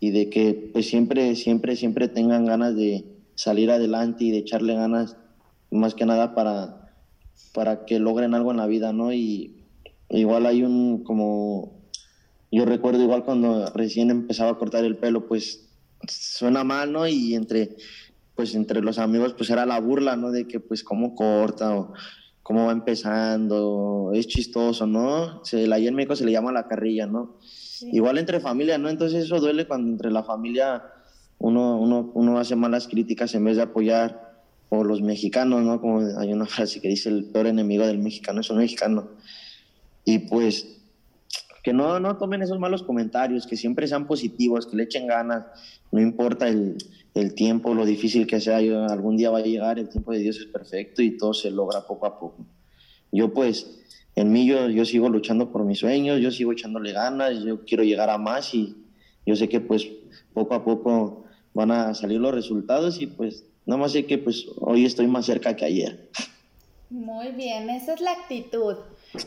Y 0.00 0.10
de 0.10 0.28
que 0.28 0.70
pues 0.72 0.88
siempre, 0.88 1.36
siempre, 1.36 1.76
siempre 1.76 2.08
tengan 2.08 2.44
ganas 2.44 2.76
de 2.76 3.04
salir 3.34 3.70
adelante 3.70 4.24
y 4.24 4.30
de 4.30 4.38
echarle 4.38 4.74
ganas, 4.74 5.16
más 5.70 5.94
que 5.94 6.04
nada 6.04 6.34
para, 6.34 6.92
para 7.54 7.84
que 7.86 7.98
logren 7.98 8.34
algo 8.34 8.50
en 8.50 8.58
la 8.58 8.66
vida, 8.66 8.92
¿no? 8.92 9.12
Y 9.12 9.62
igual 10.10 10.46
hay 10.46 10.62
un, 10.62 11.02
como, 11.04 11.81
yo 12.52 12.64
recuerdo 12.64 13.02
igual 13.02 13.24
cuando 13.24 13.66
recién 13.74 14.10
empezaba 14.10 14.50
a 14.50 14.58
cortar 14.58 14.84
el 14.84 14.96
pelo, 14.96 15.26
pues 15.26 15.68
suena 16.06 16.64
mal, 16.64 16.92
¿no? 16.92 17.06
Y 17.06 17.34
entre 17.34 17.76
pues 18.34 18.54
entre 18.54 18.80
los 18.80 18.98
amigos 18.98 19.34
pues 19.34 19.50
era 19.50 19.66
la 19.66 19.80
burla, 19.80 20.16
¿no? 20.16 20.30
De 20.30 20.46
que 20.46 20.60
pues 20.60 20.84
cómo 20.84 21.14
corta 21.14 21.76
o 21.76 21.92
cómo 22.42 22.66
va 22.66 22.72
empezando, 22.72 24.10
es 24.14 24.26
chistoso, 24.26 24.86
¿no? 24.86 25.44
Se, 25.44 25.72
ahí 25.72 25.86
en 25.86 25.94
México 25.94 26.16
se 26.16 26.24
le 26.24 26.32
llama 26.32 26.52
la 26.52 26.66
carrilla, 26.68 27.06
¿no? 27.06 27.38
Igual 27.80 28.18
entre 28.18 28.40
familia, 28.40 28.78
¿no? 28.78 28.88
Entonces 28.88 29.24
eso 29.24 29.40
duele 29.40 29.66
cuando 29.66 29.90
entre 29.90 30.10
la 30.10 30.22
familia 30.22 30.82
uno, 31.38 31.78
uno, 31.80 32.10
uno 32.14 32.38
hace 32.38 32.56
malas 32.56 32.86
críticas 32.86 33.34
en 33.34 33.44
vez 33.44 33.56
de 33.56 33.62
apoyar, 33.62 34.32
o 34.74 34.84
los 34.84 35.02
mexicanos, 35.02 35.62
¿no? 35.62 35.82
Como 35.82 36.00
hay 36.18 36.32
una 36.32 36.46
frase 36.46 36.80
que 36.80 36.88
dice 36.88 37.10
el 37.10 37.26
peor 37.26 37.46
enemigo 37.46 37.86
del 37.86 37.98
mexicano 37.98 38.40
es 38.40 38.48
un 38.48 38.56
mexicano. 38.56 39.10
Y 40.02 40.20
pues 40.20 40.80
que 41.62 41.72
no, 41.72 42.00
no 42.00 42.16
tomen 42.16 42.42
esos 42.42 42.58
malos 42.58 42.82
comentarios, 42.82 43.46
que 43.46 43.56
siempre 43.56 43.86
sean 43.86 44.06
positivos, 44.06 44.66
que 44.66 44.76
le 44.76 44.84
echen 44.84 45.06
ganas, 45.06 45.44
no 45.90 46.00
importa 46.00 46.48
el, 46.48 46.76
el 47.14 47.34
tiempo, 47.34 47.74
lo 47.74 47.84
difícil 47.84 48.26
que 48.26 48.40
sea, 48.40 48.56
algún 48.56 49.16
día 49.16 49.30
va 49.30 49.38
a 49.38 49.42
llegar, 49.42 49.78
el 49.78 49.88
tiempo 49.88 50.12
de 50.12 50.18
Dios 50.18 50.38
es 50.38 50.46
perfecto 50.46 51.02
y 51.02 51.16
todo 51.16 51.34
se 51.34 51.50
logra 51.50 51.86
poco 51.86 52.06
a 52.06 52.18
poco. 52.18 52.46
Yo 53.12 53.32
pues, 53.32 53.80
en 54.16 54.32
mí 54.32 54.46
yo, 54.46 54.68
yo 54.68 54.84
sigo 54.84 55.08
luchando 55.08 55.52
por 55.52 55.64
mis 55.64 55.78
sueños, 55.78 56.20
yo 56.20 56.30
sigo 56.30 56.52
echándole 56.52 56.92
ganas, 56.92 57.44
yo 57.44 57.64
quiero 57.64 57.84
llegar 57.84 58.10
a 58.10 58.18
más 58.18 58.54
y 58.54 58.76
yo 59.26 59.36
sé 59.36 59.48
que 59.48 59.60
pues 59.60 59.86
poco 60.32 60.54
a 60.54 60.64
poco 60.64 61.24
van 61.54 61.70
a 61.70 61.94
salir 61.94 62.20
los 62.20 62.34
resultados 62.34 63.00
y 63.00 63.06
pues 63.06 63.44
nada 63.66 63.80
más 63.80 63.92
sé 63.92 64.06
que 64.06 64.18
pues 64.18 64.46
hoy 64.56 64.84
estoy 64.84 65.06
más 65.06 65.26
cerca 65.26 65.54
que 65.54 65.64
ayer. 65.64 66.08
Muy 66.90 67.32
bien, 67.32 67.70
esa 67.70 67.94
es 67.94 68.00
la 68.00 68.12
actitud. 68.12 68.76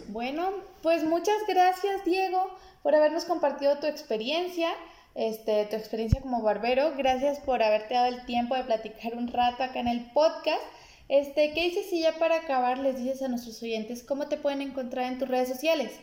Bueno, 0.10 0.52
pues 0.82 1.04
muchas 1.04 1.36
gracias 1.48 2.04
Diego 2.06 2.50
por 2.82 2.96
habernos 2.96 3.26
compartido 3.26 3.78
tu 3.80 3.88
experiencia, 3.88 4.70
este, 5.16 5.66
tu 5.66 5.76
experiencia 5.76 6.22
como 6.22 6.42
barbero. 6.42 6.94
Gracias 6.98 7.40
por 7.40 7.62
haberte 7.62 7.94
dado 7.94 8.08
el 8.08 8.26
tiempo 8.26 8.56
de 8.56 8.64
platicar 8.64 9.16
un 9.16 9.28
rato 9.28 9.64
acá 9.64 9.80
en 9.80 9.88
el 9.88 10.12
podcast. 10.12 10.62
Este, 11.08 11.54
¿qué 11.54 11.66
dices 11.66 11.88
si 11.90 12.02
ya 12.02 12.18
para 12.18 12.38
acabar 12.38 12.80
les 12.80 12.98
dices 12.98 13.22
a 13.22 13.28
nuestros 13.28 13.62
oyentes 13.62 14.04
cómo 14.04 14.28
te 14.28 14.38
pueden 14.38 14.62
encontrar 14.62 15.12
en 15.12 15.20
tus 15.20 15.28
redes 15.28 15.50
sociales? 15.50 16.00